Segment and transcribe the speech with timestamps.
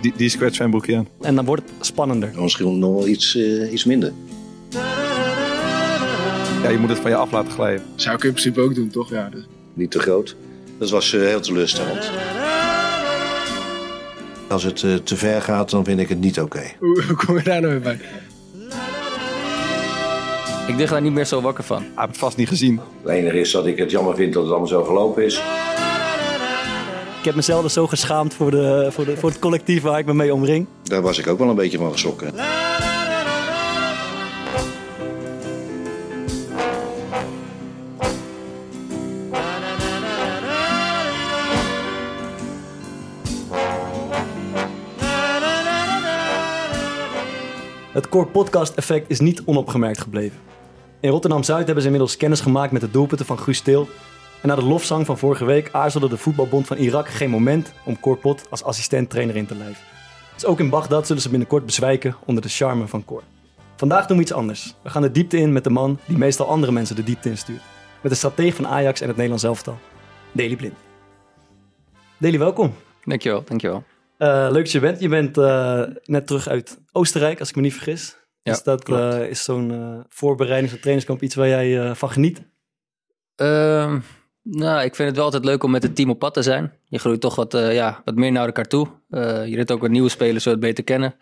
[0.00, 1.08] Die, die scratch zijn broekje aan.
[1.20, 2.30] En dan wordt het spannender.
[2.36, 4.12] Misschien nog wel iets, eh, iets minder.
[6.62, 7.82] Ja, je moet het van je af laten glijden.
[7.94, 9.10] Zou ik in principe ook doen, toch?
[9.10, 9.46] Ja, dus.
[9.74, 10.36] Niet te groot.
[10.78, 12.10] Dat was eh, heel teleurstellend.
[14.48, 16.62] Als het eh, te ver gaat, dan vind ik het niet oké.
[16.78, 17.98] Hoe, hoe kom je daar nou weer bij?
[20.66, 21.78] Ik lig daar niet meer zo wakker van.
[21.78, 22.80] Hij heeft het vast niet gezien.
[23.02, 25.42] Het enige is dat ik het jammer vind dat het allemaal zo gelopen is.
[27.20, 30.06] Ik heb mezelf dus zo geschaamd voor, de, voor, de, voor het collectief waar ik
[30.06, 30.66] me mee omring.
[30.82, 32.34] Daar was ik ook wel een beetje van geschrokken.
[47.92, 50.38] Het Core Podcast effect is niet onopgemerkt gebleven.
[51.00, 53.88] In Rotterdam-Zuid hebben ze inmiddels kennis gemaakt met de doelpunten van Guus Til.
[54.42, 58.00] En na de lofzang van vorige week aarzelde de voetbalbond van Irak geen moment om
[58.00, 59.84] Cor Pot als assistent-trainer in te lijven.
[60.34, 63.22] Dus ook in Bagdad zullen ze binnenkort bezwijken onder de charme van Cor.
[63.76, 64.74] Vandaag doen we iets anders.
[64.82, 67.62] We gaan de diepte in met de man die meestal andere mensen de diepte instuurt.
[68.02, 69.78] Met de stratege van Ajax en het Nederlands elftal,
[70.32, 70.74] Deli Blind.
[72.18, 72.74] Deli, welkom.
[73.04, 73.84] Dankjewel, dankjewel.
[74.16, 75.00] Eh, leuk dat je bent.
[75.00, 78.16] Je bent eh, net terug uit Oostenrijk, als ik me niet vergis.
[78.42, 82.42] Ja, dus dat eh, is zo'n eh voorbereiding, zo'n trainingskamp, iets waar jij van geniet.
[84.52, 86.72] Nou, ik vind het wel altijd leuk om met het team op pad te zijn.
[86.84, 88.88] Je groeit toch wat, eh, ja, wat meer naar elkaar toe.
[89.10, 91.14] Eh, je leert ook wat nieuwe spelers zo het beter kennen.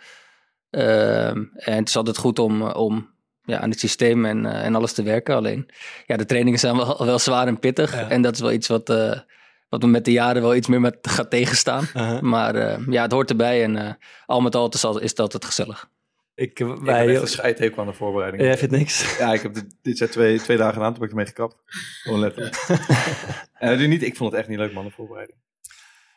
[0.71, 3.11] Ehm, en het is altijd goed om, om
[3.45, 5.35] ja, aan het systeem en, eh, en alles te werken.
[5.35, 5.69] Alleen,
[6.07, 7.93] ja, de trainingen zijn wel, wel zwaar en pittig.
[7.93, 8.11] Ja.
[8.11, 9.19] En dat is wel iets wat, eh,
[9.69, 11.89] wat me met de jaren wel iets meer met gaat tegenstaan.
[12.21, 13.93] Maar eh, ja, het hoort erbij en eh,
[14.27, 14.69] al met al
[15.01, 15.89] is, het altijd gezellig.
[16.39, 18.43] Ik, eh, Ik wij, heb echt een scheidhekel aan de voorbereiding.
[18.43, 19.05] jij vindt niks.
[19.19, 21.57] Ja, ik heb dit, dit zijn twee, twee dagen aan, toen ben ik ermee gekapt.
[22.03, 22.57] Gewoon letterlijk.
[23.59, 25.39] en doe niet, ik vond het echt niet leuk, man, de voorbereiding.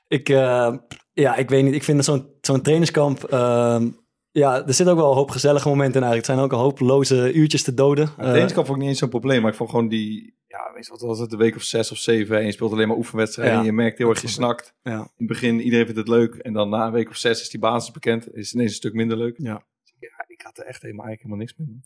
[0.08, 0.76] Ik, eh,
[1.14, 1.74] ja, ik weet niet.
[1.74, 3.24] Ik vind zo'n zo'n trainingskamp...
[3.24, 3.90] ehm,
[4.32, 6.28] ja, er zit ook wel een hoop gezellige momenten in eigenlijk.
[6.28, 8.06] Het zijn ook een hoop loze uurtjes te doden.
[8.06, 10.72] Maar Eh, trainingskamp vond ik niet eens zo'n probleem, maar ik vond gewoon die, ja,
[10.74, 12.88] weet je wat was het, de week of zes of zeven en je speelt alleen
[12.88, 13.60] maar oefenwedstrijden Ja.
[13.60, 14.74] en je merkt heel erg, je snakt.
[14.84, 17.42] ja, In het begin, iedereen vindt het leuk en dan na een week of zes
[17.42, 19.36] is die basis bekend, is het ineens een stuk minder leuk.
[19.38, 19.64] ja.
[20.42, 21.68] Ik had er echt helemaal, eigenlijk helemaal niks mee.
[21.68, 21.82] man.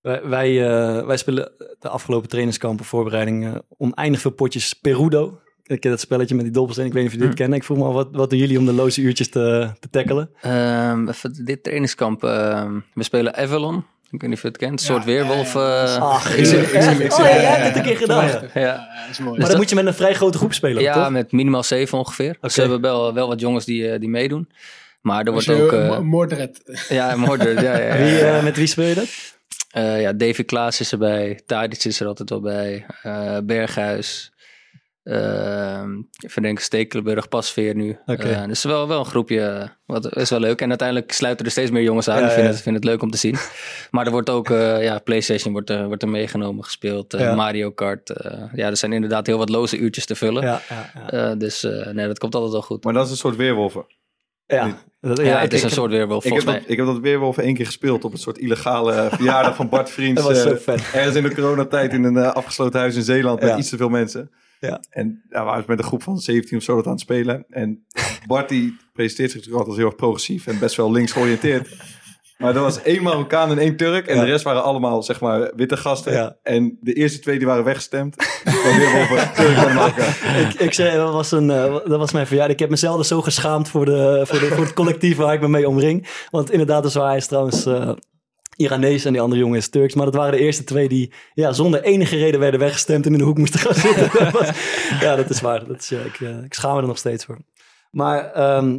[0.00, 0.66] Wij, wij,
[0.98, 5.38] eh, wij spelen de afgelopen trainingskampen voorbereiding eh, oneindig veel potjes Perudo.
[5.62, 7.36] Ik ken dat spelletje met die dobbels en ik weet niet of je dit Hm.
[7.36, 7.58] kennen.
[7.58, 10.30] Ik vroeg me al, wat, wat doen jullie om de loze uurtjes te, te tackelen?
[10.40, 12.24] Ehm, even dit trainingskamp.
[12.24, 13.76] ehm, we spelen Avalon.
[14.10, 14.72] Ik weet niet of je het kent.
[14.80, 15.54] Een soort Ja, weerwolf.
[15.54, 18.24] eh, Ach, ik zie- ik zie hem, ik oh, ja, een keer gedaan.
[18.24, 18.30] Ja.
[18.30, 18.54] Prachtig.
[18.54, 18.60] Ja.
[18.60, 19.38] Ja, dat is mooi.
[19.38, 21.10] Maar dan moet je met een vrij grote groep spelen, ja, toch?
[21.10, 22.36] met minimaal zeven ongeveer.
[22.42, 24.48] Ze hebben wel, wel wat jongens die, eh, die meedoen.
[25.04, 25.72] Maar er wordt ook...
[25.72, 26.86] eh, moordred.
[26.88, 27.60] ja, Mordred.
[27.60, 29.08] Ja, ja, ja, Wie, eh, met wie speel je dat?
[29.70, 31.40] Eh, ja, Davy Klaas is erbij.
[31.46, 32.86] Tadic is er altijd wel bij.
[33.02, 34.32] eh, Berghuis.
[35.02, 35.90] Ehm
[36.24, 37.98] even denken, Stekelenburg, Pasveer nu.
[38.46, 39.70] Dus wel, wel een groepje.
[39.86, 40.60] Wat is wel leuk.
[40.60, 42.18] En uiteindelijk sluiten er steeds meer jongens aan.
[42.20, 42.52] Ja, Ik vind, ja.
[42.52, 43.36] het, vind het leuk om te zien.
[43.90, 47.12] Maar er wordt ook, eh, ja, PlayStation wordt er, wordt er meegenomen, gespeeld.
[47.18, 47.34] Ja.
[47.34, 48.12] Mario Kart.
[48.54, 50.42] ja, er zijn inderdaad heel wat loze uurtjes te vullen.
[50.42, 51.10] Ja, ja, ja.
[51.30, 52.84] Eh, dus eh, nee, dat komt altijd wel goed.
[52.84, 53.86] Maar dat is een soort weerwolven.
[54.46, 54.78] ja.
[55.04, 56.72] Dat- Ja, het is ik- een soort weerwolf, Ik heb, volgens dat, mij.
[56.72, 60.22] ik heb dat weerwolven één keer gespeeld op een soort illegale verjaardag van Bart Vriends.
[60.22, 60.80] Dat was zo eh, vet.
[60.92, 63.88] Ergens in de coronatijd in een eh, afgesloten huis in Zeeland met iets te veel
[63.88, 64.30] mensen.
[64.60, 64.80] Ja.
[64.90, 67.44] En ja, we waren met een groep van 17 of zo dat aan het spelen.
[67.48, 67.86] En
[68.26, 71.68] Bart die presenteert zich natuurlijk altijd als heel erg progressief en best wel links georiënteerd.
[72.38, 74.06] Maar er was één Marokkaan en één Turk.
[74.06, 74.20] En Ja.
[74.24, 76.12] de rest waren allemaal, zeg maar, witte gasten.
[76.12, 76.36] Ja.
[76.42, 78.14] En de eerste twee die waren weggestemd.
[78.44, 80.36] Van weerwolven, Turk en Marokkaan.
[80.40, 82.52] ik, ik zei, dat was, een, eh, dat was mijn verjaardag.
[82.54, 85.40] Ik heb mezelf dus zo geschaamd voor, de, voor, de, voor het collectief waar ik
[85.40, 86.08] me mee omring.
[86.30, 87.90] Want inderdaad, dat is waar hij is trouwens eh
[88.56, 89.94] Iranees en die andere jongen is Turks.
[89.94, 93.18] Maar dat waren de eerste twee die ja, zonder enige reden werden weggestemd en in
[93.18, 94.10] de hoek moesten gaan zitten.
[94.24, 94.50] Dat was-
[95.00, 95.66] ja, dat is waar.
[95.66, 97.38] Dat is, ja, ik, eh, ik schaam me er nog steeds voor.
[97.90, 98.78] Maar ehm eh,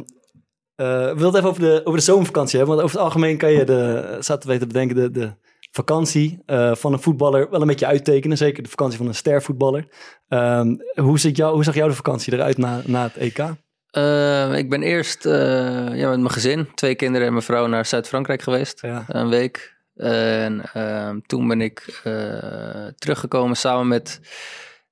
[0.76, 2.76] we willen het even over de, over de zomervakantie hebben.
[2.76, 5.32] Want over het algemeen kan je de, zaten we te bedenken, de, de
[5.70, 8.36] vakantie eh, van een voetballer wel een beetje uittekenen.
[8.36, 9.88] Zeker de vakantie van een stervoetballer.
[10.28, 13.38] Ehm, hoe, ziet jou, hoe zag jouw de vakantie eruit na, na het EK?
[13.90, 15.32] Eh, ik ben eerst eh,
[15.94, 18.80] ja, met mijn gezin, twee kinderen en mijn vrouw, naar Zuid-Frankrijk geweest.
[18.82, 19.04] Ja.
[19.08, 19.74] Een week.
[19.96, 24.20] En ehm, toen ben ik eh, teruggekomen samen met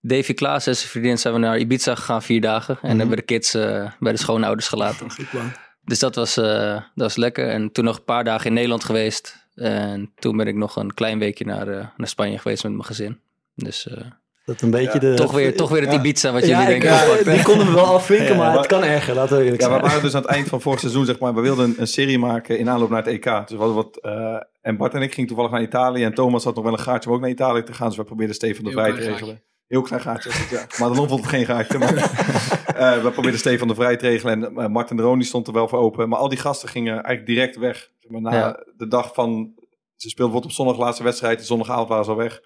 [0.00, 1.18] Davy Klaas en zijn vriendin.
[1.18, 2.78] Zijn we naar Ibiza gegaan, vier dagen.
[2.82, 2.98] En Mhm.
[2.98, 5.10] hebben de kids eh, bij de schoonouders gelaten.
[5.10, 5.52] Goed plan.
[5.84, 7.48] Dus dat was, eh, dat was lekker.
[7.48, 9.46] En toen nog een paar dagen in Nederland geweest.
[9.54, 12.84] En toen ben ik nog een klein weekje naar, eh, naar Spanje geweest met mijn
[12.84, 13.18] gezin.
[13.54, 13.96] Dus eh,
[14.44, 15.14] Dat een beetje Ja, de...
[15.14, 15.98] toch, weer, toch weer het ja.
[15.98, 16.88] Ibiza wat jullie denken.
[16.88, 19.62] ja, die konden we wel afvinken, Ja, maar maar- het kan erger, laten we eerlijk
[19.62, 21.34] Ja, we waren dus aan het eind van vorig seizoen, zeg maar.
[21.34, 23.24] We wilden een, een serie maken in aanloop naar het EK.
[23.24, 23.98] Dus we hadden wat...
[24.02, 26.04] eh, en Bart en ik gingen toevallig naar Italië.
[26.04, 27.88] En Thomas had nog wel een gaatje om ook naar Italië te gaan.
[27.88, 29.40] Dus we probeerden Stefan de te regelen.
[29.68, 30.30] Heel klein gaatje.
[30.32, 30.66] het, ja.
[30.78, 31.78] Maar dan vond het geen gaatje.
[31.78, 31.92] Maar,
[32.74, 35.46] Eh, we probeerden Stefan de Vrij te regelen en eh, Martin de Roon die stond
[35.46, 36.08] er wel voor open.
[36.08, 37.90] Maar al die gasten gingen eigenlijk direct weg.
[37.98, 38.64] Zeg maar, na Ja.
[38.76, 39.52] de dag van...
[39.96, 41.38] Ze speelden wordt op zondag laatste wedstrijd.
[41.38, 42.40] De zondagavond waren ze al weg.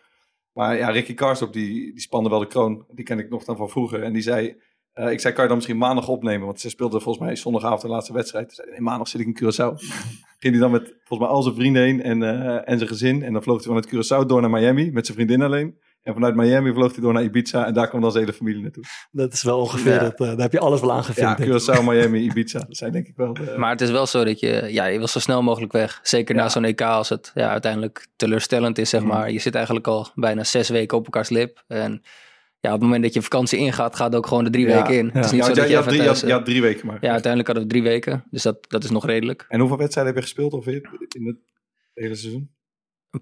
[0.52, 2.84] Maar ja, Ricky Karsdorp die, die spande wel de kroon.
[2.90, 4.02] Die ken ik nog dan van vroeger.
[4.02, 4.56] En die zei...
[4.92, 6.46] eh, ik zei, kan je dan misschien maandag opnemen?
[6.46, 8.52] Want ze speelden volgens mij zondagavond de laate wedstrijd.
[8.52, 9.74] Zei nee, maandag zit ik in Curaçao.
[10.40, 12.22] Ging hij dan met volgens mij al zijn vrienden heen en,
[12.66, 13.22] en zijn gezin.
[13.22, 15.78] En dan vloog hij vanuit Curaçao door naar Miami met zijn vriendin alleen.
[16.08, 17.66] En vanuit Miami vloog hij door naar Ibiza.
[17.66, 18.84] En daar kwam dan zijn hele familie naartoe.
[19.10, 19.98] Dat is wel ongeveer, Ja.
[19.98, 21.38] dat, eh, daar heb je alles wel aan Ja.
[21.40, 22.58] Curaçao, Miami, Ibiza.
[22.58, 23.54] Dat zijn denk ik wel de...
[23.56, 26.00] Maar het is wel zo dat je, ja, je wil zo snel mogelijk weg.
[26.02, 26.42] Zeker Ja.
[26.42, 29.06] na zo'n EK als het ja, uiteindelijk teleurstellend is, zeg Mm.
[29.06, 29.30] maar.
[29.30, 31.64] Je zit eigenlijk al bijna zes weken op elkaars lip.
[31.66, 32.02] En
[32.60, 34.74] ja, op het moment dat je vakantie ingaat, gaat ook gewoon de drie Ja.
[34.82, 35.10] weken in.
[35.12, 36.60] Het is niet Ja, zo dat jij- je had even drie, thuis, je had drie
[36.62, 36.98] weken maar.
[37.00, 38.24] Ja, uiteindelijk hadden we drie weken.
[38.30, 39.44] Dus dat, dat is nog redelijk.
[39.48, 41.36] En hoeveel wedstrijden heb je gespeeld ongeveer in het
[41.94, 42.56] hele seizoen?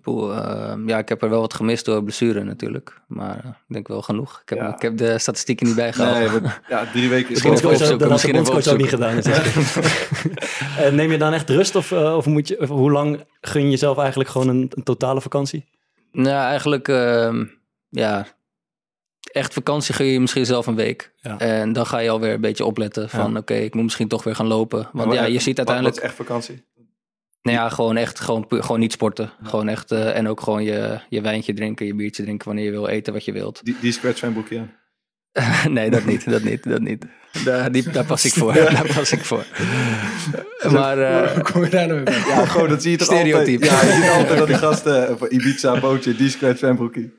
[0.02, 3.00] Poeh, ehm, ja, ik heb er wel wat gemist door blessure natuurlijk.
[3.06, 4.40] Maar eh, ik denk wel genoeg.
[4.42, 4.74] Ik heb, Ja.
[4.74, 6.42] ik heb de statistieken niet bijgehaald.
[6.42, 9.16] Nee, ja, drie weken is Misschien even dat had de bondscoach ook niet gedaan.
[9.16, 9.26] dus-
[10.78, 13.62] Eh, Neem je dan echt rust of, eh, of, moet je, of hoe lang gun
[13.62, 15.64] je jezelf eigenlijk gewoon een, een totale vakantie?
[16.12, 17.44] Nou, eigenlijk, ehm,
[17.88, 18.26] ja,
[19.32, 21.12] echt vakantie gun je misschien zelf een week.
[21.16, 21.38] Ja.
[21.38, 24.34] En dan ga je alweer een beetje opletten van, oké, ik moet misschien toch weer
[24.34, 24.88] gaan lopen.
[24.92, 26.64] Want ja, je ziet uiteindelijk, Wat is echt vakantie?
[27.46, 29.30] Nou ja, gewoon echt, gewoon, gewoon niet sporten.
[29.42, 32.70] Gewoon echt, eh, en ook gewoon je, je wijntje drinken, je biertje drinken wanneer je
[32.70, 33.60] wil eten wat je wilt.
[33.64, 34.74] Die, die aan.
[35.72, 37.06] nee, dat niet, dat niet, dat niet.
[37.44, 39.44] Daar, die, daar pas ik voor, daar pas ik voor.
[40.70, 42.34] Maar, eh, Hoe kom je daar nou weer bij?
[42.34, 43.70] Ja, gewoon, dat zie je toch Stereotype.
[43.70, 43.82] altijd.
[43.82, 47.10] Ja, je ziet altijd dat die gasten van Ibiza, bootje, die scratch fan broekje.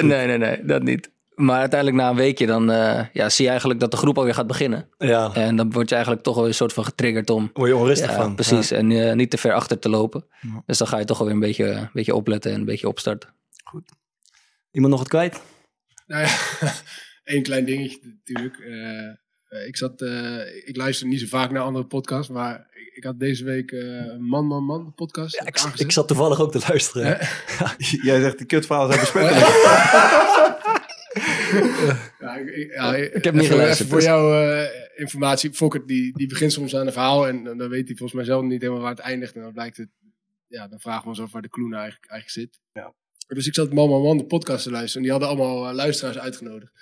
[0.00, 1.10] nee, nee, nee, dat niet.
[1.36, 4.34] Maar uiteindelijk na een weekje dan eh, ja, zie je eigenlijk dat de groep alweer
[4.34, 4.88] gaat beginnen.
[4.98, 7.76] Ja, En dan word je eigenlijk toch wel een soort van getriggerd om word je
[7.76, 8.34] onrustig Ja, van.
[8.34, 8.68] precies.
[8.68, 8.76] Ja.
[8.76, 10.24] En eh, niet te ver achter te lopen.
[10.40, 10.62] Ja.
[10.66, 13.28] Dus dan ga je toch alweer een beetje, een beetje opletten en een beetje opstarten.
[14.70, 15.40] Iemand nog wat kwijt?
[16.06, 16.28] Nou ja,
[17.24, 18.58] één klein dingetje natuurlijk.
[18.58, 19.06] Eh,
[19.48, 23.04] eh, ik, zat, eh, ik luister niet zo vaak naar andere podcasts, maar ik, ik
[23.04, 25.34] had deze week eh, Man, Man, Man, podcast.
[25.34, 25.46] Ja,
[25.76, 27.18] ik zat toevallig ook te luisteren.
[28.02, 29.46] Jij zegt, die kutverhalen zijn besmettelijk.
[32.18, 35.52] Ja, ik, ja, ik heb niet even- geluisterd, even voor dus- jouw eh, informatie.
[35.52, 38.24] Fokker die, die begint soms aan een verhaal en dan dan weet hij volgens mij
[38.24, 39.34] zelf niet helemaal waar het eindigt.
[39.34, 39.88] En dan blijkt het,
[40.46, 42.60] ja, dan vragen we ons af waar de nou eigenlijk, eigenlijk zit.
[42.72, 42.94] Ja.
[43.26, 44.96] Dus ik zat Man, Man, de podcast te luisteren.
[44.96, 46.72] En die hadden allemaal eh, luisteraars uitgenodigd.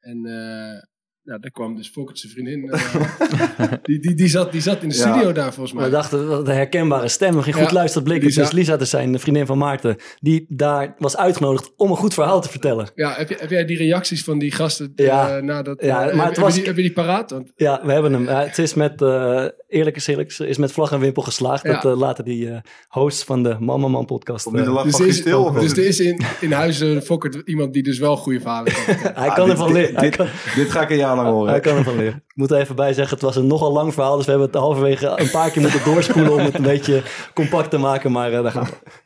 [0.00, 0.82] En eh
[1.26, 2.70] ja, daar kwam dus Fokker zijn vriendin.
[2.70, 5.00] eh, die, die, die, zat, die zat in de Ja.
[5.12, 5.84] studio daar volgens mij.
[5.84, 7.40] We dachten, wat een herkenbare stem.
[7.42, 8.22] Geen goed Ja, luisterd blik.
[8.22, 8.40] Lisa.
[8.40, 12.14] Dus Lisa, dus zijn de vriendin van Maarten, die daar was uitgenodigd om een goed
[12.14, 12.90] verhaal te vertellen.
[12.94, 15.36] Ja, heb, je, heb jij die reacties van die gasten Ja.
[15.36, 15.82] eh, nadat...
[15.82, 17.30] Ja, eh, maar heb, het heb was- je die, heb je die paraat?
[17.30, 18.24] Want, Ja, we hebben hem.
[18.24, 21.62] Ja, het is met, eh, eerlijk is eerlijk, is met vlag en wimpel geslaagd.
[21.62, 21.72] Ja.
[21.72, 22.58] Dat eh, later die eh,
[22.88, 24.50] host van de Mama Man podcast.
[24.52, 25.52] De eh, lach dus er is, Giestil.
[25.52, 28.84] dus er is in, in huis eh, Fokker iemand die dus wel goede verhalen kan
[29.14, 30.00] hij Ah, kan dit- ervan dit- leren.
[30.02, 31.50] Dit- kan, Dit ga ik een jaar lang horen.
[31.50, 32.14] hij kan ervan leren.
[32.16, 34.16] Ik moet er even bij zeggen, het was een nogal lang verhaal.
[34.16, 37.02] Dus we hebben het halverwege een paar keer moeten doorspoelen om het een beetje
[37.34, 38.12] compact te maken.
[38.12, 39.04] Maar eh, daar gaan we.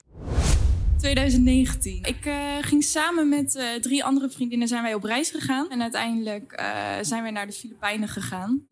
[1.00, 1.98] 2019.
[2.02, 5.70] Ik eh, ging samen met eh, drie andere vriendinnen zijn wij op reis gegaan.
[5.70, 6.64] En uiteindelijk eh,
[7.00, 8.66] zijn wij naar de Filipijnen gegaan.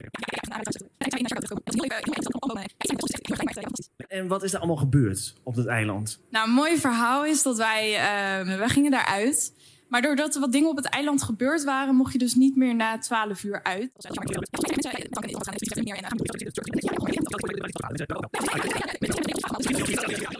[4.08, 6.20] En wat is er allemaal gebeurd op dat eiland?
[6.30, 9.52] Nou, een mooi verhaal is dat wij, eh, wij gingen daaruit.
[9.88, 12.74] Maar doordat er wat dingen op het eiland gebeurd waren, mocht je dus niet meer
[12.74, 13.90] na 12 uur uit.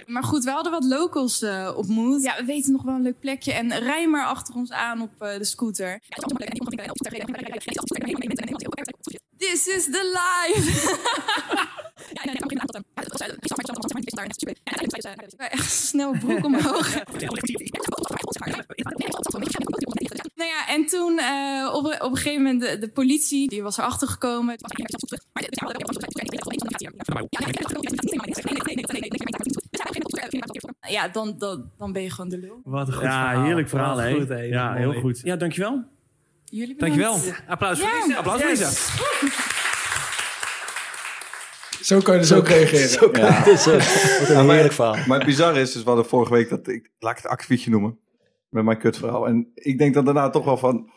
[0.07, 2.23] Maar goed, we hadden wat locals eh, ontmoet.
[2.23, 3.52] Ja, we weten nog wel een leuk plekje.
[3.52, 6.00] En rij maar achter ons aan op eh, de scooter.
[9.37, 10.97] This is the life!
[15.37, 16.95] Echt snel broek omhoog.
[20.35, 23.78] Nou ja, en toen eh, op, op een gegeven moment de, de politie, die was
[23.78, 24.57] erachter gekomen.
[30.88, 32.61] Ja, dan, dan, dan ben je gewoon de lul.
[32.64, 33.45] Wat een goed Ja, verhaal.
[33.45, 34.14] heerlijk verhaal, hè?
[34.14, 34.40] goed, hè?
[34.40, 35.21] Ja, heel goed.
[35.23, 35.85] Ja, dankjewel.
[36.45, 36.99] Jullie bedankt.
[37.00, 37.35] Dankjewel.
[37.49, 38.05] Applaus voor Ja.
[38.07, 38.19] Lisa.
[38.19, 38.50] Applaus voor.
[38.50, 38.71] Lisa.
[41.83, 42.88] Zo kan je dus ook reageren.
[42.88, 43.67] Zo kan eh, wat
[44.28, 44.97] een maar- heerlijk verhaal.
[45.07, 47.71] Maar het bizarre is, dus we hadden vorige week dat ik, laat ik het akkefietje
[47.71, 47.99] noemen,
[48.49, 49.26] met mijn kutverhaal.
[49.26, 50.90] En ik denk dan daarna toch wel van,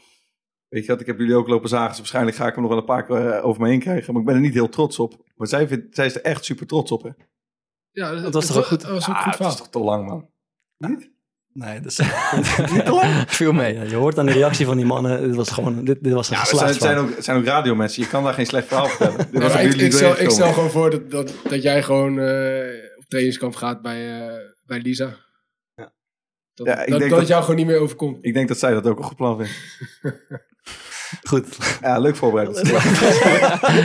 [0.67, 2.70] weet je wat, ik heb jullie ook lopen zagen, dus waarschijnlijk ga ik hem nog
[2.72, 4.12] wel een paar keer eh, over me heen krijgen.
[4.13, 5.25] Maar ik ben er niet heel trots op.
[5.36, 7.10] Maar zij, vindt, zij is er echt super trots op, hè?
[7.91, 8.81] Ja, Dat was toch ook goed?
[8.81, 9.55] Dat was ook Ah, goed het is verhaal.
[9.55, 10.29] toch te lang, man.
[11.53, 11.96] Nee, dus,
[13.38, 13.74] Viel mee.
[13.74, 16.29] ja, je hoort aan de reactie van die mannen, dit was gewoon, dit, dit was
[16.29, 18.01] een Ja, zijn, het zijn ook, zijn ook radiomensen.
[18.03, 19.27] Je kan daar geen slecht verhaal vertellen.
[19.31, 22.20] Ja, was ik, jullie ik, stel, ik stel gewoon voor dat, dat, dat jij gewoon
[22.20, 24.34] eh, op trainingskamp gaat bij, eh,
[24.65, 25.15] bij Lisa.
[26.53, 28.17] Dat, Ja, ik dat, denk dat dat- jou gewoon niet meer overkomt.
[28.22, 29.53] Ik denk dat zij dat ook een goed plan vindt.
[31.29, 31.58] Goed.
[31.81, 32.63] Ja, leuk voorbereid.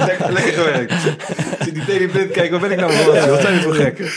[0.06, 0.92] lekker, lekker gewerkt.
[0.92, 3.30] Ik zie die Daily Blind kijken, wat ben ik nou voor?
[3.30, 4.08] Wat zijn dit voor gekken?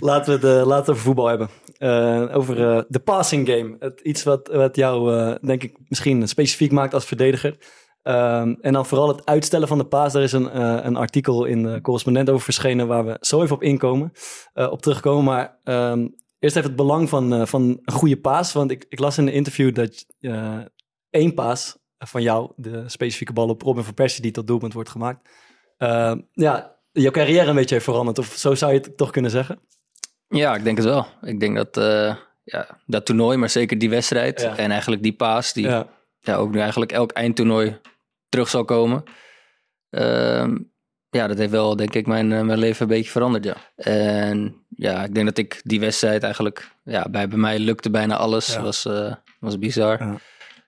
[0.00, 1.48] Laten we het, eh, laten we over voetbal hebben.
[1.78, 3.76] Eh, over eh, de passing game.
[3.78, 7.56] Het, iets wat, wat jou, eh, denk ik, misschien specifiek maakt als verdediger.
[8.02, 10.12] Ehm, en dan vooral het uitstellen van de paas.
[10.12, 12.86] Daar is een, eh, een artikel in de correspondent over verschenen...
[12.86, 14.12] waar we zo even op inkomen,
[14.52, 15.24] eh, op terugkomen.
[15.24, 16.06] Maar ehm,
[16.40, 18.52] eerst even het belang van, eh, van een goede paas.
[18.52, 20.58] Want ik, ik las in een interview dat eh,
[21.10, 22.52] één paas van jou...
[22.56, 25.28] de specifieke bal op Robin van Persie die tot doelpunt wordt gemaakt...
[25.76, 28.18] ehm, ja, jouw carrière een beetje heeft veranderd.
[28.18, 29.60] Of zo zou je het toch kunnen zeggen?
[30.28, 31.06] Ja, ik denk het wel.
[31.22, 34.56] Ik denk dat eh, ja, dat toernooi, maar zeker die wedstrijd Ja.
[34.56, 35.88] en eigenlijk die paas, die ja.
[36.20, 36.36] Ja.
[36.36, 37.78] ook nu eigenlijk elk eindtoernooi
[38.28, 39.02] terug zal komen.
[39.90, 40.56] Ehm,
[41.10, 43.56] ja, dat heeft wel, denk ik, mijn, eh, mijn leven een beetje veranderd, ja.
[43.76, 48.16] En ja, ik denk dat ik die wedstrijd eigenlijk, ja, bij, bij mij lukte bijna
[48.16, 48.46] alles.
[48.54, 48.62] Ja.
[48.62, 50.04] Was, eh, was bizar.
[50.04, 50.18] Ja.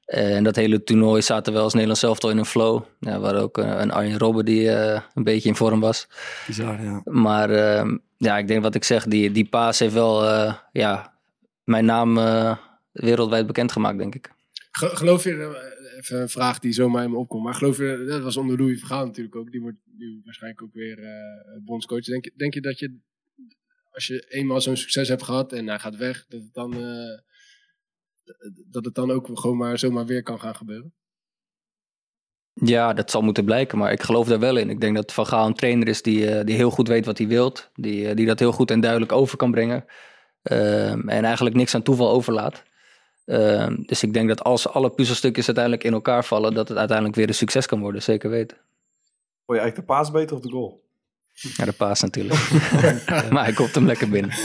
[0.04, 2.82] En dat hele toernooi zaten wel als Nederlands zelf in een flow.
[3.00, 6.06] Ja, we hadden ook eh, een Arjen Robben die eh, een beetje in vorm was.
[6.46, 7.00] Bizar, ja.
[7.04, 11.12] Maar ehm, ja, ik denk wat ik zeg, die, die paas heeft wel eh, ja,
[11.64, 12.56] mijn naam eh,
[12.92, 14.30] wereldwijd bekendgemaakt, denk ik.
[14.70, 18.22] Ge- Geloof je, even een vraag die zomaar in me opkomt, maar geloof je, dat
[18.22, 22.04] was onder Louis Vergaal natuurlijk ook, die wordt nu waarschijnlijk ook weer eh bondscoach.
[22.04, 22.98] Denk, je- denk je dat je,
[23.90, 27.18] als je eenmaal zo'n succes hebt gehad en hij gaat weg, dat het dan, eh,
[28.70, 30.94] dat het dan ook gewoon maar zomaar weer kan gaan gebeuren?
[32.54, 34.70] Ja, dat zal moeten blijken, maar ik geloof daar wel in.
[34.70, 37.18] Ik denk dat Van Gaal een trainer is die, eh, die heel goed weet wat
[37.18, 37.70] hij wilt.
[37.74, 39.84] Die, die dat heel goed en duidelijk over kan brengen.
[40.42, 42.62] Ehm, en eigenlijk niks aan toeval overlaat.
[43.24, 47.16] Ehm, dus ik denk dat als alle puzzelstukjes uiteindelijk in elkaar vallen, dat het uiteindelijk
[47.16, 48.02] weer een succes kan worden.
[48.02, 48.56] Zeker weten.
[49.46, 50.80] Vond je eigenlijk de paas beter of de goal?
[51.56, 52.50] Ja, de paas natuurlijk.
[53.32, 54.30] maar hij komt hem lekker binnen.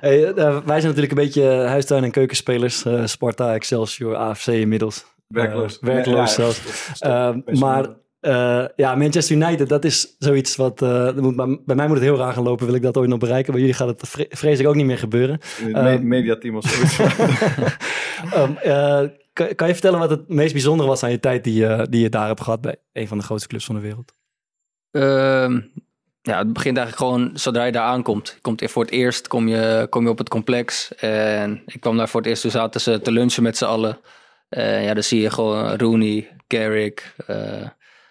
[0.00, 2.84] Hey, eh, wij zijn natuurlijk een beetje huistuin- en keukenspelers.
[2.84, 5.04] eh, Sparta, Excelsior, AFC inmiddels.
[5.28, 5.78] Werkloos.
[5.78, 7.00] Eh, werkloos Ja, ja, zelfs.
[7.00, 7.86] Eh, best maar
[8.20, 10.82] eh, ja, Manchester United, dat is zoiets wat...
[10.82, 13.08] eh, moet, bij, bij mij moet het heel raar gaan lopen, wil ik dat ooit
[13.08, 13.52] nog bereiken.
[13.52, 15.40] Bij jullie gaat het vre- vreselijk ook niet meer gebeuren.
[15.60, 16.98] In het eh, me- mediateam of zoiets.
[18.32, 21.54] Ehm, eh, kan, kan je vertellen wat het meest bijzondere was aan je tijd die,
[21.54, 24.12] je- die je daar hebt gehad bij een van de grootste clubs van de wereld?
[24.90, 25.60] Ehm,
[26.22, 28.28] ja, het begint eigenlijk gewoon zodra je daar aankomt.
[28.34, 30.94] Je komt voor het eerst kom je, kom je op het complex.
[30.94, 33.98] En ik kwam daar voor het eerst, toen zaten ze te lunchen met z'n allen.
[34.48, 37.36] En ja, dan zie je gewoon Rooney, Carrick, eh,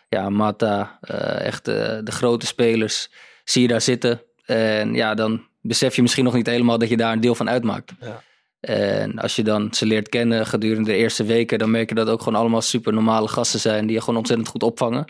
[0.09, 3.09] ja, Mata, eh, echt eh, de grote spelers.
[3.43, 4.21] Zie je daar zitten.
[4.45, 7.49] En ja, dan besef je misschien nog niet helemaal dat je daar een deel van
[7.49, 7.91] uitmaakt.
[7.99, 8.23] Ja.
[8.59, 12.09] En als je dan ze leert kennen gedurende de eerste weken, dan merk je dat
[12.09, 15.05] ook gewoon allemaal super normale gasten zijn die je gewoon ontzettend goed opvangen.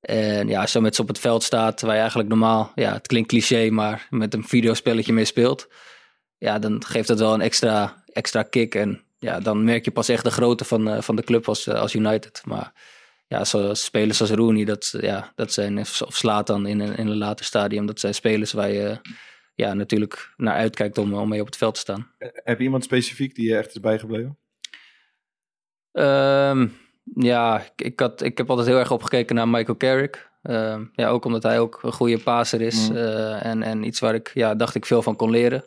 [0.00, 2.92] En ja, als je met ze op het veld staat, waar je eigenlijk normaal, ja,
[2.92, 5.68] het klinkt cliché, maar met een videospelletje mee speelt.
[6.38, 8.74] Ja, dan geeft dat wel een extra, extra kick.
[8.74, 11.68] En ja, dan merk je pas echt de grootte van, eh, van de club als,
[11.68, 12.42] als United.
[12.44, 12.72] Maar
[13.30, 17.16] ja, zo, spelers als Rooney, dat, ja, dat zijn, of Slatan in een, in een
[17.18, 19.00] later stadium, dat zijn spelers waar je
[19.54, 22.10] ja, natuurlijk naar uitkijkt om, om mee op het veld te staan.
[22.18, 24.38] Heb je iemand specifiek die je echt is bijgebleven?
[25.92, 26.68] Ehm,
[27.14, 30.30] ja, ik, had, ik heb altijd heel erg opgekeken naar Michael Carrick.
[30.42, 32.88] Ehm, ja, ook omdat hij ook een goede paser is.
[32.88, 32.96] Mm.
[32.96, 35.64] eh, en, en iets waar ik, ja, dacht ik veel van kon leren.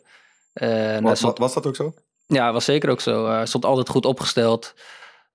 [0.52, 1.94] En hij Was, stond- was dat ook zo?
[2.26, 3.26] ja, was zeker ook zo.
[3.28, 4.74] Hij stond altijd goed opgesteld.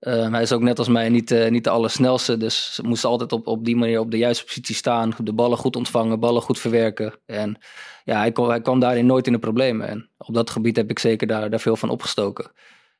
[0.00, 2.36] Ehm, hij is ook net als mij niet, eh, niet de allersnelste.
[2.36, 5.12] Dus ze moesten altijd op, op die manier op de juiste positie staan.
[5.22, 7.14] De ballen goed ontvangen, ballen goed verwerken.
[7.26, 7.58] En
[8.04, 9.88] ja, hij, kwam, hij kwam daarin nooit in de problemen.
[9.88, 12.52] En op dat gebied heb ik zeker daar, daar veel van opgestoken.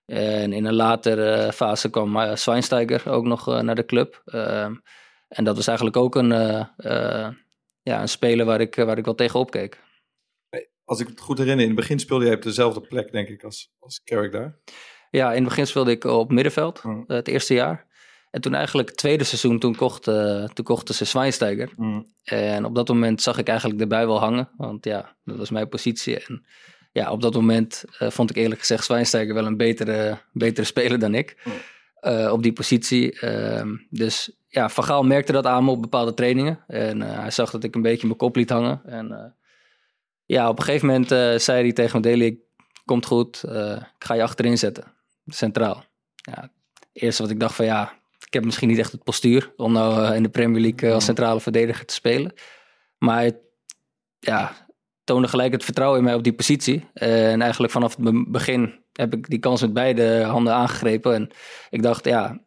[0.07, 4.23] En in een latere fase kwam Schweinsteiger ook nog naar de club.
[4.25, 4.75] Ehm,
[5.29, 6.29] en dat was eigenlijk ook een,
[7.83, 9.81] ja, een speler waar ik, waar ik wel tegenop keek.
[10.85, 13.45] Als ik het goed herinner, in het begin speelde jij op dezelfde plek, denk ik,
[13.45, 14.59] als, als Carrick daar.
[15.11, 17.05] Ja, in het begin speelde ik op middenveld, mm.
[17.07, 17.87] het eerste jaar.
[18.31, 21.73] En toen eigenlijk het tweede seizoen, toen, kocht, uh, toen kochten ze Schweinsteiger.
[21.77, 22.07] Mm.
[22.25, 25.69] En op dat moment zag ik eigenlijk erbij wel hangen, want ja, dat was mijn
[25.69, 26.19] positie.
[26.19, 26.45] En
[26.93, 30.99] ja, op dat moment uh, vond ik eerlijk gezegd Schweinsteiger wel een betere, betere speler
[30.99, 31.43] dan ik.
[31.45, 31.53] Mm.
[32.01, 33.21] Uh, op die positie.
[33.25, 36.65] Uh, dus ja, Van Gaal merkte dat aan me op bepaalde trainingen.
[36.67, 38.81] En hij zag dat ik een beetje mijn kop liet hangen.
[38.85, 39.37] En
[40.25, 41.09] ja, op een gegeven moment
[41.43, 42.41] zei hij tegen me, Deli,
[42.85, 44.95] komt goed, ik ga je achterin zetten,
[45.33, 45.85] centraal.
[46.15, 46.41] Ja,
[46.75, 47.93] het eerste wat ik dacht van ja,
[48.27, 51.05] ik heb misschien niet echt het postuur om nou uh, in de Premier League als
[51.05, 52.33] centrale verdediger te spelen.
[52.99, 53.39] Maar hij,
[54.19, 54.67] ja,
[55.05, 56.87] toonde gelijk het vertrouwen in mij op die positie.
[56.93, 61.15] En eigenlijk vanaf het begin heb ik die kans met beide handen aangegrepen.
[61.15, 61.31] En
[61.71, 62.41] ik dacht, ja,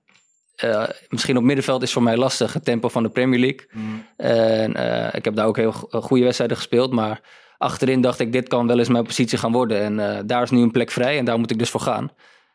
[0.63, 3.67] uh, misschien op middenveld is voor mij lastig, het tempo van de Premier League.
[3.71, 4.05] Mm.
[4.17, 7.21] En uh, ik heb daar ook heel goede wedstrijden gespeeld, maar
[7.57, 9.81] achterin dacht ik, dit kan wel eens mijn positie gaan worden.
[9.81, 12.11] En uh, daar is nu een plek vrij en daar moet ik dus voor gaan.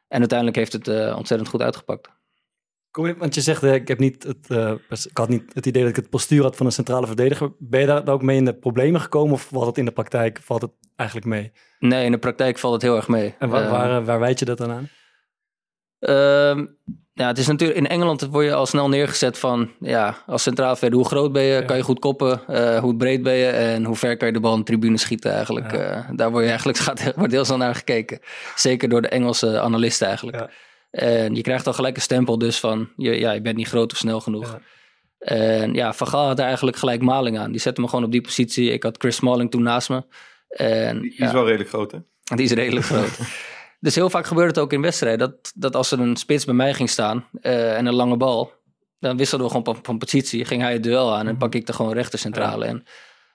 [0.09, 2.09] En uiteindelijk heeft het uh, ontzettend goed uitgepakt.
[2.91, 5.67] Kom je, want je zegt, eh, ik, heb niet het, eh, ik had niet het
[5.67, 7.53] idee dat ik het postuur had van een centrale verdediger.
[7.59, 10.39] Ben je daar ook mee in de problemen gekomen of valt het in de praktijk
[10.43, 11.53] valt het eigenlijk mee?
[11.79, 13.35] Nee, in de praktijk valt het heel erg mee.
[13.39, 14.89] En waar, Eh, waar, waar wijd je dat dan aan?
[15.99, 16.67] Ehm,
[17.19, 20.77] ja, het is natuurlijk in Engeland word je al snel neergezet van ja, als centraal
[20.77, 23.85] verder, hoe groot ben je, kan je goed koppen, eh, hoe breed ben je en
[23.85, 25.73] hoe ver kan je de bal in de tribune schieten eigenlijk.
[25.73, 25.79] Ja.
[25.79, 28.21] Eh, daar word je eigenlijk gaat, wordt heel snel naar gekeken.
[28.55, 30.37] Zeker door de Engelse analisten eigenlijk.
[30.37, 30.51] Ja.
[30.91, 33.93] En je krijgt al gelijk een stempel dus van je, ja, je bent niet groot
[33.93, 34.53] of snel genoeg.
[34.53, 34.61] Ja.
[35.19, 37.51] En ja, Van Gaal had daar eigenlijk gelijk maling aan.
[37.51, 38.71] Die zette me gewoon op die positie.
[38.71, 40.03] Ik had Chris Smalling toen naast me.
[40.49, 41.99] En, Die ja, is wel redelijk groot, hè?
[42.37, 43.19] die is redelijk groot.
[43.81, 45.19] Dus heel vaak gebeurde het ook in wedstrijden.
[45.19, 48.53] Dat, dat als er een spits bij mij ging staan eh, en een lange bal.
[49.01, 50.45] Dan wisselden we gewoon van, positie.
[50.45, 52.65] Ging hij het duel aan en pak ik er gewoon rechtercentrale.
[52.65, 52.85] En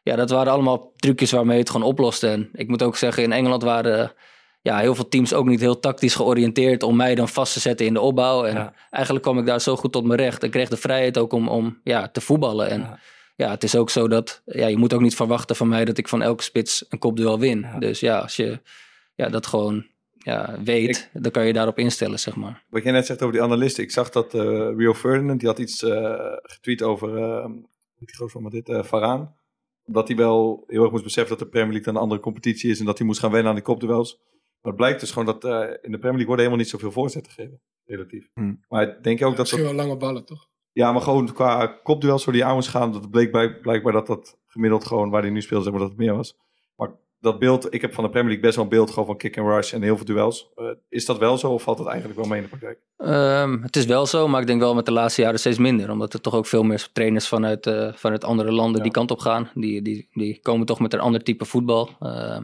[0.03, 2.27] ja, dat waren allemaal trucjes waarmee het gewoon oploste.
[2.27, 4.13] En ik moet ook zeggen, in Engeland waren
[4.61, 7.85] ja, heel veel teams ook niet heel tactisch georiënteerd om mij dan vast te zetten
[7.85, 8.43] in de opbouw.
[8.45, 8.73] En Ja.
[8.89, 10.43] eigenlijk kwam ik daar zo goed tot mijn recht.
[10.43, 12.69] Ik kreeg de vrijheid ook om, om ja, te voetballen.
[12.69, 12.99] En Ja.
[13.35, 13.49] ja.
[13.49, 16.07] het is ook zo dat ja, je moet ook niet verwachten van mij dat ik
[16.07, 17.65] van elke spits een kopduel win.
[17.79, 18.59] Dus ja, als je
[19.15, 19.85] ja, dat gewoon
[20.23, 22.63] ja, weet, dan kan je daarop instellen, zeg maar.
[22.69, 23.83] Wat jij net zegt over die analisten.
[23.83, 27.45] Ik zag dat eh Rio Ferdinand, die had iets eh, getweet over, eh
[27.95, 29.35] die groot van dit, eh Varaan.
[29.85, 32.69] Dat hij wel heel erg moest beseffen dat de Premier League dan een andere competitie
[32.71, 34.19] is en dat hij moest gaan wennen aan die kopduels.
[34.61, 36.91] Maar het blijkt dus gewoon dat eh, in de Premier League worden helemaal niet zoveel
[36.91, 37.61] voorzetten gegeven.
[37.85, 38.29] Relatief.
[38.33, 38.63] Hmm.
[38.67, 39.75] Maar denk je ook dat Misschien dat...
[39.75, 40.47] wel lange ballen, toch?
[40.71, 44.37] Ja, maar gewoon qua kopduels waar die aan moest gaan, dat bleek blijkbaar dat dat
[44.47, 46.35] gemiddeld gewoon waar hij nu speelde, zeg maar, dat het meer was.
[47.23, 49.37] Dat beeld, ik heb van de Premier League best wel een beeld gewoon van kick
[49.37, 50.49] and rush en heel veel duels.
[50.55, 52.79] Eh, is dat wel zo of valt dat eigenlijk wel mee in de praktijk?
[52.97, 55.91] Ehm, het is wel zo, maar ik denk wel met de laatste jaren steeds minder.
[55.91, 58.83] Omdat er toch ook veel meer trainers vanuit, eh, vanuit andere landen Ja.
[58.83, 59.49] die kant op gaan.
[59.53, 61.89] Die, die, die komen toch met een ander type voetbal.
[61.99, 62.43] Ehm,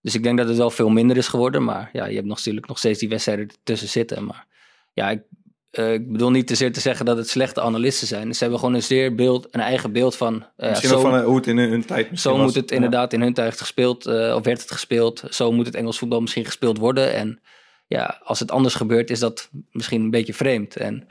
[0.00, 1.64] dus ik denk dat het wel veel minder is geworden.
[1.64, 4.24] Maar ja, je hebt nog, natuurlijk nog steeds die wedstrijden tussen zitten.
[4.24, 4.46] Maar
[4.92, 5.22] ja, ik,
[5.70, 8.32] eh, ik bedoel niet te zeer te zeggen dat het slechte analisten zijn.
[8.34, 10.44] Ze hebben gewoon een zeer beeld, een eigen beeld van...
[10.56, 12.40] Misschien zo- van eh, hoe het in hun, hun tijd zo was.
[12.44, 12.74] moet het Ja.
[12.76, 15.22] inderdaad in hun tijd gespeeld, of werd het gespeeld.
[15.30, 17.14] Zo moet het Engels voetbal misschien gespeeld worden.
[17.14, 17.40] En
[17.86, 20.76] ja, als het anders gebeurt, is dat misschien een beetje vreemd.
[20.76, 21.06] En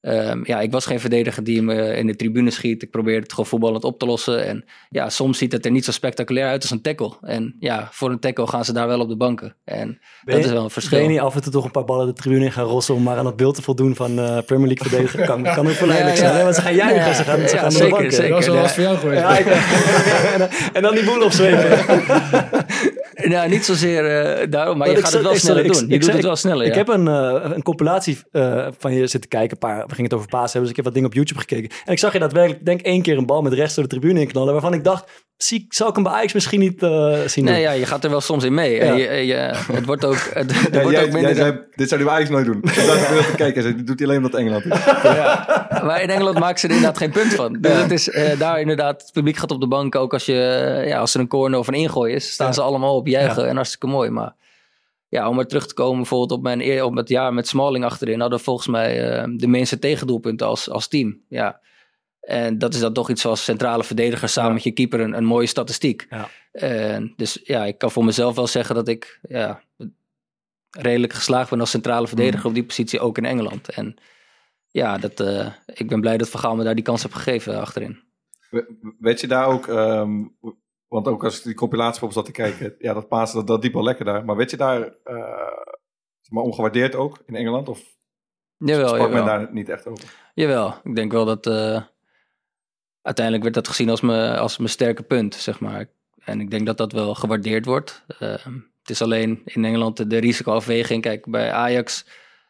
[0.00, 2.82] ehm, ja, ik was geen verdediger die me in de tribune schiet.
[2.82, 4.44] Ik probeerde het gewoon voetballend op te lossen.
[4.46, 7.12] En ja, soms ziet het er niet zo spectaculair uit als een tackle.
[7.20, 9.54] En ja, voor een tackle gaan ze daar wel op de banken.
[9.64, 10.98] En dat is wel een verschil.
[10.98, 12.94] Ben je niet af en toe toch een paar ballen de tribune in gaan rossen
[12.94, 15.24] om maar aan het beeld te voldoen van eh, Premier League verdediger?
[15.26, 16.30] Kan, kan ook verleidelijk Ja, ja.
[16.32, 18.12] zijn, want ze gaan juichen, Ja, ze gaan, ze ja, gaan zeker, de banken.
[18.12, 18.28] zeker.
[18.30, 19.20] Dat was wel wat voor jou geweest.
[19.20, 19.46] Ja, ik,
[20.32, 21.78] en, dan- en dan die boel opzwepen.
[23.22, 25.88] Nou, niet zozeer eh, daarom, maar je gaat het wel sneller doen.
[25.88, 26.78] Je ik doet het wel sneller, Ik ja.
[26.78, 29.50] heb een, eh, een compilatie eh, van je zitten kijken.
[29.50, 31.70] Een paar, gingen het over paas hebben, dus ik heb wat dingen op YouTube gekeken.
[31.84, 34.20] En ik zag je daadwerkelijk, denk één keer een bal met rechts door de tribune
[34.20, 34.52] inknallen.
[34.52, 37.54] Waarvan ik dacht, zie, zou ik hem bij Ajax misschien niet eh, zien doen?
[37.54, 38.78] Nee, ja, je gaat er wel soms in mee.
[38.78, 39.34] En je, je,
[39.72, 41.20] het wordt ook, het, Ja, wordt jij, ook minder...
[41.20, 42.56] jij zei, dit zou hij bij Ajax nooit doen.
[42.62, 43.62] Ik dacht ik te kijken.
[43.62, 44.84] Zei, dit doet hij alleen omdat Engeland is.
[45.02, 45.66] Ja.
[45.84, 47.56] Maar in Engeland maken ze er inderdaad geen punt van.
[47.60, 49.94] Dus het is eh, daar inderdaad, het publiek gaat op de bank.
[49.94, 52.52] Ook als, je, ja, als er een corner of een ingooi is, staan Ja.
[52.52, 53.42] ze allemaal op juichen.
[53.42, 53.48] Ja.
[53.48, 54.10] En hartstikke mooi.
[54.10, 54.34] Maar
[55.08, 57.84] ja, om er terug te komen, bijvoorbeeld op, mijn, eer- op het jaar met Smalling
[57.84, 61.20] achterin, hadden we volgens mij eh, de meeste tegendoelpunten als, als team.
[61.28, 61.60] Ja.
[62.20, 64.54] En dat is dan toch iets zoals centrale verdediger samen Ja.
[64.54, 66.06] met je keeper een, een mooie statistiek.
[66.10, 66.28] Ja.
[66.52, 69.62] En dus ja, ik kan voor mezelf wel zeggen dat ik ja,
[70.70, 73.68] redelijk geslaagd ben als centrale verdediger op die positie, ook in Engeland.
[73.68, 73.96] En
[74.70, 77.60] ja, dat, eh, ik ben blij dat Van Gaal me daar die kans heeft gegeven
[77.60, 78.00] achterin.
[78.50, 80.24] We- Weet je daar ook, ehm,
[80.88, 83.62] want ook als ik die compilatie op zat te kijken, ja, dat paas, dat, dat
[83.62, 84.24] liep wel lekker daar.
[84.24, 84.80] Maar weet je daar,
[86.20, 87.68] zeg maar ongewaardeerd ook in Engeland?
[87.68, 87.96] Of
[88.58, 89.24] Jawel, sprak men jawel.
[89.24, 90.04] daar niet echt over?
[90.34, 91.82] Jawel, ik denk wel dat eh,
[93.02, 95.88] uiteindelijk werd dat gezien als mijn, als mijn sterke punt, zeg maar.
[96.18, 98.04] En ik denk dat dat wel gewaardeerd wordt.
[98.18, 98.46] Eh,
[98.80, 101.02] het is alleen in Engeland de, risicoafweging.
[101.02, 102.06] Kijk, bij Ajax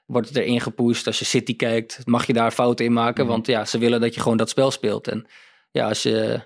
[0.06, 0.62] wordt het erin.
[1.04, 3.24] Als je City kijkt, mag je daar fouten in maken.
[3.24, 3.32] Mhm.
[3.32, 5.08] Want ja, ze willen dat je gewoon dat spel speelt.
[5.08, 5.26] En
[5.70, 6.40] ja, als je,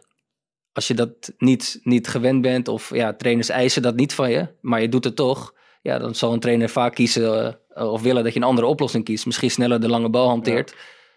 [0.73, 4.49] als je dat niet, niet gewend bent of ja, trainers eisen dat niet van je,
[4.61, 5.55] maar je doet het toch.
[5.83, 9.05] Ja, dan zal een trainer vaak kiezen eh, of willen dat je een andere oplossing
[9.05, 9.27] kiest.
[9.27, 10.75] Misschien sneller de lange bal hanteert.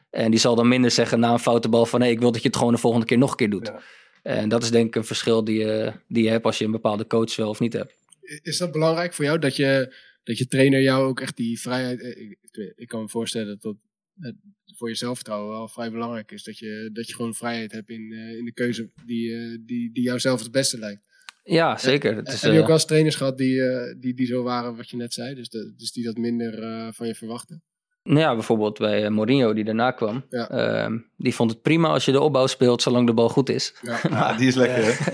[0.09, 2.01] En die zal dan minder zeggen na een foute bal van...
[2.01, 3.67] hé, ik wil dat je het gewoon de volgende keer nog een keer doet.
[3.67, 3.79] Ja.
[4.23, 6.71] En dat is denk ik een verschil die je, die je hebt als je een
[6.71, 7.93] bepaalde coach wel of niet hebt.
[8.41, 12.01] Is dat belangrijk voor jou dat je, dat je trainer jou ook echt die vrijheid.
[12.01, 13.75] eh, Ik, kan me voorstellen dat dat
[14.75, 16.43] voor je zelfvertrouwen wel vrij belangrijk is.
[16.43, 19.91] Dat je, dat je gewoon vrijheid hebt in, eh, in de keuze die, eh, die,
[19.91, 21.07] die jou zelf het beste lijkt.
[21.47, 22.15] Ja, zeker.
[22.15, 24.43] Het is, Heb je ook eh, wel eens trainers gehad die, eh, die, die zo
[24.43, 25.35] waren wat je net zei?
[25.35, 27.63] Dus, de, dus die dat minder eh, van je verwachten?
[28.07, 30.23] Nou ja, bijvoorbeeld bij eh, Mourinho die daarna kwam.
[30.29, 30.49] Ja.
[30.49, 33.75] Ehm, die vond het prima als je de opbouw speelt zolang de bal goed is.
[34.09, 34.97] Ja, die is lekker?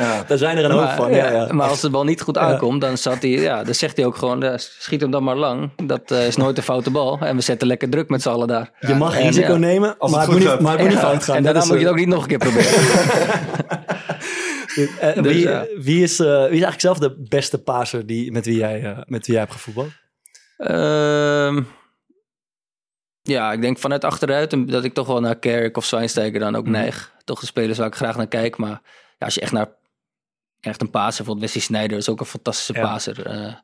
[0.00, 0.24] Ja.
[0.26, 1.10] Daar zijn er een hoop van.
[1.14, 1.52] Ja, ja.
[1.52, 4.16] maar als de bal niet goed aankomt, dan, zat hij, ja, dan zegt hij ook
[4.16, 5.70] gewoon, ja, schiet hem dan maar lang.
[5.86, 7.18] Dat eh, is nooit een foute bal.
[7.20, 8.70] En we zetten lekker druk met z'n allen daar.
[8.80, 9.58] Je mag En, risico ja.
[9.58, 10.62] nemen, Als maar het moet goed niet, gaat.
[10.64, 11.36] maar het moet niet Ja, fout gaan.
[11.36, 12.70] En Dat daarna moet je het eh, ook niet nog een keer proberen.
[15.00, 15.48] eh, Dus, wie,
[15.82, 18.98] wie, is, eh, wie is eigenlijk zelf de beste paser die, met, wie jij, eh,
[19.06, 19.90] met wie jij hebt gevoetbald?
[23.28, 26.62] Ja, ik denk vanuit achteruit dat ik toch wel naar Kerk of Zwijnsteiger dan ook
[26.64, 26.72] Mhm.
[26.72, 27.12] neig.
[27.24, 28.56] Toch de spelers waar ik graag naar kijk.
[28.56, 28.80] Maar
[29.18, 29.68] ja, als je echt naar
[30.60, 32.80] echt een paser, bijvoorbeeld Wesley Sneijder is ook een fantastische Ja.
[32.80, 33.26] paser.
[33.26, 33.54] Eh,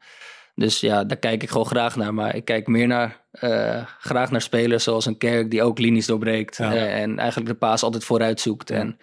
[0.54, 2.14] dus ja, daar kijk ik gewoon graag naar.
[2.14, 6.06] Maar ik kijk meer naar, eh, graag naar spelers zoals een Kerk die ook linies
[6.06, 6.56] doorbreekt.
[6.56, 6.72] Ja.
[6.74, 8.68] eh, en eigenlijk de paas altijd vooruit zoekt.
[8.68, 8.74] Ja.
[8.76, 8.98] En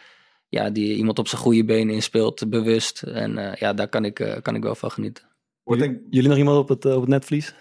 [0.48, 3.02] ja, die iemand op zijn goede benen inspeelt, bewust.
[3.04, 5.24] En eh, ja, daar kan ik, kan ik wel van genieten.
[5.64, 7.54] Denk, Jullie nog iemand op het, op het netvlies?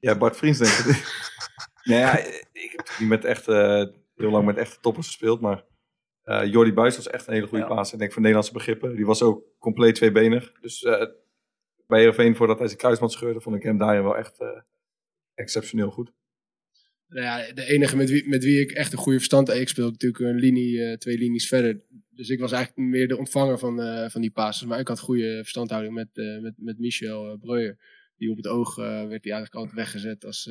[0.00, 1.02] ja, Bart Vriends denk ik.
[1.84, 2.18] nou ja,
[2.52, 3.84] ik heb niet met echt, eh,
[4.16, 5.64] heel lang met echte toppers gespeeld, maar
[6.22, 7.74] eh Jordi Buis was echt een hele goede Ja.
[7.74, 7.92] paas.
[7.92, 8.96] Ik denk voor Nederlandse begrippen.
[8.96, 10.52] Die was ook compleet tweebenig.
[10.60, 11.06] Dus eh
[11.86, 14.38] bij Heerenveen, voordat hij zijn kruisband scheurde, vond ik hem daarin wel echt
[15.34, 16.12] exceptioneel goed.
[17.08, 19.48] Nou ja, de enige met wie, met wie ik echt een goede verstand.
[19.48, 21.80] Ik speel natuurlijk een linie, twee linies verder.
[22.10, 24.68] Dus ik was eigenlijk meer de ontvanger van, van die passes.
[24.68, 26.08] Maar ik had goede verstandhouding met,
[26.40, 27.78] met, met Michel uh, Breuer.
[28.16, 30.50] Die op het oog werd hij eigenlijk altijd weggezet als,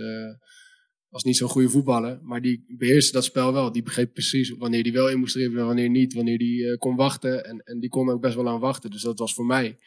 [1.13, 2.19] als niet zo'n goede voetballer.
[2.23, 3.71] Maar die beheerste dat spel wel.
[3.71, 6.13] Die begreep precies wanneer die wel in moest dribbelen, wanneer niet.
[6.13, 7.45] Wanneer die eh, kon wachten.
[7.45, 8.89] En, en die kon ook best wel lang wachten.
[8.91, 9.77] Dus dat was voor mij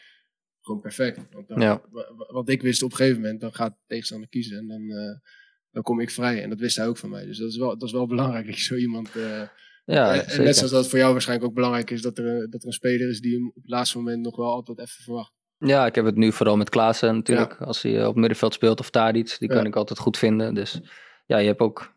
[0.61, 1.21] gewoon perfect.
[1.33, 1.83] Want dan, Ja.
[2.33, 4.59] wat ik wist op een gegeven moment, dan gaat de tegenstander kiezen.
[4.59, 5.19] En dan, eh,
[5.71, 6.43] dan kom ik vrij.
[6.43, 7.27] En dat wist hij ook van mij.
[7.27, 9.11] Dus dat is wel, dat is wel belangrijk dat je zo iemand...
[9.17, 9.43] eh,
[9.85, 12.61] Ja, en- net zoals dat voor jou waarschijnlijk ook belangrijk is dat er, een- dat
[12.61, 15.33] er een speler is die hem op het laatste moment nog wel altijd even verwacht.
[15.59, 17.61] Ja, ik heb het nu vooral met Klaassen natuurlijk.
[17.61, 20.55] Als hij op middenveld speelt of Tadic, die kan ik altijd goed vinden.
[20.55, 20.81] Dus
[21.27, 21.95] ja, je hebt ook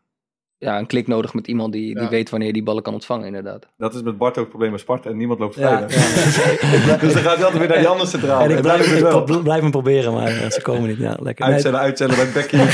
[0.58, 2.10] ja, een klik nodig met iemand die, die Ja.
[2.10, 3.68] weet wanneer je die ballen kan ontvangen inderdaad.
[3.78, 5.72] Dat is met Bart ook het probleem met Sparta en niemand loopt vrij.
[5.72, 6.92] Ja, hè?
[6.92, 6.98] ja.
[7.04, 8.42] dus dan gaat hij altijd weer naar andere centraal.
[8.44, 9.24] En ik En blijf, ik wel.
[9.42, 10.98] blijf hem proberen, maar eh, ze komen niet.
[10.98, 11.46] Ja, lekker.
[11.46, 12.56] Uitzellen, uitzellen bij Becky.
[12.56, 12.68] een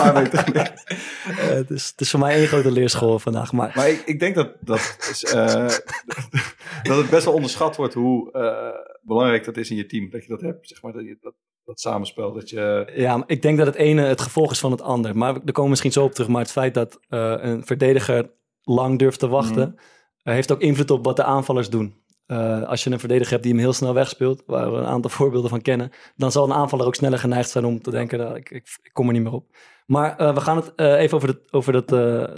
[0.00, 0.72] paar meter geleden.
[1.38, 3.52] eh, het, is, het is voor mij één grote leerschool vandaag.
[3.52, 5.54] Maar Maar ik, ik denk dat, dat, is, eh,
[6.88, 10.10] dat het best wel onderschat wordt hoe eh, belangrijk dat is in je team.
[10.10, 11.34] Dat je dat hebt, zeg maar, dat, je, dat,
[11.66, 12.32] dat samenspel.
[12.32, 15.16] Dat je, Ja, ik denk dat het ene het gevolg is van het ander.
[15.16, 16.28] Maar daar komen we misschien zo op terug.
[16.28, 18.30] Maar het feit dat eh, een verdediger
[18.62, 19.76] lang durft te wachten,
[20.22, 22.04] eh, heeft ook invloed op wat de aanvallers doen.
[22.26, 25.10] Eh, als je een verdediger hebt die hem heel snel wegspeelt, waar we een aantal
[25.18, 28.36] voorbeelden van kennen, dan zal een aanvaller ook sneller geneigd zijn om te denken, dat
[28.36, 29.56] ik, ik, ik kom er niet meer op.
[29.86, 31.88] Maar we gaan het even over, dat over dat,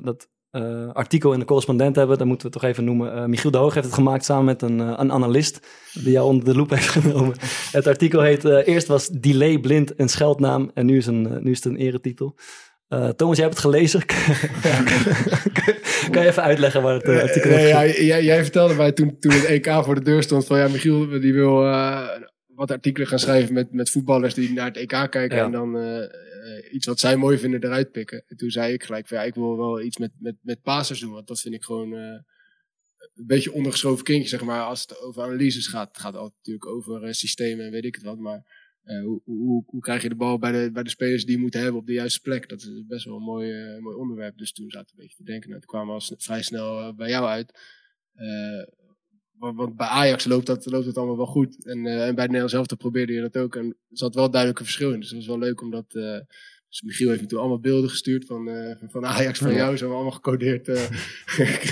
[0.05, 2.19] dat eh, artikel in de correspondent hebben.
[2.19, 3.13] Dat moeten we toch even noemen.
[3.13, 5.61] Eh, Michiel de Hoog heeft het gemaakt samen met een, eh, een analist
[5.93, 7.35] die jou onder de loep heeft genomen.
[7.73, 11.57] Het artikel heet, eerst was Delay Blind een scheldnaam en nu is, een, nu is
[11.57, 12.37] het een eretitel.
[13.17, 14.07] Thomas, jij hebt het gelezen.
[16.11, 17.69] kan je even uitleggen waar het artikel over
[18.05, 21.21] ja, jij, vertelde mij toen, toen het EK voor de deur stond van ja, Michiel
[21.21, 21.61] die wil
[22.55, 25.77] wat artikelen gaan schrijven met, met voetballers die naar het EK kijken en dan
[26.71, 28.25] iets wat zij mooi vinden eruit pikken.
[28.27, 31.13] En toen zei ik gelijk ja, ik wil wel iets met, met, met pasers doen,
[31.13, 32.21] want dat vind ik gewoon eh,
[33.15, 35.89] een beetje ondergeschoven kindje, zeg maar, als het over analyses gaat.
[35.89, 38.43] Het gaat altijd natuurlijk over eh, systemen en weet ik het wat, maar
[38.83, 41.43] eh, hoe, hoe, hoe krijg je de bal bij de, bij de spelers die je
[41.43, 42.49] moet hebben op de juiste plek?
[42.49, 44.39] Dat is best wel een mooi, mooi onderwerp.
[44.39, 45.49] Dus toen zaten we een beetje te denken.
[45.49, 47.53] Nou, toen kwamen we al vrij snel bij jou uit.
[49.39, 51.65] Want, bij Ajax loopt, dat, loopt het allemaal wel goed.
[51.65, 53.57] En, eh, en bij het Nederlands zelf probeerde je dat ook.
[53.57, 55.01] En er zat wel duidelijk een verschil in.
[55.01, 55.95] Dus dat was wel leuk omdat...
[55.95, 56.21] eh,
[56.71, 59.71] dus Michiel heeft me toen allemaal beelden gestuurd van, eh, van Ajax van jou.
[59.73, 60.69] Ze hebben allemaal gecodeerd.
[60.69, 60.75] eh
[61.37, 61.71] heb ik,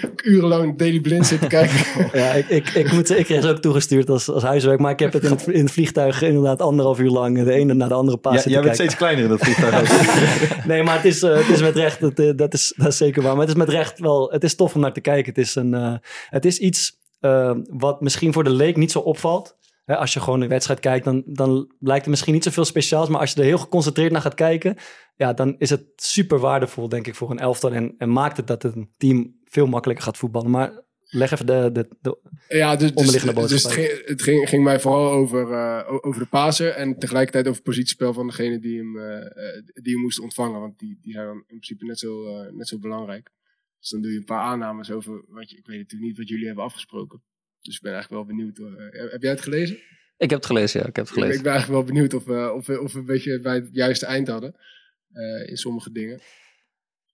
[0.00, 1.76] heb urenlang Daily Blind zitten kijken.
[2.20, 4.80] Ja, ik, ik, ik, moet, ik kreeg ze ook toegestuurd als, als huiswerk.
[4.80, 7.74] Maar ik heb het in het, in het vliegtuig inderdaad anderhalf uur lang de ene
[7.74, 8.96] naar de andere paas Ja, zitten jij bent kijken.
[8.96, 10.66] steeds kleiner in dat vliegtuig.
[10.66, 12.96] Nee, maar het is, eh, het is met recht, het, eh, dat, is, dat is
[12.96, 13.32] zeker waar.
[13.32, 15.32] Maar het is met recht wel, het is tof om naar te kijken.
[15.34, 15.94] Het is, een, eh,
[16.28, 19.56] het is iets eh, wat misschien voor de leek niet zo opvalt.
[19.84, 23.08] Hè, als je gewoon een wedstrijd kijkt, dan, dan lijkt het misschien niet zoveel speciaals.
[23.08, 24.76] Maar als je er heel geconcentreerd naar gaat kijken,
[25.16, 27.72] ja, dan is het super waardevol, denk ik, voor een elftal.
[27.72, 30.50] En, en maakt het dat een team veel makkelijker gaat voetballen.
[30.50, 32.18] Maar leg even de, de, de
[32.48, 35.98] Ja, dus, dus, Onderliggende dus boodschap het, ging, het ging, ging mij vooral over, eh,
[36.00, 40.02] over de paser en tegelijkertijd over het positiespel van degene die hem, eh, die hem
[40.02, 40.60] moest ontvangen.
[40.60, 43.30] Want die, die zijn in principe net zo, eh, net zo belangrijk.
[43.78, 46.28] Dus dan doe je een paar aannames over, wat je, ik weet natuurlijk niet wat
[46.28, 47.22] jullie hebben afgesproken.
[47.64, 48.58] Dus ik ben eigenlijk wel benieuwd.
[48.58, 49.76] eh, heb jij het gelezen?
[50.16, 51.36] Ik heb het gelezen, ja, ik heb het gelezen.
[51.36, 53.68] ik ben eigenlijk wel benieuwd of we, of we, of we een beetje bij het
[53.72, 54.54] juiste eind hadden.
[55.12, 56.20] eh, in sommige dingen.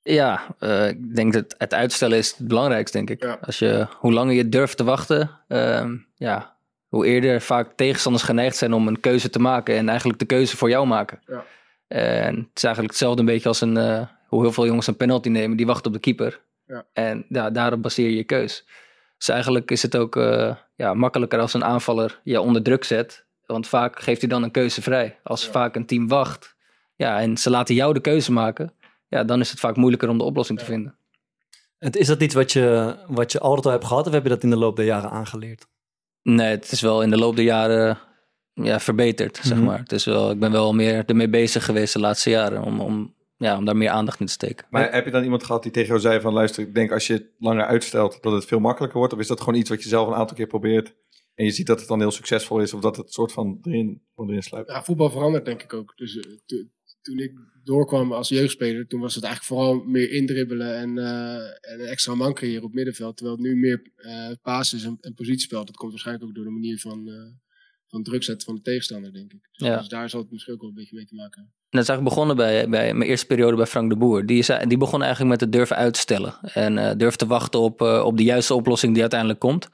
[0.02, 3.22] Ja, eh, ik denk dat het uitstellen is het belangrijkste, denk ik.
[3.22, 3.38] Ja.
[3.40, 6.56] Als je, hoe langer je durft te wachten, ehm, ja,
[6.88, 10.56] hoe eerder vaak tegenstanders geneigd zijn om een keuze te maken en eigenlijk de keuze
[10.56, 11.20] voor jou maken.
[11.26, 11.44] Ja.
[11.88, 14.96] En het is eigenlijk hetzelfde een beetje als een, eh, hoe heel veel jongens een
[14.96, 15.56] penalty nemen.
[15.56, 16.40] Die wachten op de keeper.
[16.66, 16.86] Ja.
[16.92, 18.64] En ja, daarop baseer je je keus.
[19.20, 23.24] Dus eigenlijk is het ook eh, ja, makkelijker als een aanvaller je onder druk zet.
[23.46, 25.18] Want vaak geeft hij dan een keuze vrij.
[25.22, 26.54] Als vaak een team wacht
[26.96, 28.72] ja, en ze laten jou de keuze maken.
[29.08, 30.94] Ja, dan is het vaak moeilijker om de oplossing te vinden.
[31.78, 34.28] Het, is dat iets wat je, wat je altijd al hebt gehad of heb je
[34.28, 35.66] dat in de loop der jaren aangeleerd?
[36.22, 37.98] Nee, het is wel in de loop der jaren
[38.54, 39.66] ja, verbeterd, zeg Mhm.
[39.66, 39.78] maar.
[39.78, 43.14] Het is wel, ik ben wel meer ermee bezig geweest de laatste jaren om, om,
[43.46, 44.66] ja, om daar meer aandacht in te steken.
[44.70, 47.06] Maar heb je dan iemand gehad die tegen jou zei van luister, ik denk als
[47.06, 49.12] je het langer uitstelt dat het veel makkelijker wordt?
[49.14, 50.94] Of is dat gewoon iets wat je zelf een aantal keer probeert
[51.34, 54.02] en je ziet dat het dan heel succesvol is of dat het soort van erin,
[54.14, 54.70] gewoon erin sluipt?
[54.70, 55.92] Ja, voetbal verandert denk ik ook.
[55.96, 56.64] Dus eh, to-
[57.00, 57.32] toen ik
[57.64, 61.34] doorkwam als jeugdspeler, toen was het eigenlijk vooral meer indribbelen en, eh,
[61.72, 63.16] en een extra man creëren op middenveld.
[63.16, 65.64] Terwijl het nu meer eh paas is en, en positiespel.
[65.64, 67.14] Dat komt waarschijnlijk ook door de manier van, eh,
[67.86, 69.48] van druk zetten van de tegenstander, denk ik.
[69.52, 69.78] Dus, Ja.
[69.78, 72.16] dus daar zal het misschien ook wel een beetje mee te maken dat is eigenlijk
[72.16, 74.26] begonnen bij, bij mijn eerste periode bij Frank de Boer.
[74.26, 76.34] Die, die begon eigenlijk met het durven uitstellen.
[76.42, 79.68] En eh durven te wachten op, eh, op de juiste oplossing die uiteindelijk komt.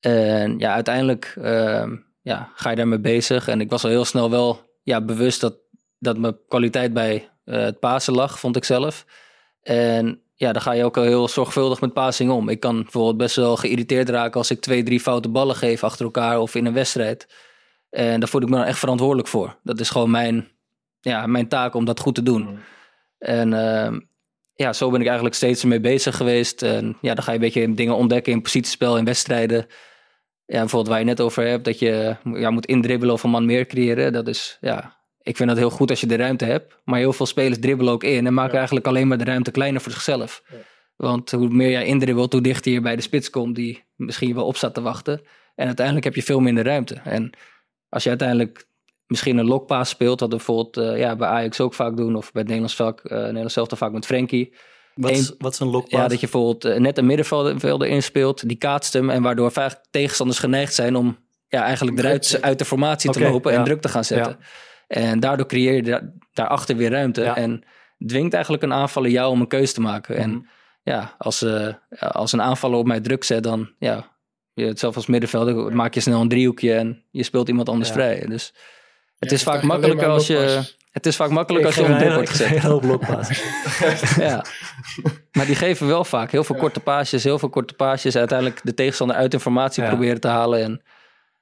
[0.00, 3.48] En ja, uiteindelijk ehm, ja, ga je daarmee bezig.
[3.48, 5.54] En ik was al heel snel wel ja, bewust dat,
[5.98, 9.06] dat mijn kwaliteit bij eh, het pasen lag, vond ik zelf.
[9.62, 12.48] En ja, dan ga je ook al heel zorgvuldig met passing om.
[12.48, 16.04] Ik kan bijvoorbeeld best wel geïrriteerd raken als ik twee, drie foute ballen geef achter
[16.04, 17.26] elkaar of in een wedstrijd.
[17.90, 19.56] En daar voel ik me dan echt verantwoordelijk voor.
[19.62, 20.48] Dat is gewoon mijn,
[21.02, 22.58] ja, mijn taak om dat goed te doen.
[23.18, 24.00] En ehm,
[24.54, 26.62] ja, zo ben ik eigenlijk steeds ermee bezig geweest.
[26.62, 29.66] En ja, dan ga je een beetje dingen ontdekken in positiespel, in wedstrijden.
[30.46, 33.46] Ja, bijvoorbeeld waar je net over hebt, dat je ja, moet indribbelen of een man
[33.46, 34.12] meer creëren.
[34.12, 36.76] Dat is, ja, ik vind dat heel goed als je de ruimte hebt.
[36.84, 39.80] Maar heel veel spelers dribbelen ook in en maken eigenlijk alleen maar de ruimte kleiner
[39.80, 40.42] voor zichzelf.
[40.96, 44.46] Want hoe meer jij indribbelt, hoe dichter je bij de spits komt, die misschien wel
[44.46, 45.20] op staat te wachten.
[45.54, 47.00] En uiteindelijk heb je veel minder ruimte.
[47.04, 47.32] En
[47.88, 48.66] als je uiteindelijk
[49.12, 52.32] misschien een lokpaas speelt, wat we bijvoorbeeld eh, ja, bij Ajax ook vaak doen, of
[52.32, 54.54] bij het Nederlands, vak, eh Nederlands zelf vaak met Frenkie.
[54.94, 56.00] Wat, is, wat is een lokpaas?
[56.00, 59.80] Ja, dat je bijvoorbeeld eh, net een middenvelder inspeelt, die kaatst hem en waardoor vaak
[59.90, 63.64] tegenstanders geneigd zijn om ja, eigenlijk eruit uit de formatie te lopen en ja.
[63.64, 64.38] druk te gaan zetten.
[64.88, 67.36] En daardoor creëer je da- daarachter weer ruimte Ja.
[67.36, 67.64] en
[68.06, 70.14] dwingt eigenlijk een aanvaller jou om een keuze te maken.
[70.14, 70.22] Mhm.
[70.22, 70.46] En
[70.82, 71.46] ja, als,
[71.98, 74.12] als een aanvaller op mij druk zet, dan ja,
[74.54, 78.26] je zelf als middenvelder maak je snel een driehoekje en je speelt iemand anders vrij.
[78.28, 78.54] Dus
[79.22, 80.62] het Ja, is vaak makkelijker als je...
[80.90, 82.46] Het is vaak makkelijker als je op een hele, wordt gezet.
[82.46, 83.42] geef een hele lokpaas.
[84.16, 84.44] Ja.
[85.32, 88.16] Maar die geven wel vaak heel veel korte paasjes, heel veel korte paasjes.
[88.16, 89.88] Uiteindelijk de tegenstander uit informatie Ja.
[89.88, 90.62] proberen te halen.
[90.62, 90.82] En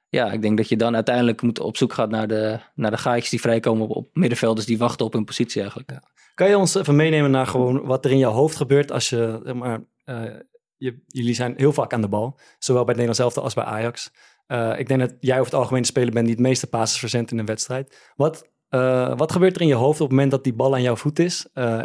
[0.09, 2.97] ja, ik denk dat je dan uiteindelijk moet op zoek gaat naar de, naar de
[2.97, 5.99] gaatjes die vrijkomen op, op middenvelders die wachten op hun positie eigenlijk.
[6.35, 9.53] Kan je ons even meenemen naar gewoon wat er in jouw hoofd gebeurt als je,
[9.55, 10.21] maar, eh,
[10.77, 13.63] je, jullie zijn heel vaak aan de bal, zowel bij het Nederlands elftal als bij
[13.63, 14.11] Ajax.
[14.51, 16.99] Eh, ik denk dat jij over het algemeen de speler bent die het meeste passes
[16.99, 18.11] verzendt in een wedstrijd.
[18.15, 20.81] Wat, eh, wat gebeurt er in je hoofd op het moment dat die bal aan
[20.81, 21.47] jouw voet is?
[21.53, 21.79] Eh,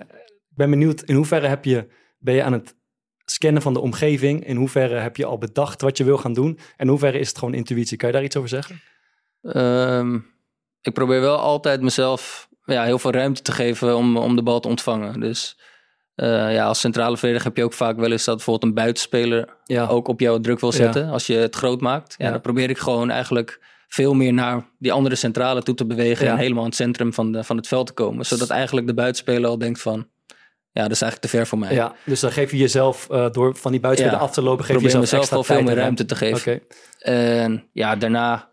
[0.48, 2.76] ik ben benieuwd, in hoeverre heb je, ben je aan het
[3.24, 4.46] scannen van de omgeving?
[4.46, 6.59] In hoeverre heb je al bedacht wat je wil gaan doen?
[6.59, 7.96] En in hoeverre is het gewoon intuïtie?
[7.96, 8.81] Kan je daar iets over zeggen?
[9.42, 10.18] Ehm,
[10.81, 14.61] ik probeer wel altijd mezelf ja, heel veel ruimte te geven om, om de bal
[14.61, 15.20] te ontvangen.
[15.20, 15.61] Dus
[16.16, 19.48] eh, ja, als centrale verdediger heb je ook vaak wel eens dat bijvoorbeeld een buitenspeler
[19.64, 20.76] Ja, ook op jou druk wil Ja.
[20.76, 21.09] zetten.
[21.09, 22.14] Als je het groot maakt.
[22.18, 26.29] Ja, dan probeer ik gewoon eigenlijk veel meer naar die andere centrale toe te bewegen.
[26.29, 28.26] En helemaal in het centrum van, de, van het veld te komen.
[28.26, 30.07] Zodat eigenlijk de buitenspeler al denkt van...
[30.72, 31.74] Ja, dat is eigenlijk te ver voor mij.
[31.74, 34.76] ja, dus dan geef je jezelf, eh, door van die buitenspeler af te lopen, geef
[34.76, 36.62] je jezelf extra wel veel meer ruimte te geven.
[36.98, 38.48] En ja, daarna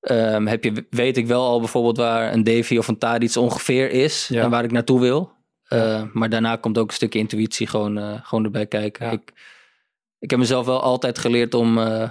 [0.00, 3.90] ehm, heb je, weet ik wel al bijvoorbeeld waar een Davy of een Tadic ongeveer
[3.90, 4.30] is.
[4.32, 5.32] En waar ik naartoe wil.
[5.68, 9.06] Eh, maar daarna komt ook een stukje intuïtie gewoon, eh, gewoon erbij kijken.
[9.06, 9.12] Ja.
[9.12, 9.32] Ik,
[10.18, 11.78] ik heb mezelf wel altijd geleerd om...
[11.78, 12.02] eh,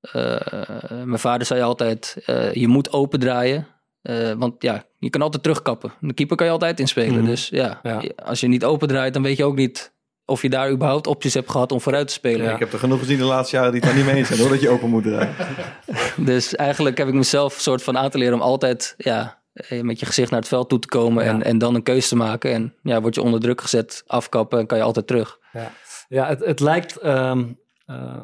[0.00, 3.66] eh, mijn vader zei altijd, eh, je moet open draaien.
[4.02, 5.92] Eh, want ja, je kan altijd terugkappen.
[6.00, 7.18] De keeper kan je altijd inspelen.
[7.18, 7.24] Mhm.
[7.24, 8.02] Dus ja, Ja.
[8.24, 9.92] als je niet open draait, dan weet je ook niet
[10.26, 12.52] of je daar überhaupt opties hebt gehad om vooruit te spelen.
[12.52, 14.40] Ik heb er genoeg gezien de laatste jaren die het daar niet mee eens zijn
[14.40, 15.34] hoor, dat je open moet draaien.
[16.16, 19.42] Dus eigenlijk heb ik mezelf soort van aan te leren om altijd ja,
[19.82, 21.30] met je gezicht naar het veld toe te komen Ja.
[21.30, 22.52] en, en dan een keuze te maken.
[22.52, 25.38] En ja, word je onder druk gezet, afkappen en kan je altijd terug.
[26.08, 26.96] Ja, het, het lijkt.
[26.98, 27.44] ehm,
[27.86, 28.20] eh,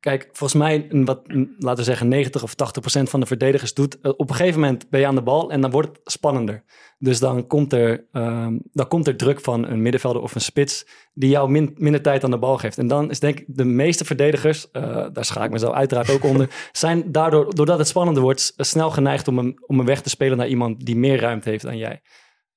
[0.00, 1.20] kijk, volgens mij, een wat,
[1.58, 4.00] laten we zeggen, 90 of 80 procent van de verdedigers doet.
[4.00, 6.64] eh, op een gegeven moment ben je aan de bal en dan wordt het spannender.
[6.98, 10.86] Dus dan komt er, ehm, dan komt er druk van een middenvelder of een spits.
[11.12, 12.78] die jou min- minder tijd aan de bal geeft.
[12.78, 16.24] En dan is denk ik de meeste verdedigers, eh, daar schaak ik mezelf uiteraard ook
[16.24, 16.50] onder.
[16.72, 20.36] zijn daardoor, doordat het spannender wordt, snel geneigd om een, om een weg te spelen
[20.36, 22.00] naar iemand die meer ruimte heeft dan jij.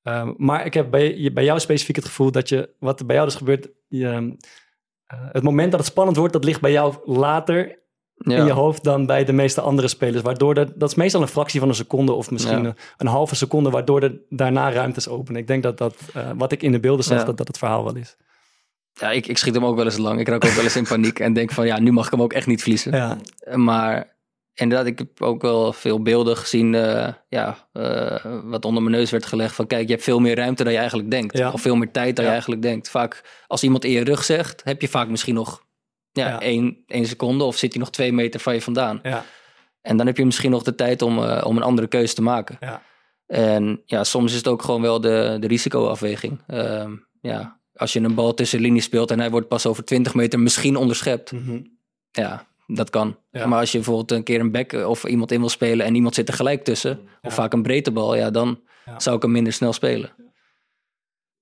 [0.04, 3.16] Ehm, maar ik heb bij, bij jou specifiek het gevoel dat je, wat er bij
[3.16, 4.36] jou dus gebeurt, je,
[5.08, 7.82] het moment dat het spannend wordt, dat ligt bij jou later
[8.16, 8.38] Ja.
[8.38, 10.22] in je hoofd dan bij de meeste andere spelers.
[10.24, 12.74] Waardoor er, dat is meestal een fractie van een seconde of misschien Ja.
[12.98, 15.42] een, halve seconde, waardoor er daarna ruimtes openen.
[15.42, 17.24] Ik denk dat dat, eh, wat ik in de beelden zag, Ja.
[17.26, 18.18] dat dat het verhaal wel is.
[18.94, 20.20] Ja, ik, ik schiet hem ook wel eens lang.
[20.20, 22.22] Ik raak ook wel eens in paniek en denk van ja, nu mag ik hem
[22.22, 22.92] ook echt niet verliezen.
[22.96, 23.18] Ja,
[23.56, 24.13] Maar
[24.54, 29.12] inderdaad, ik heb ook wel veel beelden gezien, eh, ja, eh, wat onder mijn neus
[29.12, 29.56] werd gelegd.
[29.56, 31.38] Van kijk, je hebt veel meer ruimte dan je eigenlijk denkt.
[31.38, 31.52] Ja.
[31.52, 32.24] Of veel meer tijd dan Ja.
[32.24, 32.90] je eigenlijk denkt.
[32.90, 35.64] Vaak, als iemand in je rug zegt, heb je vaak misschien nog
[36.12, 36.40] ja, Ja.
[36.42, 39.00] één, één seconde of zit hij nog twee meter van je vandaan.
[39.04, 39.26] ja,
[39.82, 42.22] En dan heb je misschien nog de tijd om, eh, om een andere keuze te
[42.22, 42.58] maken.
[42.60, 42.82] ja.
[43.28, 46.42] En ja, soms is het ook gewoon wel de, de risicoafweging.
[46.48, 49.86] Ehm, ja, als je een bal tussen de linie speelt en hij wordt pas over
[49.86, 51.32] 20 meter misschien onderschept.
[51.32, 51.60] Mhm.
[52.12, 53.18] Ja, dat kan.
[53.32, 53.46] Ja.
[53.48, 56.16] Maar als je bijvoorbeeld een keer een back of iemand in wil spelen en iemand
[56.16, 59.00] zit er gelijk tussen, of vaak een breedtebal, ja, dan Ja.
[59.00, 60.16] zou ik hem minder snel spelen.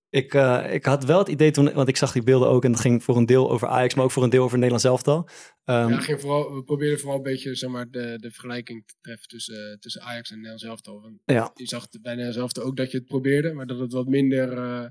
[0.09, 2.71] Ik, eh, ik had wel het idee toen, want ik zag die beelden ook en
[2.71, 4.85] het ging voor een deel over Ajax, maar ook voor een deel over het Nederlands
[5.05, 5.27] elftal.
[5.63, 8.93] Ehm, Ja, ging vooral, we probeerden vooral een beetje zeg maar, de, de vergelijking te
[9.01, 11.01] treffen tussen, eh, tussen Ajax en Nederlands elftal.
[11.01, 13.93] Want ja, Je zag bij Nederlands elftal ook dat je het probeerde, maar dat het
[13.93, 14.85] wat minder, eh,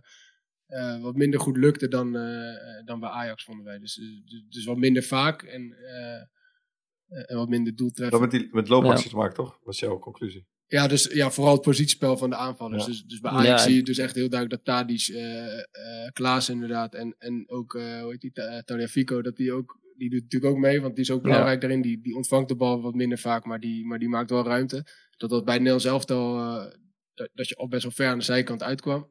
[0.70, 3.78] eh, wat minder goed lukte dan, eh, dan bij Ajax, vonden wij.
[3.78, 8.20] Dus, eh, dus, dus wat minder vaak en, eh, en wat minder Dat doeltreffend.
[8.20, 9.58] met, die, met loopactie te maken, toch?
[9.62, 10.46] Was jouw conclusie.
[10.66, 12.82] Ja, dus ja, vooral het positiespel van de aanvallers.
[12.84, 12.88] Ja.
[12.88, 16.10] Dus, dus bij Ajax Ja, zie je dus echt heel duidelijk dat Tadic, eh eh
[16.12, 20.10] Klaas inderdaad en, en ook, eh hoe heet die, Ta- Tagliafico, dat die ook, die
[20.10, 21.82] doet natuurlijk ook mee, want die is ook belangrijk daarin.
[21.82, 24.86] Die, die ontvangt de bal wat minder vaak, maar die, maar die maakt wel ruimte.
[25.16, 26.72] Dat dat bij Nederlands elftal, eh,
[27.14, 29.10] dat, dat je al best wel ver aan de zijkant uitkwam.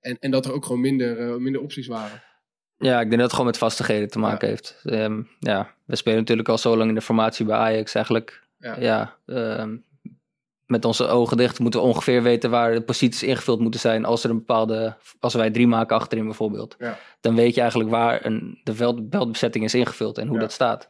[0.00, 2.22] En, en dat er ook gewoon minder, eh, minder opties waren.
[2.76, 4.80] Ja, ik denk dat het gewoon met vastigheden te maken heeft.
[4.84, 8.42] Ehm, ja, we spelen natuurlijk al zo lang in de formatie bij Ajax eigenlijk.
[8.58, 8.76] Ja.
[8.80, 9.76] Ja, ehm,
[10.66, 14.24] met onze ogen dicht moeten we ongeveer weten waar de posities ingevuld moeten zijn als
[14.24, 16.76] er een bepaalde, als wij drie maken achterin bijvoorbeeld.
[16.78, 16.98] Ja.
[17.20, 20.88] Dan weet je eigenlijk waar een, de veld, veldbezetting is ingevuld en hoe dat staat.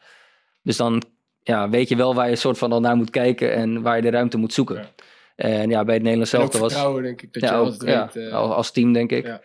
[0.62, 1.02] Dus dan
[1.42, 4.02] ja, weet je wel waar je soort van al naar moet kijken en waar je
[4.02, 4.87] de ruimte moet zoeken.
[5.37, 7.90] En ja, bij het Nederlands elftal was vertrouwen, denk ik, dat ja, je ook, altijd
[7.90, 8.31] ja, weet.
[8.31, 9.27] eh, als, team denk ik.
[9.27, 9.40] Ja.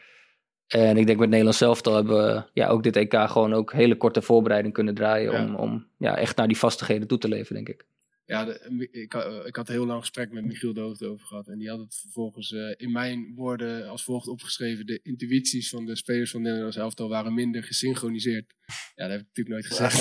[0.68, 3.98] En ik denk met Nederland zelf hebben we ja, ook dit EK gewoon ook hele
[3.98, 7.70] korte voorbereiding kunnen draaien om, om ja, echt naar die vastigheden toe te leven, denk
[7.70, 7.86] ik.
[8.28, 11.26] Ja, de- ik, ha- ik had een heel lang gesprek met Michiel de Hoogte over
[11.28, 11.48] gehad.
[11.48, 14.86] En die had het vervolgens eh, in mijn woorden als volgt opgeschreven.
[14.86, 18.54] De intuïties van de spelers van Nederlands elftal waren minder gesynchroniseerd.
[18.96, 20.00] Ja, dat heb ik natuurlijk nooit gezegd.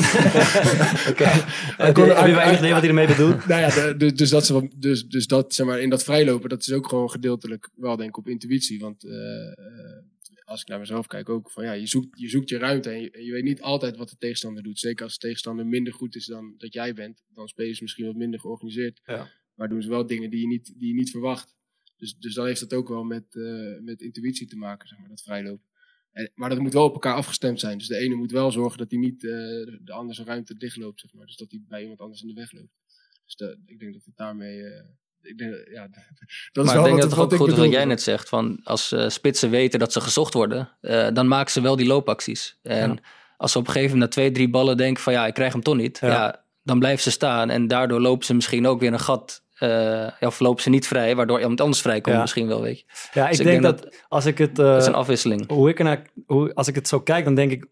[1.11, 1.25] Oké.
[1.25, 3.47] Heb kon- je heb hij- je weinig idee wat hij ermee bedoelt?
[3.47, 6.49] nou ja, de- de- dus, dat, ze, dus, dus dat, zeg maar, in dat vrijlopen,
[6.49, 8.81] dat is ook gewoon gedeeltelijk wel denk ik op intuïtie.
[8.81, 9.13] Want eh,
[9.47, 9.55] eh,
[10.47, 13.01] als ik naar mezelf kijk ook, van ja, je zoekt je, zoekt je ruimte en
[13.01, 14.79] je, en je weet niet altijd wat de tegenstander doet.
[14.79, 18.07] Zeker als de tegenstander minder goed is dan dat jij bent, dan spelen ze misschien
[18.07, 19.01] wat minder georganiseerd.
[19.07, 19.31] Ja.
[19.55, 21.55] Maar doen ze wel dingen die je niet, die je niet verwacht.
[21.97, 25.09] Dus, dus dan heeft dat ook wel met, eh, met intuïtie te maken, zeg maar,
[25.09, 25.67] dat vrijlopen.
[26.13, 27.79] En, maar dat moet wel op elkaar afgestemd zijn.
[27.79, 30.57] Dus de ene moet wel zorgen dat hij niet eh, de, de andere zijn ruimte
[30.57, 31.27] dichtloopt, zeg maar.
[31.27, 32.73] Dus dat hij bij iemand anders in de weg loopt.
[33.25, 34.63] Dus dat- ik denk dat het daarmee.
[34.63, 34.85] eh,
[35.73, 35.89] ja,
[36.53, 38.03] dat is maar wel ik denk wat, dat het ook goed is wat jij net
[38.03, 38.29] zegt.
[38.29, 41.87] Van als eh, spitsen weten dat ze gezocht worden, eh, dan maken ze wel die
[41.87, 42.59] loopacties.
[42.63, 42.97] En Ja.
[43.37, 45.53] als ze op een gegeven moment na twee, drie ballen denken van ja, ik krijg
[45.53, 45.99] hem toch niet.
[46.01, 46.09] Ja.
[46.09, 46.45] Ja.
[46.63, 49.45] dan blijven ze staan en daardoor lopen ze misschien ook weer een gat.
[49.57, 52.21] eh, of lopen ze niet vrij, waardoor iemand anders vrij komt Ja.
[52.21, 52.85] misschien wel, weet je.
[53.13, 54.57] Ja, ik Dus ik denk dat als ik het...
[54.57, 55.51] Dat is een afwisseling.
[55.51, 57.67] hoe ik ernaar, hoe, als ik het zo kijk, dan denk ik,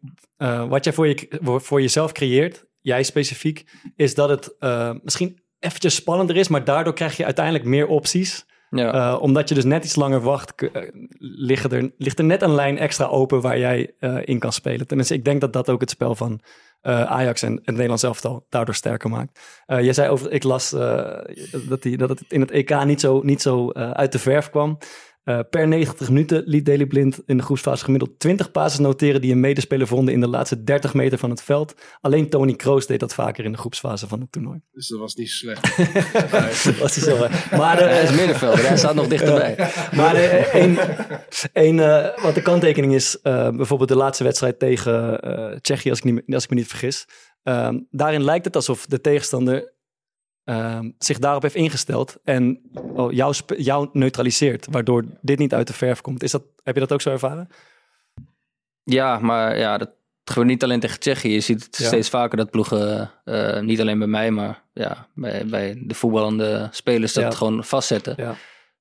[0.69, 3.65] wat jij voor, je, voor- voor jezelf creëert, jij specifiek,
[3.97, 4.55] is dat het
[5.03, 8.45] misschien eventjes spannender is, maar daardoor krijg je uiteindelijk meer opties.
[8.71, 8.93] Ja.
[8.93, 10.83] Eh, omdat je dus net iets langer wacht, eh,
[11.19, 14.87] liggen er, ligt er net een lijn extra open waar jij eh, in kan spelen.
[14.87, 16.41] Tenminste, ik denk dat dat ook het spel van
[16.87, 19.41] Ajax en het Nederlands elftal daardoor sterker maakt.
[19.67, 20.71] Je zei over, ik las
[21.69, 24.79] dat, die, dat het in het EK niet zo, niet zo uit de verf kwam.
[25.25, 29.33] Eh, per 90 minuten liet Daley Blind in de groepsfase gemiddeld 20 passes noteren die
[29.33, 31.75] een medespeler vonden in de laatste 30 meter van het veld.
[32.01, 34.61] Alleen Tony Kroos deed dat vaker in de groepsfase van het toernooi.
[34.73, 35.77] Dus dat was niet zo slecht.
[36.65, 37.19] Dat was hij zo.
[37.57, 39.57] Maar, eh, hij is middenvelder, hij staat nog dichterbij.
[39.97, 40.79] maar eh, één,
[41.53, 45.99] één, eh, wat de kanttekening is, eh, bijvoorbeeld de laatste wedstrijd tegen eh, Tsjechië, als
[45.99, 47.07] ik, niet, als ik me niet vergis.
[47.43, 49.74] Ehm, daarin lijkt het alsof de tegenstander
[50.45, 52.61] ehm, zich daarop heeft ingesteld en
[52.95, 56.23] oh, jou, jou neutraliseert, waardoor dit niet uit de verf komt.
[56.23, 57.49] Is dat, heb je dat ook zo ervaren?
[58.83, 59.91] Ja, maar ja, dat
[60.25, 61.33] gebeurt niet alleen tegen Tsjechië.
[61.33, 61.87] Je ziet het Ja.
[61.87, 66.69] steeds vaker dat ploegen, eh, niet alleen bij mij, maar ja, bij, bij de voetballende
[66.71, 67.29] spelers, dat Ja.
[67.29, 68.15] het gewoon vastzetten.
[68.17, 68.35] Ja.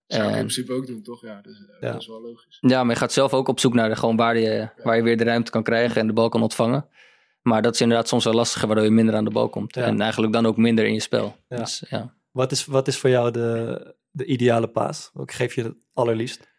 [0.07, 1.21] Zou ik in principe ook doen, toch?
[1.21, 1.91] Ja, dus, Ja.
[1.91, 2.57] dat is wel logisch.
[2.61, 5.03] Ja, maar je gaat zelf ook op zoek naar de, gewoon waar, je, waar je
[5.03, 6.85] weer de ruimte kan krijgen en de bal kan ontvangen.
[7.43, 9.75] Maar dat is inderdaad soms wel lastiger, waardoor je minder aan de bal komt.
[9.75, 9.83] Ja.
[9.83, 11.35] En eigenlijk dan ook minder in je spel.
[11.47, 11.57] Ja.
[11.57, 12.13] Dus, ja.
[12.31, 15.09] Wat, is, wat is voor jou de, de ideale paas?
[15.13, 16.51] Welke geef je het allerliefst?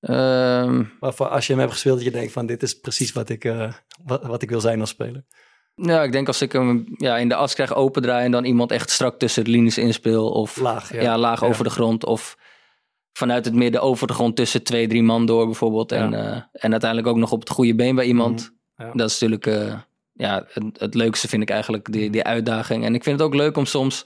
[0.00, 3.28] Ehm, Waarvoor als je hem hebt gespeeld, dat je denkt van dit is precies wat
[3.28, 3.72] ik, eh,
[4.04, 5.24] wat, wat ik wil zijn als speler.
[5.74, 8.24] Nou, ik denk als ik hem ja, in de as krijg opendraaien...
[8.24, 10.30] en dan iemand echt strak tussen de linies inspeel...
[10.30, 11.00] of Laag, ja.
[11.00, 11.18] ja.
[11.18, 11.46] laag Ja.
[11.46, 12.04] over de grond...
[12.04, 12.36] of
[13.12, 15.92] vanuit het midden over de grond tussen twee, drie man door bijvoorbeeld...
[15.92, 16.16] En, Ja.
[16.32, 18.52] eh, en uiteindelijk ook nog op het goede been bij iemand.
[18.76, 18.90] Ja.
[18.92, 19.78] Dat is natuurlijk eh,
[20.20, 22.84] ja, het, het leukste vind ik eigenlijk, die, die uitdaging.
[22.84, 24.04] En ik vind het ook leuk om soms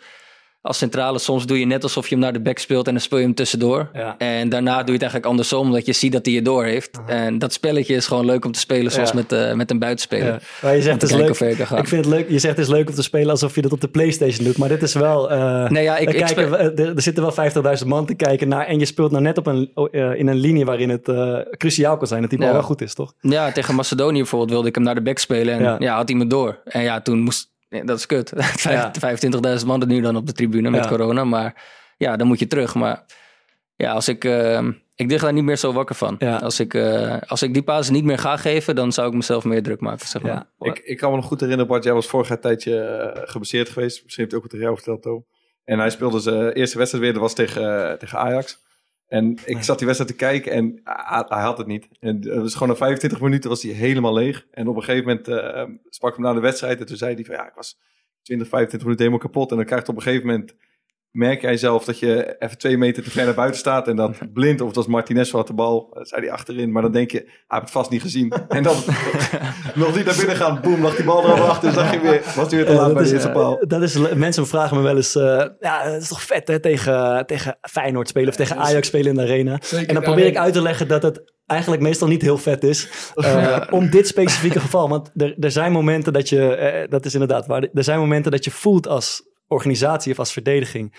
[0.67, 1.19] als centrale...
[1.19, 2.87] soms doe je net alsof je hem naar de back speelt...
[2.87, 3.89] en dan speel je hem tussendoor.
[3.93, 4.15] Ja.
[4.19, 7.01] En daarna doe je het eigenlijk andersom, omdat je ziet dat hij je door heeft.
[7.07, 9.15] En dat spelletje is gewoon leuk om te spelen, zoals Ja.
[9.17, 10.27] met, eh, met een buitenspeler.
[10.27, 10.39] Ja.
[10.63, 11.29] Maar je zegt het is leuk.
[11.29, 12.29] Ik vind het leuk.
[12.31, 14.59] Je zegt het is leuk om te spelen alsof je dat op de PlayStation doet.
[14.59, 15.31] Maar dit is wel.
[15.31, 18.07] eh, Nee, ja, ik, er, ik kijken, speel- we- er, er zitten wel 50.000 man
[18.07, 18.67] te kijken naar.
[18.67, 21.97] En je speelt nou net op een, eh, in een linie waarin het eh, cruciaal
[21.97, 22.21] kan zijn.
[22.21, 23.13] Dat die bal wel goed is, toch?
[23.21, 25.59] ja, tegen Macedonië bijvoorbeeld wilde ik hem naar de back spelen.
[25.59, 26.59] En ja, had hij me door.
[26.65, 27.53] En ja, toen moest...
[27.75, 28.33] ja, dat is kut.
[28.63, 28.93] Ja.
[29.61, 30.91] 25.000 man er nu dan op de tribune met Ja.
[30.91, 31.25] corona.
[31.25, 31.63] Maar
[31.97, 32.75] ja, dan moet je terug.
[32.75, 33.05] Maar
[33.77, 34.25] ja, als ik...
[34.25, 36.17] eh, ik lig daar niet meer zo wakker van.
[36.19, 36.37] Ja.
[36.37, 39.45] Als, ik, eh, als ik die paas niet meer ga geven, dan zou ik mezelf
[39.45, 40.07] meer druk maken.
[40.07, 40.33] Zeg maar.
[40.33, 40.47] Ja.
[40.59, 43.23] Ik, ik kan me nog goed herinneren, Bart, jij was vorig jaar een tijdje eh,
[43.31, 44.03] geblesseerd geweest.
[44.03, 45.25] Misschien heeft hij ook wat tegen jou verteld, Toon.
[45.65, 48.59] En hij speelde zijn eerste wedstrijd weer, dat was tegen, eh, tegen Ajax.
[49.15, 50.81] En ik zat die wedstrijd te kijken en
[51.29, 51.89] hij, had het niet.
[52.01, 54.47] En het was gewoon na 25 minuten was hij helemaal leeg.
[54.51, 57.15] En op een gegeven moment eh, sprak ik hem na de wedstrijd en toen zei
[57.15, 57.79] hij van ja, ik was
[58.23, 59.51] 20, 25 minuten helemaal kapot.
[59.51, 60.55] En dan krijgt op een gegeven moment,
[61.15, 63.89] merk jij zelf dat je even twee meter te ver naar buiten staat.
[63.89, 66.73] En dat blind, of het was Martinez wat de bal, eh, zei hij achterin.
[66.73, 68.33] Maar dan denk je, hij heeft het vast niet gezien.
[68.49, 68.77] En dan
[69.75, 71.69] nog niet naar binnen gaan, boem, lag die bal er al achter.
[71.69, 73.31] Dus dan ging weer, was hij weer te Ja, laat bij dat, de is, eerste
[73.31, 73.59] paal.
[73.61, 76.61] eh, dat is, mensen vragen me wel eens, eh, ja, het is toch vet hè,
[76.61, 79.59] tegen, tegen Feyenoord spelen of tegen Ajax spelen in de arena.
[79.63, 82.63] Zeker En dan probeer ik uit te leggen dat het eigenlijk meestal niet heel vet
[82.65, 82.89] is.
[83.15, 84.89] eh, Om dit specifieke geval.
[84.89, 88.31] Want er, er zijn momenten dat je, eh, dat is inderdaad waar, er zijn momenten
[88.31, 90.95] dat je voelt als organisatie of als verdediging.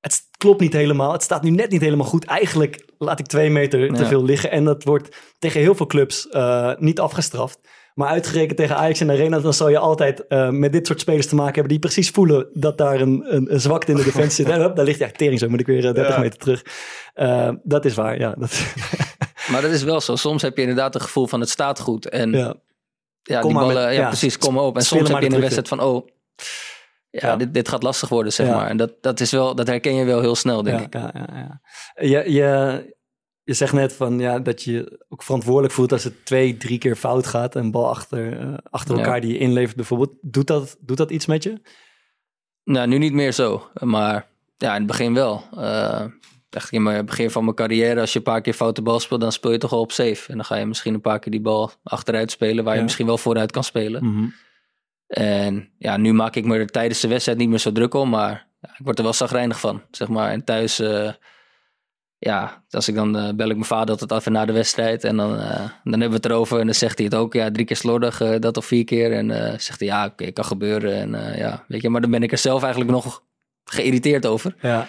[0.00, 1.12] Het klopt niet helemaal.
[1.12, 2.24] Het staat nu net niet helemaal goed.
[2.24, 4.08] Eigenlijk laat ik twee meter te Ja.
[4.08, 4.50] veel liggen.
[4.50, 7.58] En dat wordt tegen heel veel clubs eh, niet afgestraft.
[7.94, 11.26] Maar uitgerekend tegen Ajax en Arena, dan zal je altijd eh, met dit soort spelers
[11.26, 14.46] te maken hebben die precies voelen dat daar een, een, een zwakte in de defensie
[14.46, 14.54] zit.
[14.76, 16.20] Daar ligt ja, tering zo, moet ik weer eh, 30 Ja.
[16.20, 16.62] meter terug.
[17.14, 18.34] Eh, dat is waar, ja.
[18.38, 18.62] Dat,
[19.50, 20.16] Maar dat is wel zo.
[20.16, 22.08] Soms heb je inderdaad het gevoel van het staat goed.
[22.08, 22.54] En ja,
[23.22, 23.40] ja.
[23.42, 24.76] die ballen, met- ja, precies, komen op.
[24.76, 26.06] En soms heb je in de een wedstrijd van, oh,
[27.12, 27.36] ja, Ja.
[27.36, 28.56] Dit, dit gaat lastig worden, zeg Ja.
[28.56, 28.68] maar.
[28.68, 30.94] En dat, dat, is wel, dat herken je wel heel snel, denk ja, ik.
[30.94, 31.60] ja, ja, ja.
[32.06, 32.94] Je, je,
[33.42, 36.96] je zegt net van, ja, dat je ook verantwoordelijk voelt als het twee, drie keer
[36.96, 37.54] fout gaat.
[37.54, 40.12] Een bal achter, eh, achter elkaar die je inlevert bijvoorbeeld.
[40.20, 41.60] Doet dat, doet dat iets met je?
[42.64, 43.68] Nou, nu niet meer zo.
[43.80, 45.44] Maar ja, in het begin wel.
[45.56, 46.04] Eh
[46.54, 49.20] echt in het begin van mijn carrière, als je een paar keer foute bal speelt,
[49.20, 50.28] dan speel je toch al op safe.
[50.28, 53.06] En dan ga je misschien een paar keer die bal achteruit spelen, waar je misschien
[53.06, 54.04] wel vooruit kan spelen.
[54.04, 54.26] Mhm.
[55.12, 58.08] En ja, nu maak ik me er tijdens de wedstrijd niet meer zo druk om,
[58.08, 60.30] maar ja, ik word er wel zagrijnig van, zeg maar.
[60.30, 61.12] En thuis, eh,
[62.18, 65.16] ja, als ik dan eh, bel ik mijn vader altijd even na de wedstrijd en
[65.16, 67.66] dan, eh, dan hebben we het erover en dan zegt hij het ook, ja, drie
[67.66, 69.12] keer slordig, dat of vier keer.
[69.12, 70.94] En zegt hij, ja, oké, kan gebeuren.
[70.94, 73.24] En ja, weet je, maar dan ben ik er zelf eigenlijk nog
[73.64, 74.54] geïrriteerd over.
[74.60, 74.88] Ja,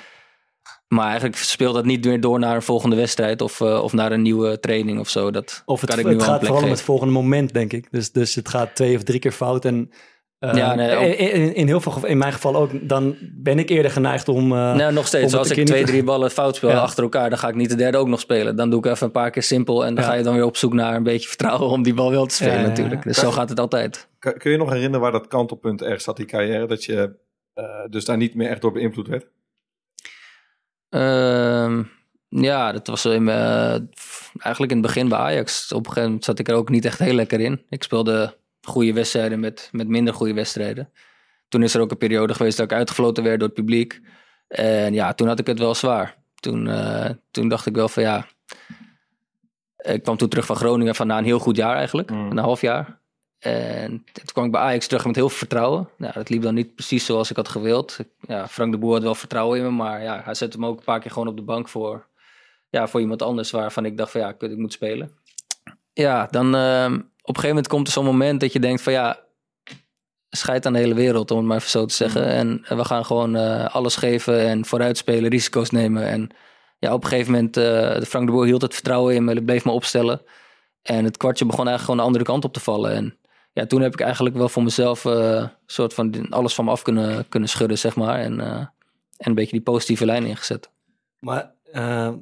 [0.88, 4.22] Maar eigenlijk speelt dat niet meer door naar een volgende wedstrijd of, of naar een
[4.22, 5.32] nieuwe training of zo.
[5.32, 7.88] Dat of het, kan ik nu het gaat vooral om het volgende moment, denk ik.
[7.92, 9.66] Dus, dus het gaat twee of drie keer fout.
[9.66, 9.92] En
[10.52, 13.92] Ja, nee, ook- in, in, heel veel in mijn geval ook, dan ben ik eerder
[13.92, 14.44] geneigd om...
[14.52, 15.34] eh, Nou, nog steeds.
[15.36, 16.78] Als ik twee, niet- drie ballen fout speel Ja.
[16.80, 18.56] achter elkaar, dan ga ik niet de derde ook nog spelen.
[18.56, 20.10] Dan doe ik even een paar keer simpel en dan Ja.
[20.10, 22.36] ga je dan weer op zoek naar een beetje vertrouwen om die bal wel te
[22.36, 22.70] spelen Ja, ja, ja.
[22.74, 23.04] natuurlijk.
[23.04, 24.08] Dus zo gaat het altijd.
[24.20, 27.16] Kun, kun je nog herinneren waar dat kantelpunt ergens zat, die carrière, dat je
[27.54, 29.26] eh, dus daar niet meer echt door beïnvloed werd?
[30.90, 31.84] Ehm,
[32.30, 33.76] ja, dat was in, eh,
[34.40, 35.72] eigenlijk in het begin bij Ajax.
[35.72, 37.62] Op een gegeven moment zat ik er ook niet echt heel lekker in.
[37.70, 38.36] Ik speelde
[38.68, 40.90] goede wedstrijden met, met minder goede wedstrijden.
[41.48, 44.02] Toen is er ook een periode geweest dat ik uitgefloten werd door het publiek.
[44.48, 46.18] En ja, toen had ik het wel zwaar.
[46.36, 48.28] Toen, eh, toen dacht ik wel van ja...
[49.78, 52.10] Ik kwam toen terug van Groningen van na een heel goed jaar eigenlijk.
[52.10, 52.32] Mm.
[52.32, 53.02] Een half jaar.
[53.44, 55.90] En toen kwam ik bij Ajax terug met heel veel vertrouwen.
[55.98, 58.00] Nou, dat liep dan niet precies zoals ik had gewild.
[58.20, 60.78] Ja, Frank de Boer had wel vertrouwen in me, maar ja, hij zette me ook
[60.78, 62.08] een paar keer gewoon op de bank voor,
[62.70, 65.18] ja, voor iemand anders waarvan ik dacht van ja, ik moet spelen.
[65.94, 67.00] Ja, dan ehm,
[67.30, 69.20] een gegeven moment komt er zo'n moment dat je denkt van ja,
[70.30, 72.26] scheid aan de hele wereld, om het maar even zo te zeggen.
[72.26, 76.08] En we gaan gewoon eh, alles geven en vooruitspelen, risico's nemen.
[76.08, 76.30] En
[76.80, 79.66] ja, op een gegeven moment, eh Frank de Boer hield het vertrouwen in me, bleef
[79.66, 80.22] me opstellen.
[80.82, 82.92] En het kwartje begon eigenlijk gewoon de andere kant op te vallen.
[82.92, 83.18] En
[83.54, 86.72] ja, toen heb ik eigenlijk wel voor mezelf eh, een soort van alles van me
[86.72, 88.20] af kunnen, kunnen schudden, zeg maar.
[88.20, 88.58] En, eh,
[89.18, 90.70] en een beetje die positieve lijn ingezet.
[91.20, 92.14] Maar eh,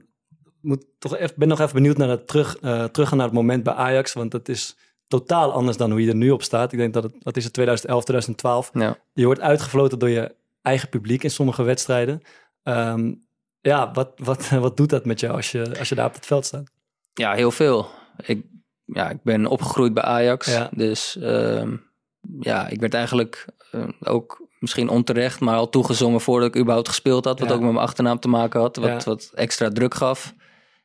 [0.61, 3.63] moet toch even, ben nog even benieuwd naar dat terug, eh, teruggaan naar het moment
[3.63, 4.13] bij Ajax.
[4.13, 4.77] Want dat is
[5.11, 6.71] totaal anders dan hoe je er nu op staat.
[6.71, 8.69] Ik denk dat het, wat is het, 2011, 2012.
[8.73, 8.97] Ja.
[9.13, 12.21] Je wordt uitgefloten door je eigen publiek in sommige wedstrijden.
[12.63, 13.13] Ehm,
[13.61, 16.25] ja, wat, wat, wat doet dat met jou als je, als je daar op het
[16.25, 16.71] veld staat?
[17.13, 17.87] Ja, heel veel.
[18.25, 18.45] Ik,
[18.85, 20.47] ja, ik ben opgegroeid bij Ajax.
[20.47, 20.69] Ja.
[20.75, 21.75] Dus ehm,
[22.39, 27.25] ja, ik werd eigenlijk eh, ook misschien onterecht, maar al toegezongen voordat ik überhaupt gespeeld
[27.25, 27.39] had.
[27.39, 27.55] Wat Ja.
[27.55, 28.99] ook met mijn achternaam te maken had, wat, Ja.
[29.03, 30.33] wat extra druk gaf.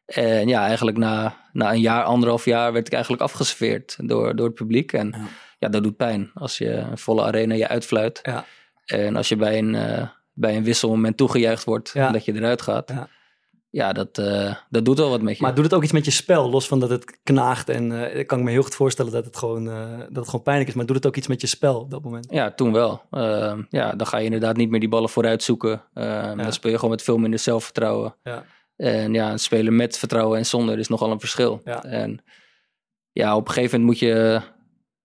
[0.07, 4.47] En ja, eigenlijk na, na een jaar, anderhalf jaar werd ik eigenlijk afgeserveerd door, door
[4.47, 4.93] het publiek.
[4.93, 5.25] En Ja.
[5.59, 5.69] ja.
[5.69, 8.19] dat doet pijn als je een volle arena je uitfluit.
[8.23, 8.45] Ja.
[8.87, 10.03] En als je bij een, eh,
[10.33, 12.11] bij een wisselmoment toegejuicht wordt Ja.
[12.11, 12.89] dat je eruit gaat.
[12.89, 13.09] Ja.
[13.71, 15.43] Ja, dat, eh, dat doet wel wat met je.
[15.43, 17.69] Maar doet het ook iets met je spel, los van dat het knaagt?
[17.69, 20.69] En eh, ik kan me heel goed voorstellen dat het, gewoon, dat het gewoon pijnlijk
[20.69, 20.75] is.
[20.75, 22.27] Maar doet het ook iets met je spel op dat moment?
[22.31, 23.03] Ja, toen wel.
[23.11, 25.83] Ehm, ja, dan ga je inderdaad niet meer die ballen vooruit zoeken.
[25.95, 28.15] Ehm, Dan speel je gewoon met veel minder zelfvertrouwen.
[28.23, 28.45] Ja.
[28.77, 31.61] En ja, spelen met vertrouwen en zonder is nogal een verschil.
[31.65, 31.85] Ja.
[31.85, 32.25] En
[33.13, 34.41] ja, op een gegeven moment moet je,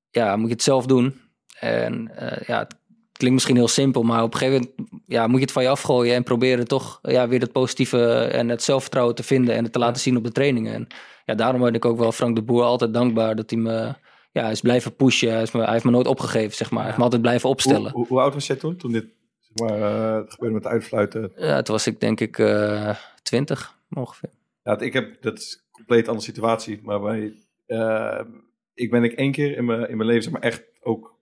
[0.10, 1.20] ja, moet je het zelf doen.
[1.60, 2.76] En eh, ja, het
[3.12, 5.70] klinkt misschien heel simpel, maar op een gegeven moment ja, moet je het van je
[5.70, 9.74] afgooien en proberen toch ja, weer het positieve en het zelfvertrouwen te vinden en het
[9.74, 10.74] te laten zien op de trainingen.
[10.74, 10.88] En
[11.26, 13.94] ja, daarom ben ik ook wel Frank de Boer altijd dankbaar dat hij me
[14.32, 15.32] ja, hij is blijven pushen.
[15.32, 16.80] Hij, is me, hij heeft me nooit opgegeven, zeg maar.
[16.80, 17.92] Hij heeft me altijd blijven opstellen.
[17.92, 19.06] Hoe, hoe, hoe oud was jij toen, toen dit
[19.40, 21.32] zeg maar, eh, het gebeurde met uitfluiten?
[21.36, 24.30] Ja, toen was ik denk ik eh 20 ongeveer.
[24.64, 27.34] Ja, ik heb, dat is een compleet andere situatie, maar bij,
[27.66, 28.26] eh,
[28.74, 31.20] ik ben ik één keer in mijn, in mijn leven zeg maar echt ook,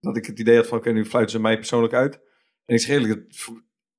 [0.00, 2.14] dat ik het idee had van, oké, nu fluiten ze mij persoonlijk uit.
[2.64, 3.48] En ik zeg eerlijk, het,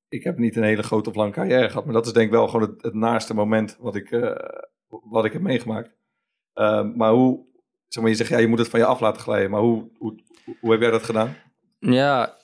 [0.10, 2.32] ik heb niet een hele grote of lange carrière gehad, maar dat is denk ik
[2.32, 5.96] wel gewoon het, het naaste moment wat ik, eh, wat ik heb meegemaakt.
[6.54, 7.46] Eh, maar hoe,
[7.88, 9.90] zeg maar, je zegt, ja, je moet het van je af laten glijden, maar hoe,
[9.98, 10.16] hoe,
[10.60, 11.36] hoe heb jij dat gedaan?
[11.80, 12.38] Ja,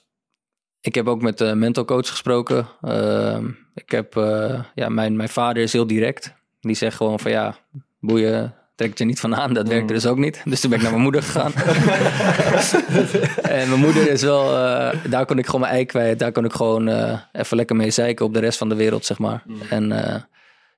[0.87, 2.67] ik heb ook met de mental coach gesproken.
[2.81, 6.33] Ehm, ik heb, eh, ja, mijn, mijn vader is heel direct.
[6.59, 7.55] Die zegt gewoon van ja,
[7.99, 9.53] boeien, trek het je niet van aan.
[9.53, 10.41] Dat werkte dus ook niet.
[10.45, 11.53] Dus toen ben ik naar mijn moeder gegaan.
[13.59, 16.19] en mijn moeder is wel, eh, daar kon ik gewoon mijn ei kwijt.
[16.19, 19.05] Daar kon ik gewoon eh, even lekker mee zeiken op de rest van de wereld,
[19.05, 19.43] zeg maar.
[19.69, 20.21] En eh,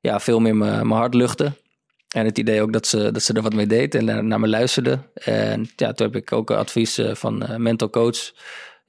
[0.02, 1.56] ja, veel meer mijn mijn hart luchten.
[2.10, 4.48] En het idee ook dat ze, dat ze er wat mee deed en naar, me
[4.48, 5.00] luisterde.
[5.14, 8.32] En ja, toen heb ik ook advies van mental coach.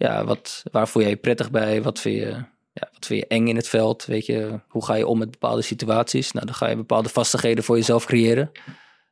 [0.00, 1.82] Ja, wat, waar voel jij je prettig bij?
[1.82, 2.26] Wat vind, je,
[2.72, 4.04] ja, wat vind je eng in het veld?
[4.04, 6.32] Weet je, hoe ga je om met bepaalde situaties?
[6.32, 8.50] Nou, dan ga je bepaalde vastigheden voor jezelf creëren.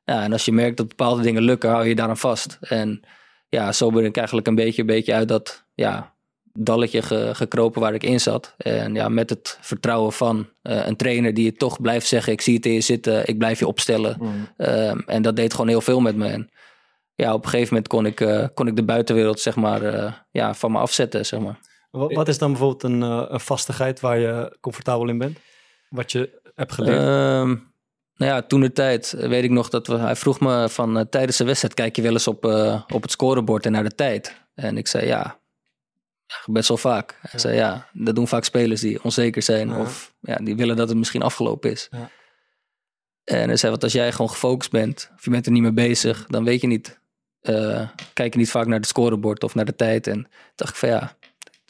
[0.05, 2.59] Ja, en als je merkt dat bepaalde dingen lukken, hou je daaraan vast.
[2.61, 3.01] En
[3.49, 6.15] ja, zo ben ik eigenlijk een beetje, een beetje uit dat ja,
[6.53, 8.55] dalletje ge- gekropen waar ik in zat.
[8.57, 12.41] En ja, met het vertrouwen van eh, een trainer die je toch blijft zeggen: Ik
[12.41, 14.21] zie het in je zitten, ik blijf je opstellen.
[14.57, 16.27] Ehm, en dat deed gewoon heel veel met me.
[16.29, 16.51] En
[17.23, 20.13] ja, op een gegeven moment kon ik, eh, kon ik de buitenwereld zeg maar, eh,
[20.31, 21.27] ja, van me afzetten.
[21.27, 21.59] Zeg maar.
[21.91, 25.39] Wat, wat is dan bijvoorbeeld een, eh, een vastigheid waar je comfortabel in bent?
[25.89, 26.99] Wat je hebt geleerd?
[26.99, 27.49] Ehm,
[28.15, 31.37] nou ja, toen de tijd weet ik nog dat we, hij vroeg me van tijdens
[31.37, 32.45] de wedstrijd kijk je wel eens op,
[32.93, 34.47] op het scorebord en naar de tijd.
[34.55, 35.41] En ik zei ja,
[36.47, 37.19] best wel vaak.
[37.21, 40.89] Hij zei ja, dat doen vaak spelers die onzeker zijn of ja, die willen dat
[40.89, 41.89] het misschien afgelopen is.
[41.91, 42.11] Ja.
[43.25, 45.73] En hij zei, want als jij gewoon gefocust bent of je bent er niet mee
[45.73, 46.99] bezig, dan weet je niet,
[47.41, 50.07] eh, kijk je niet vaak naar het scorebord of naar de tijd.
[50.07, 51.17] En dacht ik van ja,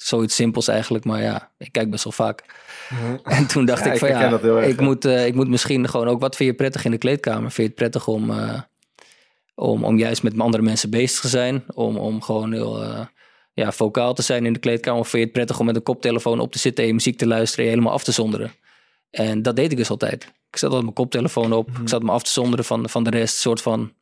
[0.03, 2.45] zoiets simpels eigenlijk, maar ja, ik kijk best wel vaak.
[3.25, 4.85] En toen dacht Ja, ik ik van herken ja, erg, ik, ja.
[4.85, 7.51] moet, eh, ik moet misschien gewoon ook, wat vind je prettig in de kleedkamer?
[7.51, 8.61] Vind je het prettig om, eh,
[9.55, 11.65] om, om juist met andere mensen bezig te zijn?
[11.75, 13.01] Om, om gewoon heel eh,
[13.53, 15.01] ja, vocaal te zijn in de kleedkamer?
[15.01, 17.19] Of vind je het prettig om met een koptelefoon op te zitten en je muziek
[17.19, 18.53] te luisteren en je helemaal af te zonderen?
[19.11, 20.25] En dat deed ik dus altijd.
[20.25, 21.69] Ik zat altijd mijn koptelefoon op.
[21.69, 23.93] Ik zat me af te zonderen van, van de rest, soort van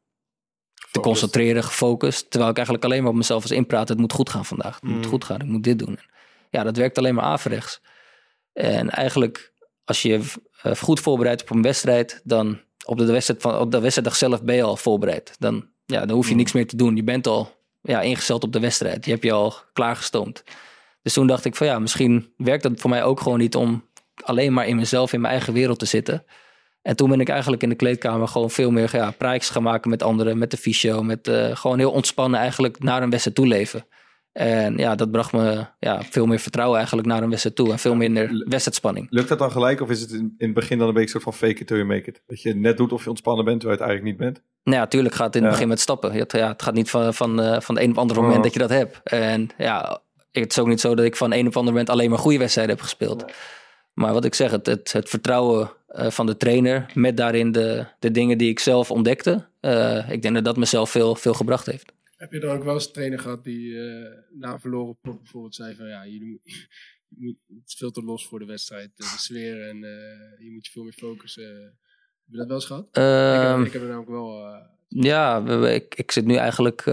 [0.97, 2.31] te concentreren, gefocust.
[2.31, 3.89] Terwijl ik eigenlijk alleen maar op mezelf was inpraten.
[3.89, 4.75] Het moet goed gaan vandaag.
[4.75, 5.41] Het moet goed gaan.
[5.41, 5.99] Ik moet dit doen.
[6.51, 7.81] Ja, dat werkt alleen maar averechts.
[8.53, 9.53] En eigenlijk,
[9.85, 10.21] als je
[10.63, 14.43] eh, goed voorbereidt op een wedstrijd, dan op de, wedstrijd van, op de wedstrijddag zelf
[14.43, 15.35] ben je al voorbereid.
[15.39, 16.97] Dan, ja, dan hoef je niks meer te doen.
[16.97, 19.05] Je bent al ja, ingesteld op de wedstrijd.
[19.05, 20.45] Je hebt je al klaargestoomd.
[21.03, 23.85] Dus toen dacht ik van ja, misschien werkt dat voor mij ook gewoon niet om
[24.23, 26.25] alleen maar in mezelf, in mijn eigen wereld te zitten.
[26.87, 29.91] En toen ben ik eigenlijk in de kleedkamer gewoon veel meer ja, praatjes gaan maken
[29.91, 33.47] met anderen, met de fysio, met eh, gewoon heel ontspannen eigenlijk naar een wedstrijd toe
[33.47, 33.87] leven.
[34.33, 37.79] En ja, dat bracht me ja, veel meer vertrouwen eigenlijk naar een wedstrijd toe en
[37.79, 39.07] veel minder wedstrijdspanning.
[39.11, 41.21] Lukt dat dan gelijk of is het in, in het begin dan een beetje een
[41.23, 42.23] soort van fake it till you make it?
[42.27, 44.47] Dat je net doet of je ontspannen bent, terwijl je het eigenlijk niet bent?
[44.65, 45.57] Nou ja, natuurlijk gaat het in het Ja.
[45.57, 46.13] begin met stappen.
[46.13, 48.27] Je hebt- ja, het gaat niet van, van, eh, van de een op andere Oh.
[48.27, 49.01] moment dat je dat hebt.
[49.05, 50.01] En ja,
[50.33, 52.39] het is ook niet zo dat ik van een op ander moment alleen maar goede
[52.39, 53.25] wedstrijden heb gespeeld.
[53.97, 57.87] Maar wat ik zeg, het, het, het vertrouwen eh, van de trainer met daarin de,
[57.99, 59.47] de dingen die ik zelf ontdekte.
[59.61, 61.93] eh, ik denk dat dat mezelf veel, veel gebracht heeft.
[62.17, 65.19] Heb je dan ook wel eens een trainer gehad die eh, na een verloren pot
[65.23, 66.41] bijvoorbeeld zei van ja, je moet,
[67.09, 69.77] je moet, het is veel te los voor de wedstrijd, de sfeer en
[70.39, 71.63] je moet je veel meer focussen.
[72.25, 72.87] Heb je dat wel eens gehad?
[72.87, 74.45] ik, Ehm, heb, ik heb er namelijk wel...
[74.89, 76.85] Ja, ik, ik zit nu eigenlijk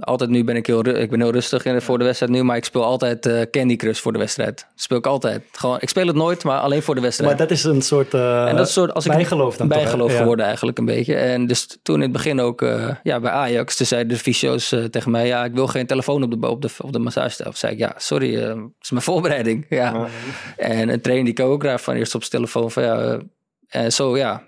[0.00, 2.56] altijd nu ben ik heel, ik ben heel rustig in, voor de wedstrijd nu, maar
[2.56, 4.66] ik speel altijd eh, Candy Crush voor de wedstrijd.
[4.74, 5.42] speel ik altijd.
[5.52, 7.30] Gewoon, ik speel het nooit, maar alleen voor de wedstrijd.
[7.30, 9.76] Maar dat is een soort, eh, en dat is soort als ik bijgeloof dan toch,
[9.76, 10.18] bijgeloof Ja.
[10.18, 11.14] geworden eigenlijk een beetje.
[11.14, 14.74] En dus toen in het begin ook eh, ja, bij Ajax, toen zeiden de fysio's
[14.90, 17.52] tegen mij, ja, ik wil geen telefoon op de, op de, op de massagetafel.
[17.52, 19.66] zei ik, ja, sorry, het is mijn voorbereiding.
[19.80, 20.06] Ja.
[20.56, 23.18] En een trainer die kan ook graag van eerst op zijn telefoon van, ja,
[23.68, 24.42] en zo, ja,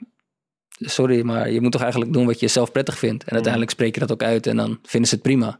[0.84, 3.24] sorry, maar je moet toch eigenlijk doen wat je zelf prettig vindt.
[3.24, 5.58] En uiteindelijk spreek je dat ook uit en dan vinden ze het prima.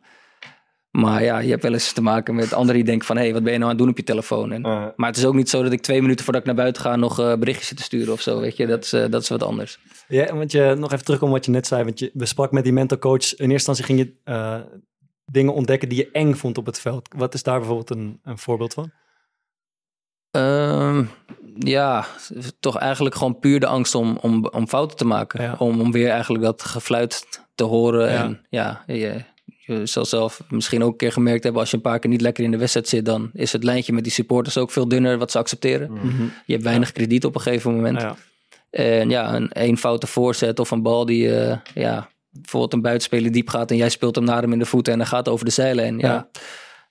[0.92, 3.16] Maar ja, je hebt wel eens te maken met anderen die denken van...
[3.16, 4.52] hé, hey, wat ben je nou aan het doen op je telefoon?
[4.52, 4.62] En,
[4.96, 6.96] Maar het is ook niet zo dat ik twee minuten voordat ik naar buiten ga...
[6.96, 8.66] nog eh, berichtjes zit te sturen of zo, weet je.
[8.66, 9.78] Dat is, eh, dat is wat anders.
[10.08, 11.84] Ja, want je, nog even terug op wat je net zei.
[11.84, 13.34] Want je, we sprak met die mentorcoach.
[13.36, 14.60] In eerste instantie ging je eh,
[15.24, 17.08] dingen ontdekken die je eng vond op het veld.
[17.16, 18.90] Wat is daar bijvoorbeeld een, een voorbeeld van?
[21.58, 22.06] Ja,
[22.60, 25.42] toch eigenlijk gewoon puur de angst om, om, om fouten te maken.
[25.42, 25.54] Ja.
[25.58, 28.12] Om, om weer eigenlijk dat gefluit te horen.
[28.12, 28.22] Ja.
[28.22, 31.60] En ja, je, je zal zelf misschien ook een keer gemerkt hebben...
[31.60, 33.04] als je een paar keer niet lekker in de wedstrijd zit...
[33.04, 36.00] dan is het lijntje met die supporters ook veel dunner wat ze accepteren.
[36.46, 38.00] Je hebt weinig krediet op een gegeven moment.
[38.00, 38.16] Ja.
[38.70, 41.36] En ja, een één foute voorzet of een bal die...
[41.40, 43.70] eh, ja, bijvoorbeeld een buitenspeler diep gaat...
[43.70, 45.98] en jij speelt hem naar hem in de voeten en hij gaat over de zijlijn.
[45.98, 46.08] Ja.
[46.08, 46.28] Ja.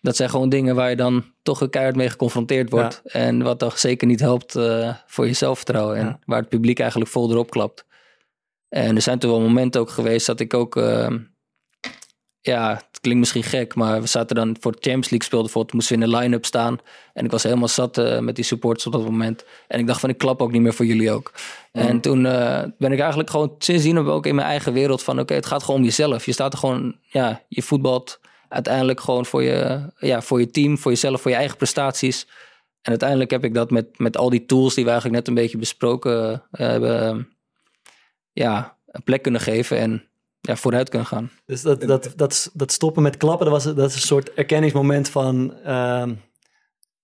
[0.01, 3.01] Dat zijn gewoon dingen waar je dan toch een keihard mee geconfronteerd wordt.
[3.03, 5.97] En wat toch zeker niet helpt eh, voor je zelfvertrouwen.
[5.97, 6.19] En Ja.
[6.25, 7.85] waar het publiek eigenlijk vol erop klapt.
[8.69, 10.75] En er zijn toen wel momenten ook geweest dat ik ook...
[10.77, 11.07] eh,
[12.41, 15.73] ja, het klinkt misschien gek, maar we zaten dan voor de Champions League speelden bijvoorbeeld,
[15.73, 16.77] moesten we in de line-up staan.
[17.13, 19.45] En ik was helemaal zat eh, met die supporters op dat moment.
[19.67, 21.31] En ik dacht van, ik klap ook niet meer voor jullie ook.
[21.71, 25.33] En toen eh, ben ik eigenlijk gewoon sindsdien ook in mijn eigen wereld van, oké,
[25.33, 26.25] het gaat gewoon om jezelf.
[26.25, 28.19] Je staat er gewoon, ja, je voetbalt
[28.51, 32.27] uiteindelijk gewoon voor je, ja, voor je team, voor jezelf, voor je eigen prestaties.
[32.81, 35.41] En uiteindelijk heb ik dat met, met al die tools die we eigenlijk net een
[35.41, 37.17] beetje besproken eh, hebben, eh,
[38.31, 40.03] ja, een plek kunnen geven en
[40.39, 41.31] ja, vooruit kunnen gaan.
[41.45, 45.09] Dus dat, dat, dat, dat stoppen met klappen, dat, was, dat is een soort erkenningsmoment
[45.09, 45.53] van...
[45.63, 46.13] ehm,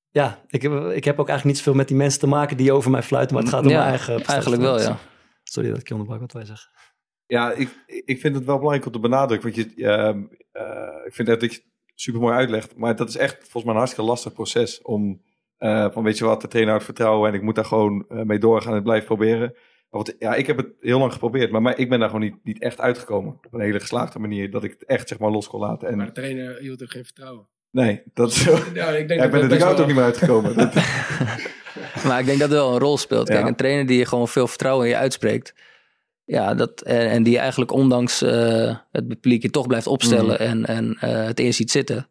[0.10, 2.72] ja, ik heb, ik heb ook eigenlijk niet zoveel met die mensen te maken die
[2.72, 4.24] over mij fluiten, maar het gaat om ja, mijn eigen...
[4.24, 4.98] eigenlijk wel, ja.
[5.44, 6.70] Sorry dat ik je onderbrak, wat wij zeggen.
[7.28, 7.70] Ja, ik,
[8.06, 9.52] ik vind het wel belangrijk om te benadrukken.
[9.54, 10.22] Want je, ehm,
[10.52, 11.66] eh, ik vind echt dat je het
[11.96, 12.76] super mooi uitlegt.
[12.76, 14.82] Maar dat is echt volgens mij een hartstikke lastig proces.
[14.82, 15.22] Om
[15.58, 17.30] eh, van weet je wat, de trainer houdt vertrouwen.
[17.30, 19.54] En ik moet daar gewoon eh, mee doorgaan en het blijven proberen.
[19.90, 21.52] Maar wat, ja, ik heb het heel lang geprobeerd.
[21.52, 23.34] Maar mij- ik ben daar gewoon niet, niet echt uitgekomen.
[23.34, 24.52] Op een hele geslaagde manier.
[24.52, 25.88] Dat ik het echt zeg maar los kon laten.
[25.88, 27.48] En Maar de trainer hield ook geen vertrouwen.
[27.72, 28.52] nee, dat is zo.
[28.74, 30.56] Ja, ik denk Ja, ik ben er de koud ook niet meer uitgekomen.
[30.58, 30.74] Dat,
[32.06, 33.28] Maar ik denk dat het wel een rol speelt.
[33.28, 33.48] Kijk, Ja.
[33.48, 35.54] een trainer die gewoon veel vertrouwen in je uitspreekt.
[36.28, 40.66] Ja, dat, en, en die eigenlijk ondanks eh, het publiek je toch blijft opstellen en,
[40.66, 42.08] en eh, het eerst ziet zitten.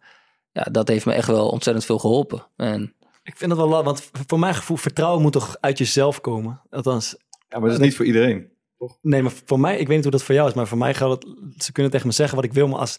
[0.53, 2.47] Ja, dat heeft me echt wel ontzettend veel geholpen.
[2.57, 6.61] En Ik vind het wel, want voor mijn gevoel, vertrouwen moet toch uit jezelf komen?
[6.71, 7.17] Althans,
[7.49, 8.49] ja, maar dat is niet voor iedereen.
[9.03, 10.95] Nee, maar voor mij, ik weet niet hoe dat voor jou is, maar voor mij
[10.95, 12.99] geldt het, ze kunnen tegen me zeggen wat ik wil, maar als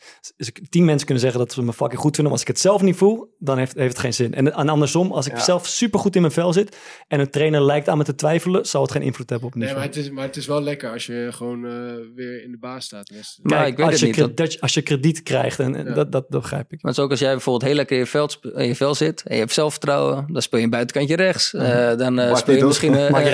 [0.69, 2.82] tien mensen kunnen zeggen dat ze me fucking goed vinden, maar als ik het zelf
[2.82, 4.34] niet voel, dan heeft, heeft het geen zin.
[4.34, 5.43] En, en andersom, als ik Ja.
[5.43, 8.65] zelf super goed in mijn vel zit en een trainer lijkt aan me te twijfelen,
[8.65, 10.61] zal het geen invloed hebben op het Nee, maar het, is, maar het is wel
[10.61, 11.71] lekker als je gewoon eh,
[12.15, 13.07] weer in de baas staat.
[13.07, 15.75] Dus, Maar Kijk, ik weet als, het je niet, dat- als je krediet krijgt, en,
[15.75, 15.93] en Ja.
[15.93, 16.82] dat, dat, dat begrijp ik.
[16.82, 18.75] Maar het is ook als jij bijvoorbeeld heel lekker in je, veld, sp- in je
[18.75, 21.53] vel zit en je hebt zelfvertrouwen, dan speel je een buitenkantje rechts.
[21.53, 22.91] Eh, dan eh, speel je misschien...
[22.91, 23.30] Maak je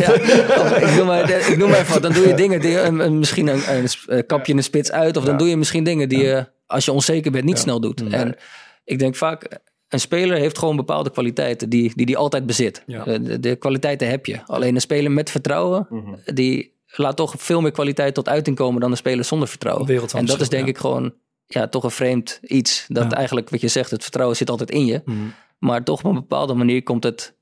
[0.00, 2.02] ja, Ik, noem maar, even wat.
[2.02, 5.16] Dan doe je dingen, die, een- een- misschien een, kapje in de spits uit.
[5.16, 8.08] Of dan doe je misschien dingen die je, als je onzeker bent, niet snel doet.
[8.08, 8.36] En
[8.84, 9.58] ik denk vaak,
[9.88, 12.82] een speler heeft gewoon bepaalde kwaliteiten die die, die altijd bezit.
[12.86, 13.06] Ja.
[13.06, 14.40] Eh, De, de kwaliteiten heb je.
[14.46, 15.88] Alleen een speler met vertrouwen,
[16.34, 20.08] die laat toch veel meer kwaliteit tot uiting komen dan een speler zonder vertrouwen.
[20.14, 20.70] En dat is denk ja.
[20.70, 21.14] ik gewoon
[21.46, 22.84] ja, toch een vreemd iets.
[22.88, 23.16] Dat Ja.
[23.16, 25.02] eigenlijk wat je zegt, het vertrouwen zit altijd in je.
[25.04, 25.16] Mhm.
[25.58, 27.34] Maar toch op een bepaalde manier komt het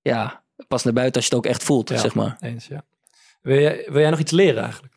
[0.00, 1.96] ja, pas naar buiten als je het ook echt voelt, Ja.
[1.96, 2.36] zeg maar.
[2.40, 2.82] Eens, ja.
[3.42, 4.92] Wil jij, wil jij nog iets leren eigenlijk?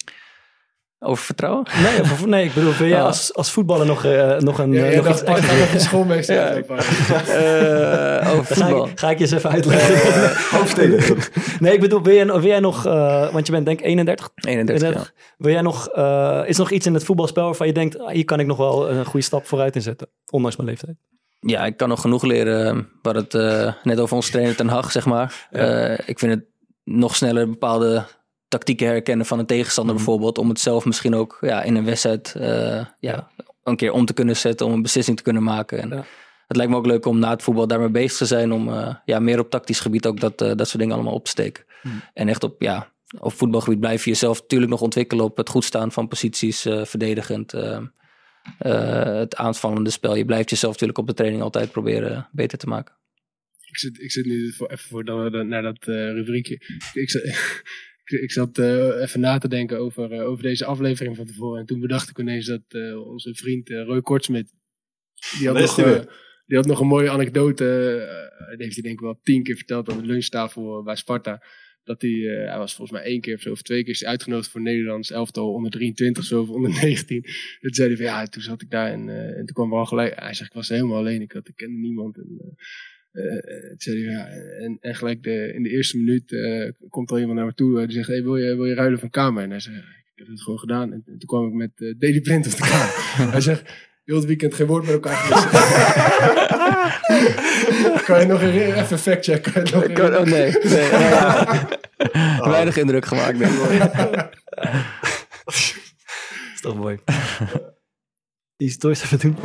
[1.04, 1.66] Over vertrouwen?
[1.84, 3.06] Nee, of- nee ik bedoel, wil jij Ah.
[3.06, 4.72] als, als voetballer nog, eh, nog een...
[4.72, 6.34] ja, eh, ja, nog iets extra-.
[6.36, 6.54] Ja.
[6.54, 8.88] Eh, over Dan ga voetbal.
[8.88, 10.58] ik, ga ik je eens even uitleggen.
[10.58, 11.18] Hoofdsteden.
[11.60, 14.30] nee, ik bedoel, wil jij, wil jij nog, eh, want je bent denk ik 31,
[14.36, 14.88] 31, ja.
[14.88, 15.14] 31.
[15.38, 18.12] Wil jij nog, eh, is er nog iets in het voetbalspel waarvan je denkt, ah,
[18.14, 20.96] hier kan ik nog wel een goede stap vooruit in zetten, ondanks mijn leeftijd?
[21.46, 22.76] Ja, ik kan nog genoeg leren.
[22.76, 25.48] We hadden het eh, net over ons trainer Ten Hag, zeg maar.
[25.52, 26.44] Eh, ik vind het
[26.84, 28.06] nog sneller bepaalde
[28.48, 30.04] tactieken herkennen van een tegenstander Mhm.
[30.04, 30.38] bijvoorbeeld.
[30.38, 33.30] Om het zelf misschien ook ja, in een wedstrijd eh, ja,
[33.64, 34.66] een keer om te kunnen zetten.
[34.66, 35.80] Om een beslissing te kunnen maken.
[35.82, 36.04] En Ja.
[36.48, 38.52] Het lijkt me ook leuk om na het voetbal daarmee bezig te zijn.
[38.52, 41.24] Om eh, ja, meer op tactisch gebied ook dat, eh, dat soort dingen allemaal op
[41.24, 41.64] te steken.
[41.84, 41.96] Mhm.
[42.14, 42.88] En echt op, ja,
[43.20, 45.26] op voetbalgebied blijf je jezelf natuurlijk nog ontwikkelen.
[45.26, 47.54] Op het goed staan van posities, eh, verdedigend.
[48.60, 50.16] Eh, het aanvallende spel.
[50.16, 52.96] Je blijft jezelf natuurlijk op de training altijd proberen beter te maken.
[53.70, 56.54] ik, zit, ik zit nu voor, even voor dan- naar dat eh, rubriekje.
[56.94, 57.24] Ik zit,
[58.26, 61.60] ik zat eh, even na te denken over, eh, over deze aflevering van tevoren.
[61.60, 64.54] En toen bedacht ik ineens dat eh, onze vriend Roy Kortsmit.
[65.40, 66.00] Die had, nog, eh,
[66.46, 67.64] die had nog een mooie anekdote.
[68.56, 71.44] die heeft hij denk ik wel tien keer verteld aan de lunchtafel bij Sparta.
[71.84, 74.50] Dat hij, eh, hij was volgens mij één keer of zo, of twee keer uitgenodigd
[74.50, 77.22] voor Nederlands elftal onder 23 zo, of onder 19.
[77.22, 79.78] Toen zei hij van ja, toen zat ik daar en, eh, en toen kwam er
[79.78, 80.20] al gelijk.
[80.20, 82.18] Hij zegt, ik was helemaal alleen, ik, had, ik kende niemand.
[82.18, 82.56] En,
[83.12, 84.28] toen zei hij, ja,
[84.60, 86.36] en, en gelijk de, in de eerste minuut
[86.90, 89.10] komt er iemand naar me toe die zegt, hey, wil, je, wil je ruilen van
[89.10, 89.44] kamer?
[89.44, 90.94] En hij zei, ja, ik heb het gewoon gedaan.
[90.94, 93.32] En, toen kwam ik met uh, Daily Blind op de kamer.
[93.32, 95.52] hij zegt, heel het weekend geen woord met elkaar gewisseld.
[98.06, 98.42] kan je nog?
[98.42, 99.44] Even factcheck.
[99.44, 100.52] Kan je nog Ik kan- oh, nee.
[100.64, 101.68] nee ja.
[102.44, 103.70] Weinig indruk gemaakt, denk ik.
[105.46, 105.54] Dat
[106.56, 107.00] is toch mooi.
[108.58, 109.36] Easy Toys even doen.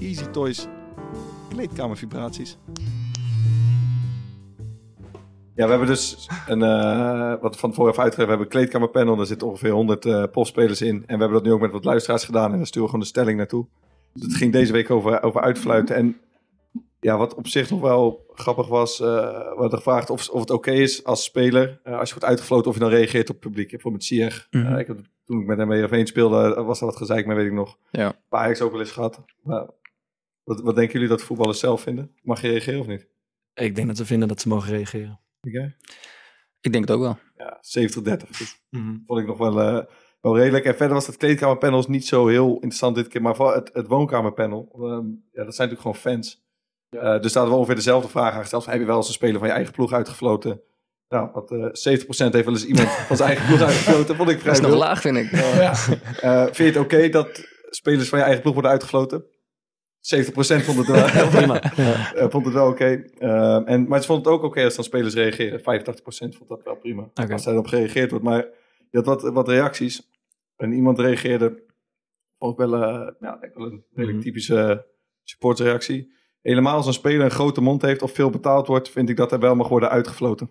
[0.00, 0.66] Easy Toys,
[1.48, 2.56] kleedkamervibraties.
[5.56, 9.16] Ja, we hebben dus een, eh, wat van tevoren even uitgegeven, we hebben een kleedkamerpanel,
[9.16, 10.96] daar zitten ongeveer 100 eh postspelers in.
[10.96, 13.04] En we hebben dat nu ook met wat luisteraars gedaan en daar sturen we gewoon
[13.04, 13.66] de stelling naartoe.
[14.12, 15.96] Dus het ging deze week over, over uitfluiten.
[15.96, 16.16] En
[17.00, 20.50] ja, wat op zich nog wel grappig was, eh we hadden gevraagd of, of het
[20.50, 23.44] oké is als speler, eh, als je wordt uitgefloten, of je dan reageert op het
[23.44, 23.70] publiek.
[23.70, 24.76] Bijvoorbeeld Sier, Mhm.
[24.78, 27.52] Ik heb, toen ik met hem even speelde, was er wat gezeik mee, weet ik
[27.52, 27.76] nog.
[27.90, 28.14] Ja.
[28.28, 29.24] Bij Ajax ook wel eens gehad.
[29.42, 29.66] Maar
[30.44, 32.10] wat, wat denken jullie dat voetballers zelf vinden?
[32.22, 33.06] Mag je reageren of niet?
[33.54, 35.20] Ik denk dat ze vinden dat ze mogen reageren.
[35.46, 35.76] Okay.
[36.60, 37.18] Ik denk het ook wel.
[37.36, 38.38] Ja, 70-30.
[38.38, 38.62] Dus
[39.06, 39.84] vond ik nog wel, eh,
[40.20, 40.64] wel redelijk.
[40.64, 43.22] En verder was het kleedkamerpanel niet zo heel interessant dit keer.
[43.22, 44.68] Maar vooral het, het woonkamerpanel.
[44.72, 46.44] ehm, ja, dat zijn natuurlijk gewoon fans.
[46.88, 48.62] Eh, dus daar hadden we ongeveer dezelfde vraag aan gesteld.
[48.64, 50.60] Van, heb je wel eens een speler van je eigen ploeg uitgefloten?
[51.08, 54.16] Nou, wat, eh 70% heeft wel eens iemand van zijn eigen ploeg uitgefloten.
[54.16, 55.30] Vond ik vrij Dat is nog laag, vind ik.
[55.30, 55.74] Ja.
[56.20, 59.24] Eh, vind je het oké dat spelers van je eigen ploeg worden uitgefloten?
[60.14, 61.62] 70% vond het wel heel Prima.
[61.76, 62.14] Ja.
[62.14, 63.04] eh, vond het wel oké.
[63.18, 65.60] Ehm, en maar ze vond het ook oké als dan spelers reageren.
[65.60, 65.62] 85%
[66.36, 67.02] vond dat wel prima.
[67.14, 67.32] Oké.
[67.32, 68.24] Als daarop gereageerd wordt.
[68.24, 68.46] Maar
[68.90, 70.10] je had wat, wat reacties.
[70.56, 71.64] En iemand reageerde.
[72.38, 74.26] Ik wel, eh, ja, wel een redelijk Mhm.
[74.26, 74.86] typische
[75.22, 76.14] supportreactie.
[76.42, 79.32] Helemaal als een speler een grote mond heeft of veel betaald wordt, vind ik dat
[79.32, 80.50] er wel mag worden uitgefloten.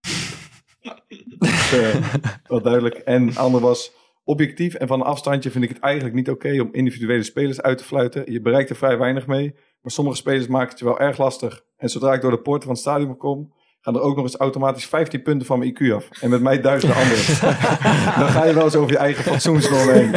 [1.38, 2.94] Dus, eh, wel duidelijk.
[2.94, 3.92] En de ander was
[4.24, 7.78] objectief en van een afstandje vind ik het eigenlijk niet oké om individuele spelers uit
[7.78, 8.32] te fluiten.
[8.32, 11.62] Je bereikt er vrij weinig mee, maar sommige spelers maken het je wel erg lastig.
[11.76, 14.36] En zodra ik door de poorten van het stadion kom, gaan er ook nog eens
[14.36, 16.08] automatisch 15 punten van mijn IQ af.
[16.20, 17.24] En met mij duizenden anderen.
[18.20, 20.14] Dan ga je wel eens over je eigen fatsoensnorm heen.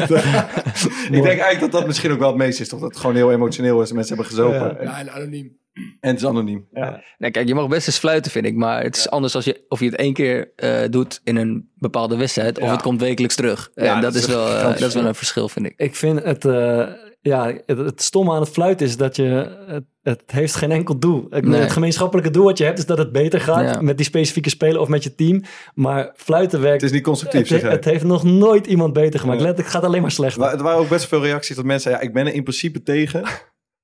[1.18, 2.70] ik denk eigenlijk dat dat misschien ook wel het meest is.
[2.70, 4.60] Toch dat het gewoon heel emotioneel is en mensen hebben gezopen.
[4.60, 4.76] Ja.
[4.76, 5.58] En, Ja, en anoniem.
[6.00, 6.68] En het is anoniem.
[6.74, 7.02] Ja.
[7.18, 8.56] Nee, kijk, je mag best eens fluiten, vind ik.
[8.56, 11.70] Maar het is anders als je, of je het één keer eh, doet in een
[11.76, 12.58] bepaalde wedstrijd.
[12.60, 12.72] Of Ja.
[12.72, 13.72] het komt wekelijks terug.
[13.76, 15.74] Ja, en dat, dat is wel, eh, gigantisch dat is wel een verschil, vind ik.
[15.78, 16.88] Ik vind het, eh,
[17.22, 21.00] ja, het, het stomme aan het fluiten is dat je, het, het heeft geen enkel
[21.00, 21.24] doel.
[21.24, 21.60] Ik bedoel, Nee.
[21.62, 23.82] Het gemeenschappelijke doel wat je hebt is dat het beter gaat Ja.
[23.82, 25.44] met die specifieke speler of met je team.
[25.74, 29.40] Maar fluiten werkt, Het is niet constructief, het, het heeft nog nooit iemand beter gemaakt.
[29.40, 29.46] Ja.
[29.46, 30.42] Let, het gaat alleen maar slechter.
[30.42, 32.84] Maar er waren ook best veel reacties dat mensen ja, ik ben er in principe
[32.84, 33.24] tegen.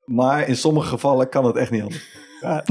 [0.05, 2.21] Maar in sommige gevallen kan het echt niet anders.
[2.41, 2.55] Ja,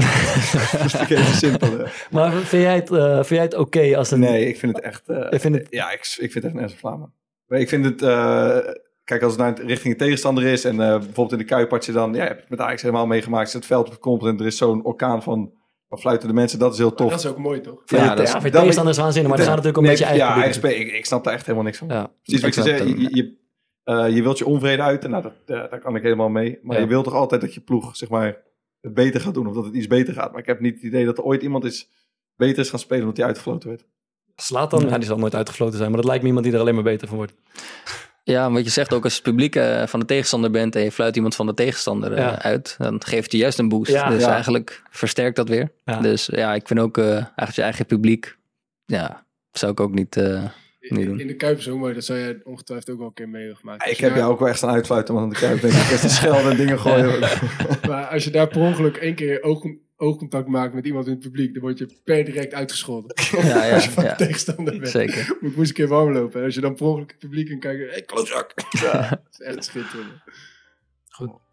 [1.09, 1.85] dat is even.
[2.11, 4.19] Maar vind jij het, eh, vind jij het oké als een...
[4.19, 5.09] Nee, ik vind het echt...
[5.09, 7.13] eh, Ik vind het- Ja, ik, ik vind het echt nergens Vlamen.
[7.47, 8.01] Maar ik vind het...
[8.01, 8.57] eh,
[9.03, 10.65] kijk, als het naar richting de tegenstander is...
[10.65, 12.13] en eh, bijvoorbeeld in de Kuip had je dan...
[12.13, 13.43] Ja, je hebt het met Ajax helemaal meegemaakt.
[13.43, 15.51] Als het veld komt en er is zo'n orkaan van,
[15.89, 16.59] van fluitende mensen.
[16.59, 17.09] Dat is heel tof.
[17.09, 17.81] Dat is ook mooi, toch?
[17.85, 19.91] Ja, dat ja, voor je dat- tegenstander is waanzinnig, maar het gaat natuurlijk om Nee,
[19.91, 21.87] met je eigen Ja, ik, ik snap daar echt helemaal niks van.
[21.87, 22.11] Ja.
[22.23, 23.41] Precies wat Ik je het Je,
[23.83, 25.09] je, eh, je wilt je onvrede uiten.
[25.09, 26.59] Nou, dat, eh, daar kan ik helemaal mee.
[26.63, 26.81] Maar Ja.
[26.81, 28.37] je wilt toch altijd dat je ploeg, zeg maar,
[28.81, 29.47] het beter gaat doen.
[29.47, 30.31] Of dat het iets beter gaat.
[30.31, 31.89] Maar ik heb niet het idee dat er ooit iemand is
[32.35, 33.85] beter is gaan spelen omdat hij uitgefloten werd.
[34.35, 36.61] Slaat dan, ja, die zal nooit uitgefloten zijn, maar dat lijkt me iemand die er
[36.61, 37.33] alleen maar beter van wordt.
[38.23, 40.75] Ja, wat je zegt ook als je het publiek eh, van de tegenstander bent...
[40.75, 42.41] en je fluit iemand van de tegenstander eh, Ja.
[42.41, 42.75] uit...
[42.77, 43.91] dan geeft je juist een boost.
[43.91, 44.09] Ja.
[44.09, 44.31] dus Ja.
[44.31, 45.71] eigenlijk versterkt dat weer.
[45.85, 45.99] Ja.
[45.99, 48.37] Dus ja, ik vind ook eh, eigenlijk je eigen publiek...
[48.85, 50.43] ja, zou ik ook niet, eh,
[50.91, 51.19] niet doen.
[51.19, 51.93] In de Kuip is ook mooi.
[51.93, 53.81] Dat zou jij ongetwijfeld ook wel een keer meegemaakt.
[53.81, 55.13] Ja, Als ik heb daar- jou ook wel echt aan uitfluiten.
[55.13, 57.19] Want aan de Kuip denk ik, eerst de schelden en dingen gooien.
[57.89, 59.65] Maar als je daar per ongeluk één keer oog,
[59.97, 63.15] oogcontact maakt met iemand in het publiek, dan word je per direct uitgescholden.
[63.31, 64.09] Ja, ja, als je van ja.
[64.09, 64.89] de tegenstander bent.
[64.91, 65.37] Zeker.
[65.41, 66.39] Moet ik moest een keer warm lopen.
[66.39, 68.51] En als je dan per ongeluk het publiek in kijkt, hé, hey, klootzak.
[68.69, 70.07] Ja, dat is echt schitterend.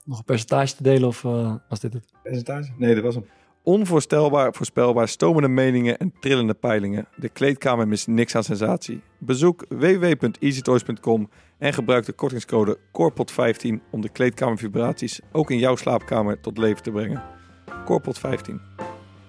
[0.05, 2.05] Nog een percentage te delen of eh, was dit het?
[2.23, 2.71] Percentage?
[2.77, 3.25] Nee, dat was hem.
[3.63, 7.07] Onvoorstelbaar, voorspelbaar, stomende meningen en trillende peilingen.
[7.17, 9.01] De kleedkamer mist niks aan sensatie.
[9.19, 16.59] Bezoek www.easytoys.com en gebruik de kortingscode CORPOT15 om de kleedkamervibraties ook in jouw slaapkamer tot
[16.59, 17.23] leven te brengen.
[17.67, 18.55] CORPOT15.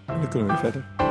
[0.06, 1.11] En dan kunnen we weer verder.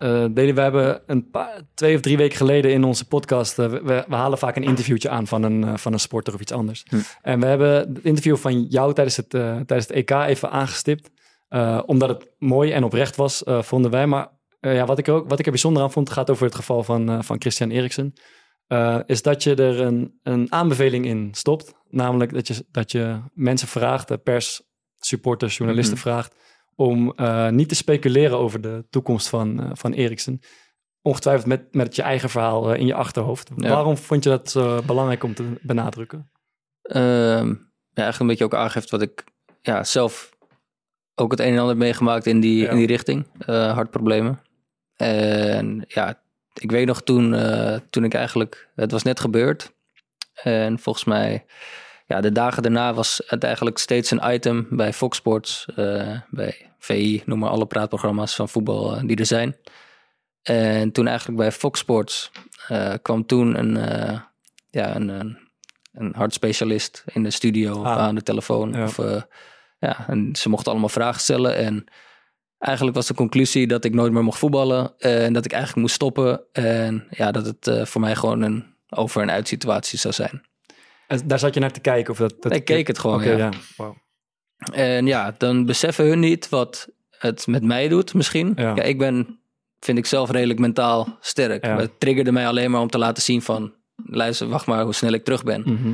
[0.00, 0.24] Eh
[0.54, 3.58] we hebben een paar, twee of drie weken geleden in onze podcast.
[3.58, 6.40] eh, we, we halen vaak een interviewtje aan van een, eh, van een sporter of
[6.40, 6.84] iets anders.
[6.88, 6.96] Hm.
[7.22, 11.10] En we hebben het interview van jou tijdens het, tijdens het EK even aangestipt.
[11.86, 14.06] omdat het mooi en oprecht was, vonden wij.
[14.06, 14.28] Maar
[14.60, 16.82] ja, wat, ik er ook, wat ik er bijzonder aan vond, gaat over het geval
[16.82, 18.12] van, van Christian Eriksen.
[19.06, 21.74] is dat je er een, een aanbeveling in stopt.
[21.88, 24.62] Namelijk dat je, dat je mensen vraagt, pers,
[24.98, 26.02] supporters, journalisten Mhm.
[26.06, 26.34] vraagt
[26.80, 30.40] om eh, niet te speculeren over de toekomst van, eh, van Eriksen.
[31.02, 33.50] Ongetwijfeld met, met je eigen verhaal eh, in je achterhoofd.
[33.56, 33.68] Ja.
[33.68, 34.52] Waarom vond je dat
[34.86, 36.30] belangrijk om te benadrukken?
[36.82, 39.24] Ehm, ja, eigenlijk een beetje ook aangeeft wat ik
[39.62, 40.36] ja, zelf
[41.14, 42.70] ook het een en ander meegemaakt in die, Ja.
[42.70, 43.26] in die richting.
[43.46, 44.40] hartproblemen.
[44.96, 46.22] En ja,
[46.54, 47.36] ik weet nog toen,
[47.90, 49.72] toen ik eigenlijk, het was net gebeurd.
[50.42, 51.44] En volgens mij,
[52.10, 56.70] ja, de dagen daarna was het eigenlijk steeds een item bij Fox Sports, eh, bij
[56.78, 59.56] VI, noem maar alle praatprogramma's van voetbal eh, die er zijn.
[60.42, 62.30] En toen eigenlijk bij Fox Sports
[62.68, 63.74] eh, kwam toen een,
[64.70, 65.38] ja, een, een,
[65.92, 67.98] een hartspecialist in de studio Ah.
[67.98, 68.72] aan de telefoon.
[68.72, 68.84] Ja.
[68.84, 68.96] Of,
[69.78, 71.56] ja, en ze mochten allemaal vragen stellen.
[71.56, 71.84] En
[72.58, 74.98] eigenlijk was de conclusie dat ik nooit meer mocht voetballen.
[74.98, 76.40] En dat ik eigenlijk moest stoppen.
[76.52, 80.48] En ja, dat het voor mij gewoon een over- en uit situatie zou zijn.
[81.10, 82.12] En daar zat je naar te kijken?
[82.12, 83.50] Of dat, dat Ik keek het gewoon, ja.
[84.72, 88.52] En ja, dan beseffen hun niet wat het met mij doet misschien.
[88.56, 88.74] Ja.
[88.74, 88.82] Ja.
[88.82, 89.40] ik ben,
[89.80, 91.64] vind ik zelf redelijk mentaal sterk.
[91.64, 91.76] Ja.
[91.78, 93.74] Het triggerde mij alleen maar om te laten zien van...
[93.96, 95.62] luister, wacht maar hoe snel ik terug ben.
[95.64, 95.92] Mhm.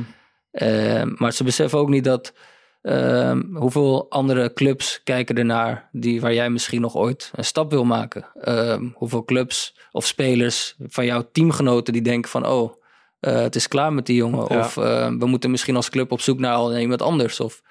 [0.51, 2.33] Eh, maar ze beseffen ook niet dat...
[2.81, 7.85] ehm, hoeveel andere clubs kijken ernaar die, waar jij misschien nog ooit een stap wil
[7.85, 8.25] maken.
[8.33, 12.47] Ehm, hoeveel clubs of spelers van jouw teamgenoten die denken van...
[12.47, 12.76] oh,
[13.19, 14.45] eh, het is klaar met die jongen.
[14.49, 14.59] Ja.
[14.59, 17.39] Of eh, we moeten misschien als club op zoek naar iemand anders.
[17.39, 17.61] Of,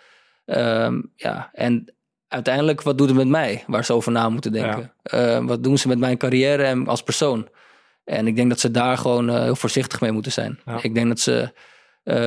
[0.45, 1.95] ehm, ja, en
[2.29, 3.65] uiteindelijk, wat doet het met mij?
[3.67, 4.93] Waar ze over na moeten denken.
[5.03, 7.49] Eh, wat doen ze met mijn carrière en als persoon?
[8.05, 10.61] En ik denk dat ze daar gewoon heel voorzichtig mee moeten zijn.
[10.65, 10.79] Ja.
[10.83, 11.53] Ik denk dat ze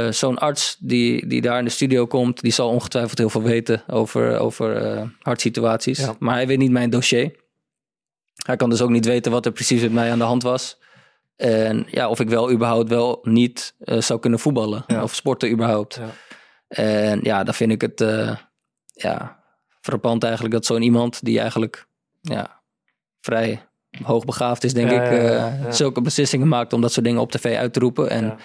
[0.09, 3.83] zo'n arts die, die daar in de studio komt, die zal ongetwijfeld heel veel weten
[3.87, 6.07] over, over hartsituaties.
[6.19, 7.35] Maar hij weet niet mijn dossier.
[8.45, 10.78] Hij kan dus ook niet weten wat er precies met mij aan de hand was.
[11.39, 14.83] En ja, of ik wel überhaupt wel niet eh, zou kunnen voetballen.
[14.87, 15.03] Ja.
[15.03, 15.95] Of sporten überhaupt.
[15.95, 16.09] Ja.
[16.67, 18.35] En ja, dan vind ik het eh,
[18.93, 19.43] ja,
[19.81, 21.87] frappant eigenlijk dat zo'n iemand die eigenlijk
[22.21, 22.61] ja,
[23.21, 23.67] vrij
[24.03, 25.71] hoogbegaafd is, denk Ja, ik, ja, eh, ja, ja.
[25.71, 28.09] zulke beslissingen maakt om dat soort dingen op tv uit te roepen.
[28.09, 28.37] En Ja.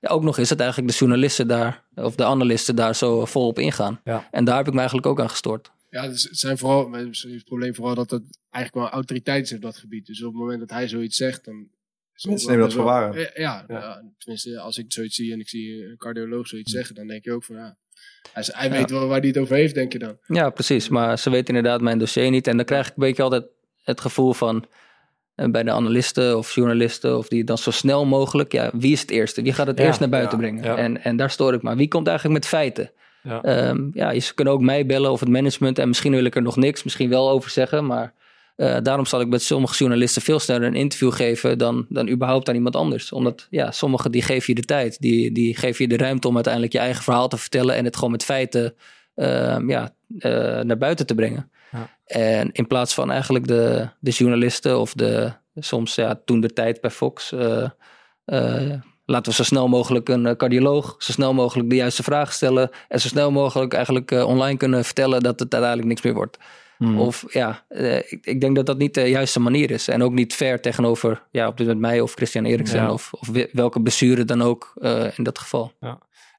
[0.00, 3.46] ja, ook nog is het eigenlijk de journalisten daar, of de analisten daar zo vol
[3.46, 4.00] op ingaan.
[4.04, 4.28] Ja.
[4.30, 5.70] En daar heb ik me eigenlijk ook aan gestoord.
[5.90, 9.62] Ja, dus het zijn vooral, het probleem vooral dat het eigenlijk wel autoriteit is op
[9.62, 10.06] dat gebied.
[10.06, 11.74] Dus op het moment dat hij zoiets zegt, dan...
[12.22, 13.18] het Mensen nemen dat voor waar.
[13.40, 16.76] Ja, ja, tenminste, als ik zoiets zie en ik zie een cardioloog zoiets Hm.
[16.76, 17.76] zeggen, dan denk je ook van, ja,
[18.32, 20.18] hij, weet wel waar hij het over heeft, denk je dan.
[20.26, 20.88] Ja, precies.
[20.88, 22.46] Maar ze weten inderdaad mijn dossier niet.
[22.46, 23.44] En dan krijg ik een beetje altijd
[23.82, 24.66] het gevoel van
[25.34, 29.00] eh, bij de analisten of journalisten, of die dan zo snel mogelijk, ja, wie is
[29.00, 29.42] het eerste?
[29.42, 30.64] Wie gaat het Ja, eerst naar buiten ja, brengen?
[30.64, 30.76] ja.
[30.76, 31.76] En, en daar stoor ik maar.
[31.76, 32.90] Wie komt eigenlijk met feiten?
[33.22, 33.42] Ja.
[33.42, 35.78] Ehm, ja, ze kunnen ook mij bellen of het management.
[35.78, 37.86] En misschien wil ik er nog niks, misschien wel over zeggen.
[37.86, 38.14] Maar
[38.56, 42.48] eh, daarom zal ik met sommige journalisten veel sneller een interview geven dan, dan überhaupt
[42.48, 43.12] aan iemand anders.
[43.12, 45.00] Omdat ja, sommigen die geven je de tijd.
[45.00, 47.74] Die, die geven je de ruimte om uiteindelijk je eigen verhaal te vertellen.
[47.74, 48.74] En het gewoon met feiten
[49.14, 51.50] ehm, ja, eh, naar buiten te brengen.
[51.72, 51.90] Ja.
[52.06, 56.80] En in plaats van eigenlijk de, de journalisten of de soms ja, toen de tijd
[56.80, 57.32] bij Fox.
[57.32, 58.72] eh,
[59.04, 62.70] laten we zo snel mogelijk een cardioloog, zo snel mogelijk de juiste vragen stellen.
[62.88, 66.38] En zo snel mogelijk eigenlijk online kunnen vertellen dat het uiteindelijk niks meer wordt.
[66.78, 66.98] Mhm.
[66.98, 69.88] Of ja, eh, ik, ik denk dat dat niet de juiste manier is.
[69.88, 72.80] En ook niet fair tegenover, ja, op dit moment mij of Christian Eriksen.
[72.82, 72.92] Ja.
[72.92, 75.72] Of, of we- welke blessure dan ook eh, in dat geval.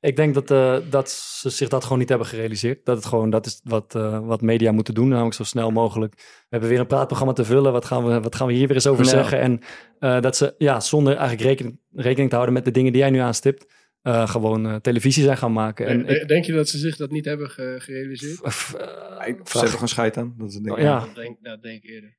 [0.02, 2.86] Ik denk dat, eh, dat ze zich dat gewoon niet hebben gerealiseerd.
[2.86, 6.14] Dat het gewoon, dat is wat, wat media moeten doen, namelijk zo snel mogelijk.
[6.16, 8.76] We hebben weer een praatprogramma te vullen, wat gaan we, wat gaan we hier weer
[8.76, 9.10] eens over Ja.
[9.10, 9.40] zeggen?
[9.40, 13.10] En dat ze, ja, zonder eigenlijk rekening, rekening te houden met de dingen die jij
[13.10, 13.66] nu aanstipt,
[14.08, 15.86] eh, gewoon eh, televisie zijn gaan maken.
[15.88, 18.42] En Eh, ik, denk je dat ze zich dat niet hebben ge- gerealiseerd?
[18.44, 20.34] of, eh, Ze hebben vraag- gewoon scheid aan.
[20.38, 20.60] Dat is.
[20.64, 21.00] Ja.
[21.00, 22.16] Dat denk, dat denk ik eerder.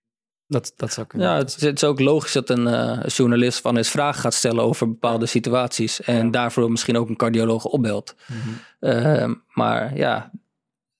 [0.47, 1.29] dat, dat zou kunnen.
[1.29, 4.35] Ja, het, is- het is ook logisch dat een eh, journalist van eens vragen gaat
[4.35, 6.01] stellen over bepaalde situaties.
[6.03, 6.31] En Ja.
[6.31, 8.15] daarvoor misschien ook een cardioloog opbelt.
[8.27, 8.39] Mhm.
[8.81, 10.31] Ehm, maar ja,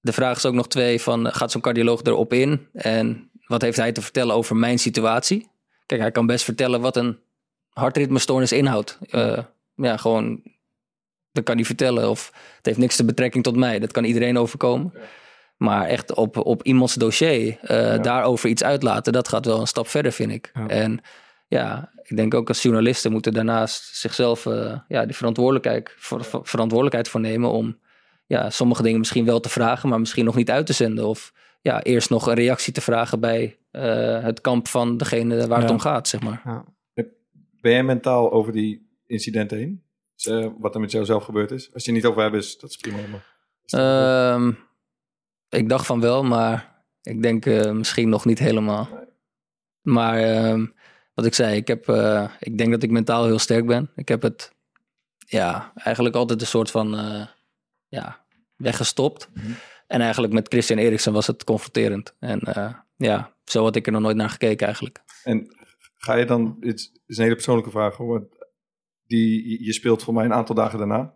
[0.01, 2.67] de vraag is ook nog twee van, gaat zo'n cardioloog erop in?
[2.73, 5.49] En wat heeft hij te vertellen over mijn situatie?
[5.87, 7.19] Kijk, hij kan best vertellen wat een
[7.69, 8.99] hartritmestoornis inhoudt.
[9.11, 9.39] Eh,
[9.75, 10.43] ja, gewoon,
[11.39, 12.11] dat kan hij vertellen.
[12.11, 13.79] Of het heeft niks te betrekking tot mij.
[13.79, 14.93] Dat kan iedereen overkomen.
[15.57, 19.89] Maar echt op, op iemands dossier eh, daarover iets uitlaten, dat gaat wel een stap
[19.89, 20.51] verder, vind ik.
[20.55, 20.67] Ja.
[20.69, 21.01] En
[21.49, 26.41] ja, ik denk ook als journalisten moeten daarnaast zichzelf eh, ja, die verantwoordelijkheid, ver- ver-
[26.43, 27.79] verantwoordelijkheid voor nemen om
[28.27, 31.07] ja, sommige dingen misschien wel te vragen, maar misschien nog niet uit te zenden.
[31.07, 35.61] Of ja, eerst nog een reactie te vragen bij eh, het kamp van degene waar
[35.61, 36.65] het om gaat, zeg maar.
[37.61, 39.83] Ben jij mentaal over die incidenten heen?
[40.23, 41.73] Dus, eh, wat er met jou zelf gebeurd is?
[41.73, 42.99] Als je het niet over hebt, is dat is prima.
[43.07, 43.37] Maar
[43.69, 44.53] Ehm,
[45.49, 48.89] ik dacht van wel, maar ik denk eh, misschien nog niet helemaal.
[49.81, 50.67] Maar ehm,
[51.15, 53.91] wat ik zei, ik, heb, eh, ik denk dat ik mentaal heel sterk ben.
[53.95, 54.53] Ik heb het
[55.27, 56.89] ja, eigenlijk altijd een soort van
[57.89, 58.25] ja,
[58.57, 59.29] weggestopt.
[59.35, 59.53] Mhm.
[59.87, 62.15] En eigenlijk met Christian Eriksen was het confronterend.
[62.21, 62.41] En
[62.97, 65.01] ja, zo had ik er nog nooit naar gekeken eigenlijk.
[65.25, 65.57] En
[65.97, 68.29] ga je dan, het is een hele persoonlijke vraag hoor,
[69.09, 71.15] die, je speelt voor mij een aantal dagen daarna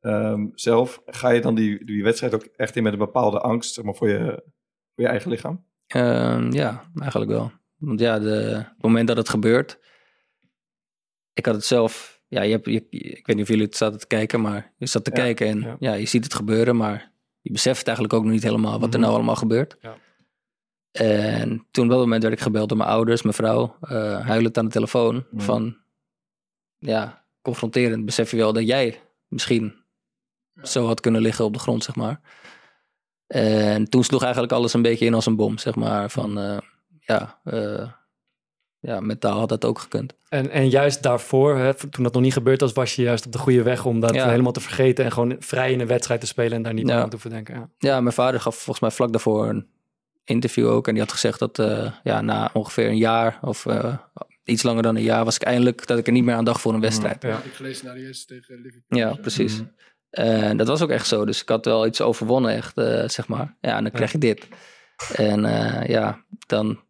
[0.00, 1.02] ehm, zelf.
[1.06, 3.94] Ga je dan die, die wedstrijd ook echt in met een bepaalde angst zeg maar,
[3.94, 4.42] voor, je,
[4.94, 5.64] voor je eigen lichaam?
[5.86, 7.52] Ehm, ja, eigenlijk wel.
[7.76, 8.30] Want ja, de,
[8.68, 9.78] het moment dat het gebeurt.
[11.32, 12.20] Ik had het zelf.
[12.28, 14.86] Ja, je hebt, je, ik weet niet of jullie het zaten te kijken, maar je
[14.86, 15.76] zat te Ja, kijken en ja.
[15.78, 15.92] ja.
[15.94, 19.00] je ziet het gebeuren, maar je beseft eigenlijk ook nog niet helemaal wat er Mhm.
[19.00, 19.76] nou allemaal gebeurt.
[19.80, 19.96] Ja.
[20.92, 24.58] En toen op dat moment werd ik gebeld door mijn ouders, mijn vrouw, eh, huilend
[24.58, 25.26] aan de telefoon.
[25.30, 25.42] Mhm.
[25.44, 25.76] Van
[26.78, 28.04] ja, confronterend.
[28.04, 29.74] Besef je wel dat jij misschien
[30.62, 32.20] zo had kunnen liggen op de grond, zeg maar.
[33.26, 36.10] En toen sloeg eigenlijk alles een beetje in als een bom, zeg maar.
[36.10, 36.58] Van eh,
[37.00, 37.88] ja, eh,
[38.78, 40.14] ja, mentaal had dat ook gekund.
[40.28, 43.32] En, en juist daarvoor, hè, toen dat nog niet gebeurd was, was je juist op
[43.32, 44.28] de goede weg om dat Ja.
[44.28, 46.96] helemaal te vergeten en gewoon vrij in een wedstrijd te spelen en daar niet Ja.
[46.96, 47.54] aan te hoeven denken.
[47.54, 47.68] Ja.
[47.78, 49.66] Ja, mijn vader gaf volgens mij vlak daarvoor een
[50.24, 50.86] interview ook.
[50.86, 53.96] En die had gezegd dat eh, ja, na ongeveer een jaar of eh,
[54.44, 56.60] iets langer dan een jaar was ik eindelijk dat ik er niet meer aan dacht
[56.60, 57.22] voor een wedstrijd.
[57.22, 57.42] Ja.
[57.42, 58.98] Ik gelezen naar de eerste tegen Liverpool.
[58.98, 59.62] Ja, precies.
[60.10, 61.24] En dat was ook echt zo.
[61.24, 63.56] Dus ik had wel iets overwonnen, echt, eh, zeg maar.
[63.60, 64.48] Ja, en dan krijg je dit.
[65.14, 66.80] En eh, ja, dan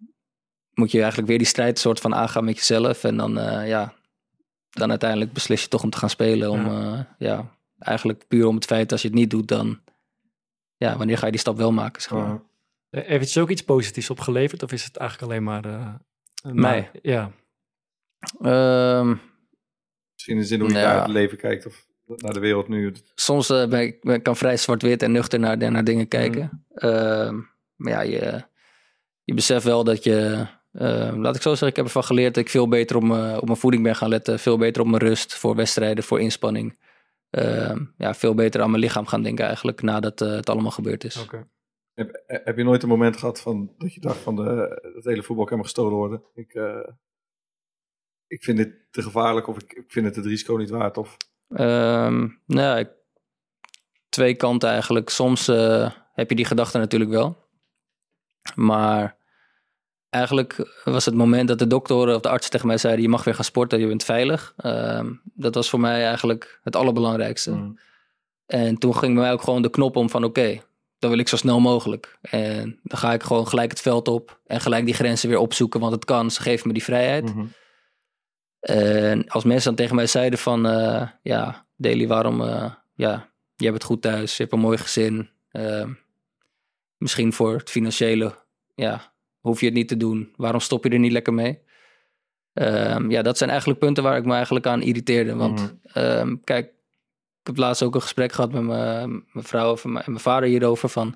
[0.74, 3.04] moet je eigenlijk weer die strijd soort van aangaan met jezelf.
[3.04, 3.94] En dan, eh, ja,
[4.70, 6.50] dan uiteindelijk beslis je toch om te gaan spelen.
[6.50, 7.14] Om, ja.
[7.18, 9.80] ja, eigenlijk puur om het feit als je het niet doet, dan...
[10.76, 12.40] Ja, wanneer ga je die stap wel maken, zeg maar.
[12.90, 15.64] Eh, Heeft het je ook iets positiefs opgeleverd of is het eigenlijk alleen maar...
[15.64, 16.90] eh, Mij?
[17.02, 17.30] Ja.
[18.40, 19.08] Ehm,
[20.12, 20.82] Misschien in de zin hoe je Ja.
[20.92, 22.94] naar het leven kijkt of naar de wereld nu.
[23.14, 26.64] soms eh, ben ik, ben- kan vrij zwart-wit en nuchter naar, naar dingen kijken.
[26.74, 27.34] Ehm,
[27.76, 28.42] maar ja, je,
[29.24, 30.46] je beseft wel dat je...
[30.72, 33.36] eh, laat ik zo zeggen, ik heb ervan geleerd dat ik veel beter op mijn,
[33.40, 34.38] op mijn voeding ben gaan letten.
[34.38, 36.78] Veel beter op mijn rust voor wedstrijden, voor inspanning.
[37.30, 41.04] Ehm, ja, veel beter aan mijn lichaam gaan denken eigenlijk nadat eh, het allemaal gebeurd
[41.04, 41.26] is.
[41.94, 45.22] Heb, heb je nooit een moment gehad van, dat je dacht van de, het hele
[45.22, 46.22] voetbal kan me gestolen worden?
[46.34, 46.88] Ik, eh,
[48.32, 50.96] ik vind dit te gevaarlijk of ik, ik vind het het risico niet waard.
[50.98, 51.16] Of,
[51.48, 52.90] Ehm, nou ja, ik-
[54.08, 55.08] twee kanten eigenlijk.
[55.08, 57.36] Soms eh, heb je die gedachte natuurlijk wel.
[58.54, 59.16] Maar
[60.10, 63.02] eigenlijk was het moment dat de dokter of de arts tegen mij zeiden...
[63.02, 64.54] je mag weer gaan sporten, je bent veilig.
[64.56, 67.50] Ehm, dat was voor mij eigenlijk het allerbelangrijkste.
[67.50, 67.78] Mm.
[68.46, 70.60] En toen ging bij mij ook gewoon de knop om van oké,
[70.98, 72.18] dan wil ik zo snel mogelijk.
[72.20, 75.80] En dan ga ik gewoon gelijk het veld op en gelijk die grenzen weer opzoeken,
[75.80, 77.34] want het kan, ze geven me die vrijheid.
[77.34, 77.46] Mhm.
[78.62, 83.64] En als mensen dan tegen mij zeiden van, eh, ja, Daily, waarom, eh, ja, je
[83.64, 85.30] hebt het goed thuis, je hebt een mooi gezin.
[85.50, 85.88] eh,
[86.96, 88.34] misschien voor het financiële,
[88.74, 90.32] ja, hoef je het niet te doen.
[90.36, 91.58] Waarom stop je er niet lekker mee?
[92.52, 95.34] Ehm, ja, dat zijn eigenlijk punten waar ik me eigenlijk aan irriteerde.
[95.34, 95.98] Want Mhm.
[95.98, 96.66] ehm, kijk,
[97.40, 100.88] ik heb laatst ook een gesprek gehad met mijn, mijn vrouw en mijn vader hierover
[100.88, 101.14] van...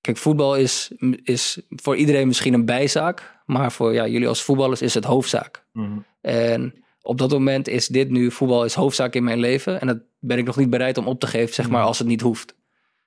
[0.00, 0.90] Kijk, voetbal is,
[1.22, 3.39] is voor iedereen misschien een bijzaak.
[3.50, 5.64] Maar voor ja, jullie als voetballers is het hoofdzaak.
[5.72, 5.98] Mhm.
[6.20, 9.80] En op dat moment is dit nu, voetbal is hoofdzaak in mijn leven.
[9.80, 12.06] En dat ben ik nog niet bereid om op te geven, zeg maar, als het
[12.06, 12.54] niet hoeft.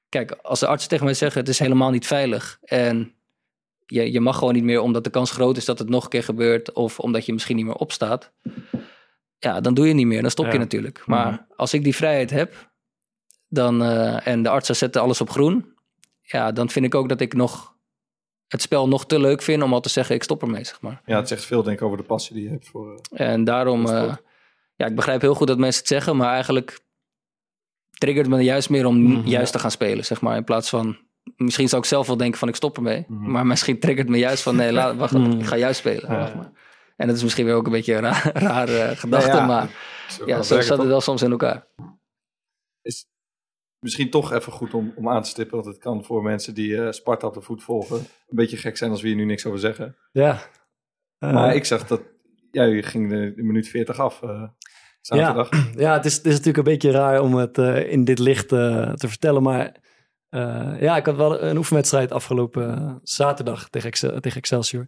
[0.10, 2.58] Kijk, als de artsen tegen mij zeggen, het is helemaal niet veilig.
[2.64, 3.14] En
[3.86, 6.10] je, je mag gewoon niet meer, omdat de kans groot is dat het nog een
[6.10, 6.74] keer gebeurt.
[6.74, 8.32] Of omdat je misschien niet meer opstaat.
[9.40, 10.58] Ja, dan doe je niet meer, dan stop je Ja.
[10.58, 11.04] natuurlijk.
[11.06, 12.72] Maar als ik die vrijheid heb,
[13.48, 15.74] dan, eh, en de artsen zetten alles op groen.
[16.22, 17.73] Ja, dan vind ik ook dat ik nog
[18.54, 21.02] het spel nog te leuk vind om al te zeggen, ik stop ermee, zeg maar.
[21.06, 23.02] Ja, het zegt veel denk ik over de passie die je hebt voor...
[23.12, 24.16] eh, En daarom, eh,
[24.76, 26.80] ja, ik begrijp heel goed dat mensen het zeggen, maar eigenlijk
[27.98, 30.36] triggert me juist meer om Mhm, juist te gaan spelen, zeg maar.
[30.38, 30.98] In plaats van,
[31.36, 33.32] misschien zou ik zelf wel denken van ik stop ermee, Mhm.
[33.32, 35.40] maar misschien triggert me juist van nee, laat, wacht, Mhm.
[35.40, 36.12] ik ga juist spelen.
[36.12, 36.34] Ja.
[36.36, 36.52] maar.
[36.98, 39.70] En dat is misschien weer ook een beetje een raar, rare gedachte, Nou ja, maar
[40.10, 41.68] zo ja, zo zat het wel soms in elkaar.
[42.82, 43.06] is
[43.84, 45.56] misschien toch even goed om, om aan te stippen.
[45.56, 48.06] Want het kan voor mensen die eh, Sparta op de voet volgen een
[48.36, 49.96] beetje gek zijn als we hier nu niks over zeggen.
[50.12, 50.40] Ja.
[51.20, 52.02] Eh, Maar ik zag dat
[52.52, 54.44] ja, je ging de, de minuut 40 af eh,
[55.02, 55.50] zaterdag.
[55.76, 58.52] Ja, het is, het is natuurlijk een beetje raar om het eh, in dit licht
[58.52, 59.44] eh, te vertellen.
[59.44, 59.76] Maar
[60.30, 64.88] eh, ja, ik had wel een oefenwedstrijd afgelopen eh, zaterdag tegen, Excel, tegen Excelsior.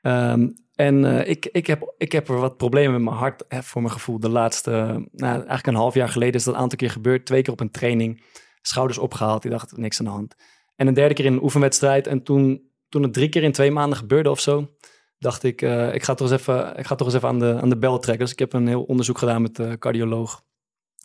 [0.00, 3.62] Ehm, en eh, ik, ik, heb, ik heb er wat problemen met mijn hart, hè,
[3.62, 4.20] voor mijn gevoel.
[4.20, 4.70] De laatste,
[5.12, 7.26] nou, eigenlijk een half jaar geleden is dat een aantal keer gebeurd.
[7.26, 8.22] Twee keer op een training,
[8.62, 9.44] schouders opgehaald.
[9.44, 10.34] Ik dacht, niks aan de hand.
[10.76, 12.06] En een derde keer in een oefenwedstrijd.
[12.06, 14.70] En toen, toen het drie keer in twee maanden gebeurde of zo,
[15.18, 17.58] dacht ik, eh, ik ga toch eens even, ik ga toch eens even aan, de,
[17.60, 18.24] aan de bel trekken.
[18.24, 20.42] Dus ik heb een heel onderzoek gedaan met de cardioloog.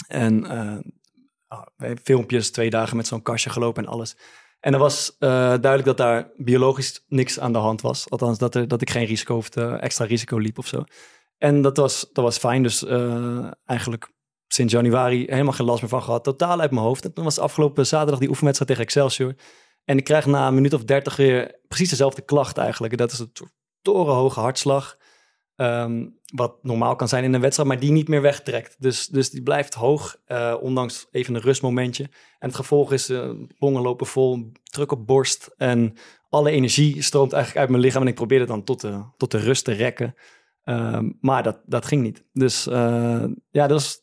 [0.07, 0.45] En
[1.77, 4.17] hebben filmpjes, twee dagen met zo'n kastje gelopen en alles.
[4.63, 8.09] En er was eh, duidelijk dat daar biologisch niks aan de hand was.
[8.09, 10.83] Althans, dat, er, dat ik geen risico hoefde, extra risico liep of zo.
[11.37, 12.63] En dat was, dat was fijn.
[12.63, 14.11] Dus eh, eigenlijk
[14.47, 16.23] sinds januari helemaal geen last meer van gehad.
[16.23, 17.05] Totaal uit mijn hoofd.
[17.05, 19.35] En toen was afgelopen zaterdag die oefenwedstrijd tegen Excelsior.
[19.85, 22.97] En ik krijg na een minuut of dertig weer precies dezelfde klacht eigenlijk.
[22.97, 23.31] Dat is een
[23.81, 24.97] torenhoge hartslag.
[25.55, 28.75] Ehm, wat normaal kan zijn in een wedstrijd, maar die niet meer wegtrekt.
[28.79, 32.03] Dus, dus die blijft hoog, eh, ondanks even een rustmomentje.
[32.39, 35.53] En het gevolg is, uh, longen lopen vol, druk op borst.
[35.57, 35.93] En
[36.29, 38.01] alle energie stroomt eigenlijk uit mijn lichaam.
[38.01, 40.15] En ik probeerde dan tot de, tot de rust te rekken.
[40.63, 42.23] Ehm, maar dat, dat ging niet.
[42.31, 44.01] Dus uh, ja, was,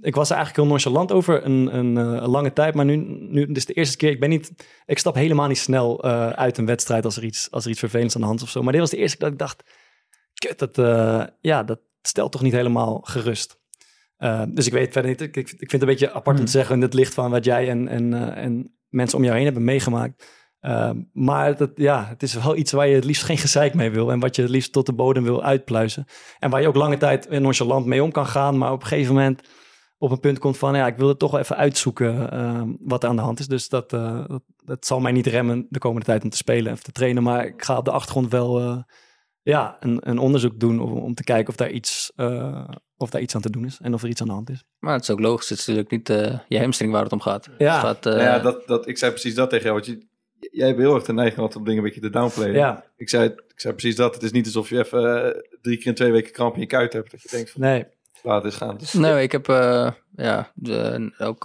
[0.00, 2.74] ik was er eigenlijk heel nonchalant over een, een, een, lange tijd.
[2.74, 2.96] Maar nu,
[3.30, 4.10] nu dit is de eerste keer.
[4.10, 4.52] Ik ben niet.
[4.86, 6.02] Ik stap helemaal niet snel
[6.34, 8.50] uit een wedstrijd als er, iets, als er iets vervelends aan de hand is of
[8.52, 8.62] zo.
[8.62, 9.62] Maar dit was de eerste keer dat ik dacht.
[10.38, 13.60] Kut, dat, uh, ja, dat stelt toch niet helemaal gerust.
[14.18, 15.20] Uh, dus ik weet verder niet.
[15.20, 17.44] Ik, ik vind het een beetje apart om te zeggen in het licht van wat
[17.44, 20.26] jij en, en, uh, en mensen om jou heen hebben meegemaakt.
[21.12, 24.12] maar dat, ja, het is wel iets waar je het liefst geen gezeik mee wil.
[24.12, 26.04] En wat je het liefst tot de bodem wil uitpluizen.
[26.38, 28.58] En waar je ook lange tijd nonchalant mee om kan gaan.
[28.58, 29.48] Maar op een gegeven moment
[29.98, 30.74] op een punt komt van...
[30.76, 33.46] ja, ik wil het toch wel even uitzoeken wat er aan de hand is.
[33.46, 36.82] Dus dat, dat, dat, zal mij niet remmen de komende tijd om te spelen en
[36.82, 37.22] te trainen.
[37.22, 38.84] Maar ik ga op de achtergrond wel
[39.48, 43.20] ja, een, een onderzoek doen om, om te kijken of daar, iets, uh, of daar
[43.20, 44.64] iets aan te doen is en of er iets aan de hand is.
[44.78, 47.20] Maar het is ook logisch, het is natuurlijk niet uh, je hamstring waar het om
[47.20, 47.48] gaat.
[47.58, 48.12] Ja, het gaat, uh...
[48.12, 49.74] nou ja dat, dat, ik zei precies dat tegen jou.
[49.74, 50.06] Want je,
[50.50, 52.54] jij hebt heel erg de neiging om dingen een beetje te downplayen.
[52.54, 52.84] Ja.
[52.96, 54.14] Ik, zei, ik zei precies dat.
[54.14, 56.92] Het is niet alsof je even drie keer in twee weken kramp in je kuit
[56.92, 57.10] hebt.
[57.10, 57.86] Dat je denkt van, nee.
[58.22, 58.76] laat het eens gaan.
[58.76, 59.46] Dus, nee, ik heb
[60.16, 61.44] ja, de, ook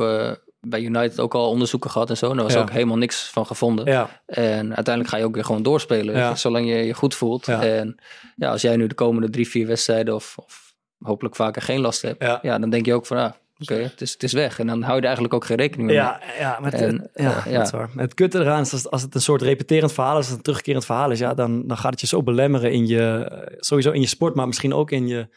[0.67, 2.29] bij United ook al onderzoeken gehad en zo.
[2.29, 2.59] En daar was Ja.
[2.61, 3.85] ook helemaal niks van gevonden.
[3.85, 6.35] Ja, En uiteindelijk ga je ook weer gewoon doorspelen, Ja.
[6.35, 7.47] zolang je je goed voelt.
[7.47, 7.95] En
[8.35, 12.01] ja, als jij nu de komende drie, vier wedstrijden of, of hopelijk vaker geen last
[12.01, 12.57] hebt, Ja.
[12.59, 14.59] dan denk je ook van, ah, oké, het, is, het is weg.
[14.59, 15.97] En dan hou je er eigenlijk ook geen rekening mee.
[15.97, 17.57] ja, ja, maar het, En, ja, ja.
[17.57, 17.89] dat is waar.
[17.93, 20.35] Maar Het kutte eraan is als, als het een soort repeterend verhaal is, als het
[20.37, 23.55] een terugkerend verhaal is, ja, dan, dan gaat het je zo belemmeren in je, eh,
[23.59, 25.27] sowieso in je sport, maar misschien ook in je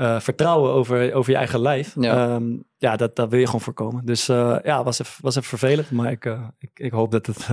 [0.00, 1.94] eh, vertrouwen over, over je eigen lijf.
[1.98, 2.34] Ja.
[2.34, 4.04] Ehm, ja dat, dat wil je gewoon voorkomen.
[4.04, 7.26] Dus eh, ja, was even, was even vervelend, maar ik, eh, ik, ik hoop dat
[7.26, 7.46] het,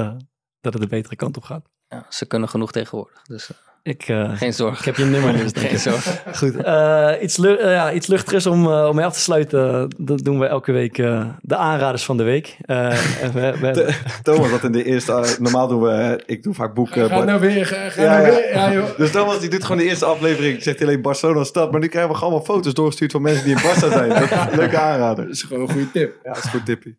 [0.61, 1.69] dat het de betere kant op gaat.
[1.87, 3.51] Ja, ze kunnen genoeg tegenwoordig, dus
[3.88, 4.79] Ik, eh, geen zorgen.
[4.79, 5.51] ik heb je nummer dus.
[5.55, 5.77] geen ik.
[5.77, 6.35] zorgen.
[6.35, 9.89] Goed, eh, iets, lu- eh, ja, iets luchtigers om, om mee af te sluiten.
[9.97, 12.57] Dat doen we elke week eh, de aanraders van de week.
[12.61, 15.35] Eh, en we, we, Thomas had in de eerste...
[15.39, 16.23] normaal doen we...
[16.25, 17.07] ik doe vaak boeken.
[17.09, 18.33] Ga maar- nou weer, ga, ga Ja, nou ja.
[18.33, 18.53] weer.
[18.53, 18.97] Ja, joh.
[18.97, 20.63] Dus Thomas die doet gewoon de eerste aflevering.
[20.63, 21.71] Zegt alleen Barcelona stad.
[21.71, 24.09] Maar nu krijgen we gewoon allemaal foto's doorgestuurd van mensen die in Barça zijn.
[24.09, 24.29] Dat-
[24.59, 25.25] Leuke aanrader.
[25.25, 26.13] Dat is gewoon een goede tip.
[26.23, 26.97] Ja, dat is een goed tippie.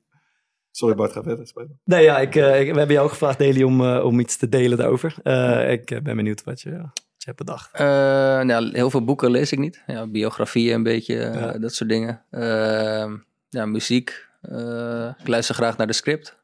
[0.79, 1.81] Sorry Bart, ga verder spelen.
[1.85, 4.37] nee, ja, ik, eh, ik- we hebben jou ook gevraagd, Deli, om, eh, om iets
[4.37, 5.15] te delen daarover.
[5.23, 7.73] Eh, ik ben benieuwd wat je, wat je hebt bedacht.
[7.73, 7.87] Eh,
[8.41, 9.83] nou, heel veel boeken lees ik niet.
[9.87, 11.59] Ja, biografieën een beetje, Ja.
[11.59, 12.23] dat soort dingen.
[12.31, 13.17] Ehm,
[13.49, 14.27] ja, muziek.
[14.43, 16.37] Eh, ik luister graag naar de script.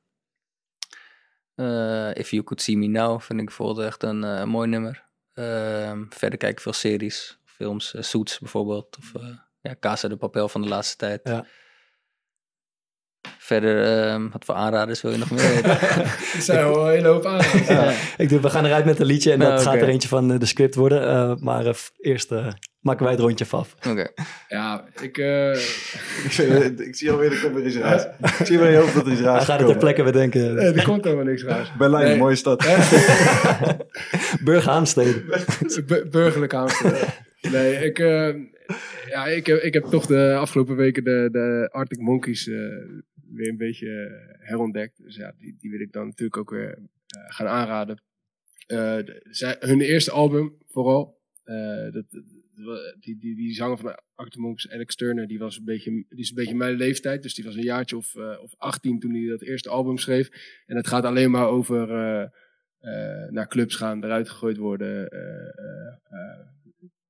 [1.55, 5.05] Eh, If You Could See Me Now vind ik bijvoorbeeld echt een eh, mooi nummer.
[5.35, 7.95] Ehm, verder kijk ik veel series, films.
[7.99, 8.97] Suits bijvoorbeeld.
[8.99, 9.29] Of eh,
[9.61, 11.21] ja, Casa de Papel van de laatste tijd.
[11.25, 11.47] Ja.
[13.39, 15.71] Verder, ehm, wat voor aanraders wil je nog meer weten?
[16.37, 17.41] Er zijn wel een hele hoop aan.
[18.17, 19.83] Ik doe, we gaan eruit met een liedje en Nou, dat gaat oké.
[19.83, 21.09] er eentje van eh, de script worden.
[21.09, 22.47] Eh, maar eh, eerst eh,
[22.81, 23.75] maken wij het rondje af.
[23.89, 24.07] Oké.
[24.49, 25.19] Ja, ik...
[25.19, 25.51] eh,
[26.25, 28.03] Ik, vind- ik zie alweer, er komt weer iets raars.
[28.39, 30.03] Ik zie weer in je hoofd dat er iets raars Hij gaat het ter plekke
[30.03, 30.59] bedenken.
[30.59, 31.73] eh, er komt helemaal niks raars.
[31.79, 32.13] Berlijn, Nee.
[32.13, 32.59] een mooie stad.
[34.45, 35.23] Burger Haamstede.
[35.87, 37.09] Bu- burgerlijk Amsterdam.
[37.41, 37.99] Nee, ik,
[39.09, 42.55] ja, ik, heb, ik heb toch de afgelopen weken de, de Arctic Monkeys eh,
[43.35, 45.03] weer een beetje eh, herontdekt.
[45.03, 48.03] Dus ja, die, die wil ik dan natuurlijk ook weer eh, gaan aanraden.
[48.67, 48.99] Eh,
[49.59, 51.23] hun eerste album vooral.
[51.93, 52.05] dat,
[53.01, 53.99] die, die, die zanger van
[54.39, 57.23] Monkeys, Alex Turner, die, was een beetje, die is een beetje mijn leeftijd.
[57.23, 60.31] Dus die was een jaartje of, of 18 toen hij dat eerste album schreef.
[60.67, 61.89] En het gaat alleen maar over
[63.31, 65.09] naar clubs gaan, eruit gegooid worden.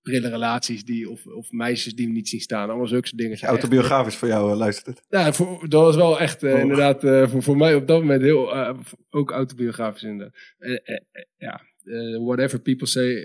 [0.04, 2.68] Prille relaties die, of, of meisjes die we niet zien staan.
[2.68, 3.40] Allemaal zulke soort dingen.
[3.40, 5.06] Autobiografisch voor jou, eh, luistert het.
[5.08, 6.60] Ja, voor, dat was wel echt eh, Oh.
[6.60, 8.54] inderdaad eh, voor, voor mij op dat moment heel,
[9.10, 10.40] ook autobiografisch inderdaad.
[11.36, 11.60] Ja,
[12.24, 13.24] whatever people say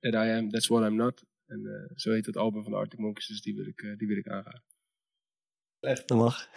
[0.00, 1.24] that I am, that's what I'm not.
[1.46, 4.16] En zo heet het album van de Arctic Monkeys, dus die wil ik, die wil
[4.16, 4.62] ik aanraden.
[5.80, 6.48] Dat mag.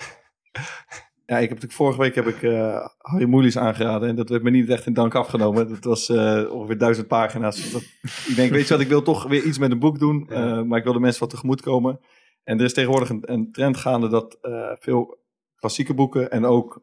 [1.30, 4.10] Ja, ik heb natuurlijk vorige week heb ik eh, Harry Moelis aangeraden.
[4.10, 5.68] En dat werd me niet echt in dank afgenomen.
[5.70, 7.72] Dat was eh, ongeveer duizend pagina's.
[7.72, 7.82] Dat-
[8.28, 10.30] ik denk, weet je wat, ik wil toch weer iets met een boek doen.
[10.30, 12.00] eh, maar ik wil de mensen wat tegemoet komen.
[12.44, 14.38] En er is tegenwoordig een, een trend gaande dat
[14.80, 15.18] veel
[15.56, 16.82] klassieke boeken en ook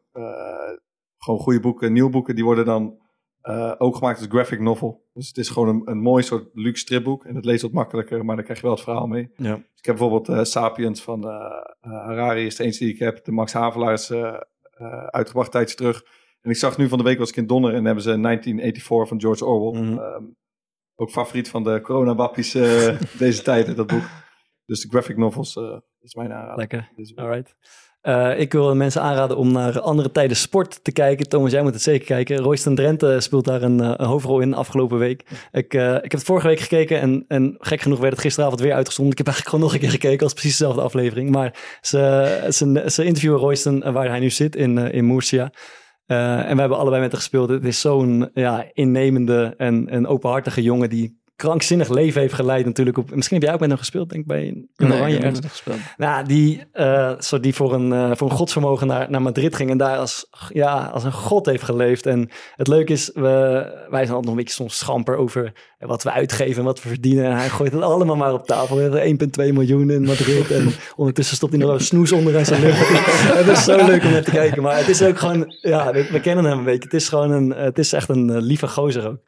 [1.17, 2.97] gewoon goede boeken, nieuwe boeken, die worden dan
[3.45, 5.05] eh, ook gemaakt als graphic novel.
[5.13, 7.25] Dus het is gewoon een, een mooi soort luxe stripboek.
[7.25, 9.31] En het leest wat makkelijker, maar dan krijg je wel het verhaal mee.
[9.35, 9.55] Ja.
[9.55, 13.25] Dus ik heb bijvoorbeeld eh, Sapiens van eh, Harari, is de eentje die ik heb.
[13.25, 14.11] De Max Havelaar is
[15.09, 16.05] uitgebracht tijdens terug.
[16.41, 19.07] En ik zag nu van de week was ik in Donner en hebben ze 1984
[19.07, 19.81] van George Orwell.
[19.81, 19.99] Mhm.
[19.99, 20.23] Ehm,
[20.95, 22.51] ook favoriet van de coronawappies
[23.17, 24.09] deze tijden, dat boek.
[24.65, 25.59] Dus de graphic novels
[25.99, 26.57] is mijn aanrader.
[26.57, 26.91] Lekker.
[26.95, 27.55] Deze week.
[28.05, 31.29] Eh, ik wil mensen aanraden om naar andere tijden sport te kijken.
[31.29, 32.37] Thomas, jij moet het zeker kijken.
[32.37, 35.23] Royston Drenthe speelt daar een, eh, een hoofdrol in afgelopen week.
[35.51, 38.59] Ik, eh, ik heb het vorige week gekeken en, en gek genoeg werd het gisteravond
[38.59, 39.11] weer uitgezonden.
[39.11, 41.29] Ik heb eigenlijk gewoon nog een keer gekeken als precies dezelfde aflevering.
[41.29, 45.51] Maar ze, ze, ze interviewen Royston waar hij nu zit in, Murcia.
[46.05, 47.49] En we hebben allebei met hem gespeeld.
[47.49, 52.97] Het is zo'n ja, innemende en, en openhartige jongen die krankzinnig leven heeft geleid natuurlijk.
[52.97, 55.23] Op, misschien heb jij ook met hem gespeeld, denk ik, bij in Nee, Oranje ik
[55.23, 55.79] heb gespeeld.
[55.97, 56.63] Nou, die,
[57.17, 60.27] soort die voor een, eh, voor een godsvermogen naar, naar Madrid ging en daar als,
[60.49, 62.05] ja, als een god heeft geleefd.
[62.05, 63.21] En het leuke is, we,
[63.89, 66.89] wij zijn altijd nog een beetje soms schamper over wat we uitgeven en wat we
[66.89, 67.25] verdienen.
[67.25, 68.75] En hij gooit het allemaal maar op tafel.
[68.75, 72.45] We hebben 1,2 miljoen in Madrid en ondertussen stopt hij nog een snoes onder in
[72.45, 74.61] zijn het is zo leuk om naar te kijken.
[74.61, 76.83] Maar het is ook gewoon, ja, we, we kennen hem een beetje.
[76.83, 79.19] Het is gewoon een, het is echt een eh, lieve gozer ook.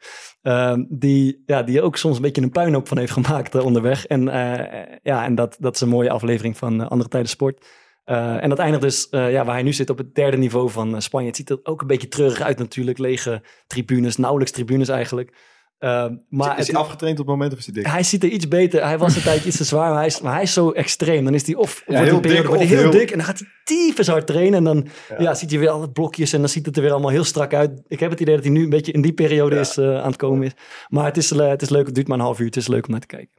[0.42, 4.06] Ehm, die, ja, die ook soms een beetje een puinhoop van heeft gemaakt eh, onderweg.
[4.06, 7.66] En, eh, ja, en dat, dat is een mooie aflevering van eh, Andere Tijden Sport.
[8.04, 11.26] En dat eindigt dus ja, waar hij nu zit op het derde niveau van Spanje.
[11.26, 12.98] Het ziet er ook een beetje treurig uit natuurlijk.
[12.98, 15.32] Lege tribunes, nauwelijks tribunes eigenlijk.
[15.78, 17.86] Ehm, maar is het- hij afgetraind op het moment of is hij dik?
[17.86, 18.82] hij ziet er iets beter.
[18.84, 21.24] Hij was een tijdje iets te zwaar, maar hij, is, maar hij is zo extreem.
[21.24, 23.26] Dan is hij of wordt heel een periode dik wordt heel heel- dik en dan
[23.26, 24.54] gaat hij tyfus hard trainen.
[24.58, 25.16] En dan Ja.
[25.22, 25.34] ja.
[25.34, 27.82] ziet hij weer alle blokjes en dan ziet het er weer allemaal heel strak uit.
[27.88, 29.60] Ik heb het idee dat hij nu een beetje in die periode Ja.
[29.60, 30.52] is, eh, aan het komen is.
[30.88, 32.46] Maar het is, eh, het is leuk, het duurt maar een half uur.
[32.46, 33.34] Het is leuk om naar te kijken.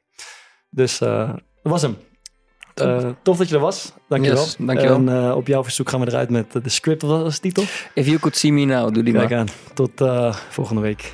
[0.69, 1.27] Dus eh,
[1.63, 1.97] dat was hem.
[2.73, 3.93] Eh, tof dat je er was.
[4.09, 4.43] Dankjewel.
[4.43, 4.95] Yes, dankjewel.
[4.95, 7.01] En eh, op jouw verzoek gaan we eruit met de script.
[7.01, 7.63] Wat was de titel?
[7.93, 9.39] If you could see me now, doe die Kijk maar.
[9.39, 9.47] aan.
[9.73, 11.13] Tot eh, volgende week.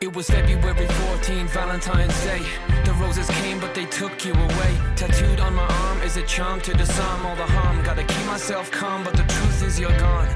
[0.00, 2.40] It was February 14, Valentine's Day.
[2.84, 4.78] The roses came, but they took you away.
[4.94, 7.82] Tattooed on my arm is a charm to disarm all the harm.
[7.82, 10.28] Gotta keep myself calm, but the truth is you're gone.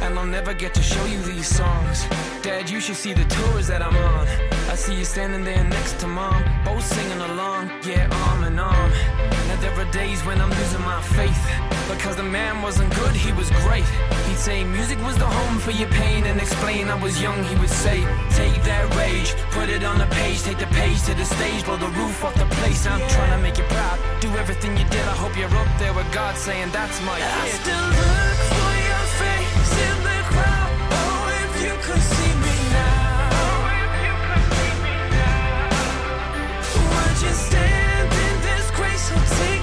[0.00, 2.06] And I'll never get to show you these songs.
[2.40, 4.26] Dad, you should see the tours that I'm on.
[4.70, 8.90] I see you standing there next to mom, both singing along, yeah, arm in arm.
[9.60, 11.38] Now there are days when I'm losing my faith.
[11.88, 13.84] Because the man wasn't good, he was great.
[14.26, 17.56] He'd say music was the home for your pain and explain I was young, he
[17.56, 18.00] would say,
[18.30, 21.76] take that rage, put it on the page, take the page to the stage, blow
[21.76, 22.86] the roof off the place.
[22.86, 25.04] I'm trying to make you proud, do everything you did.
[25.04, 27.26] I hope you're up there with God saying that's my kid.
[27.26, 30.70] I still look for your face in the crowd.
[30.94, 33.28] Oh, if you could see me now.
[33.44, 35.68] Oh, if you could see me now.
[36.94, 37.34] Would you
[39.10, 39.59] so take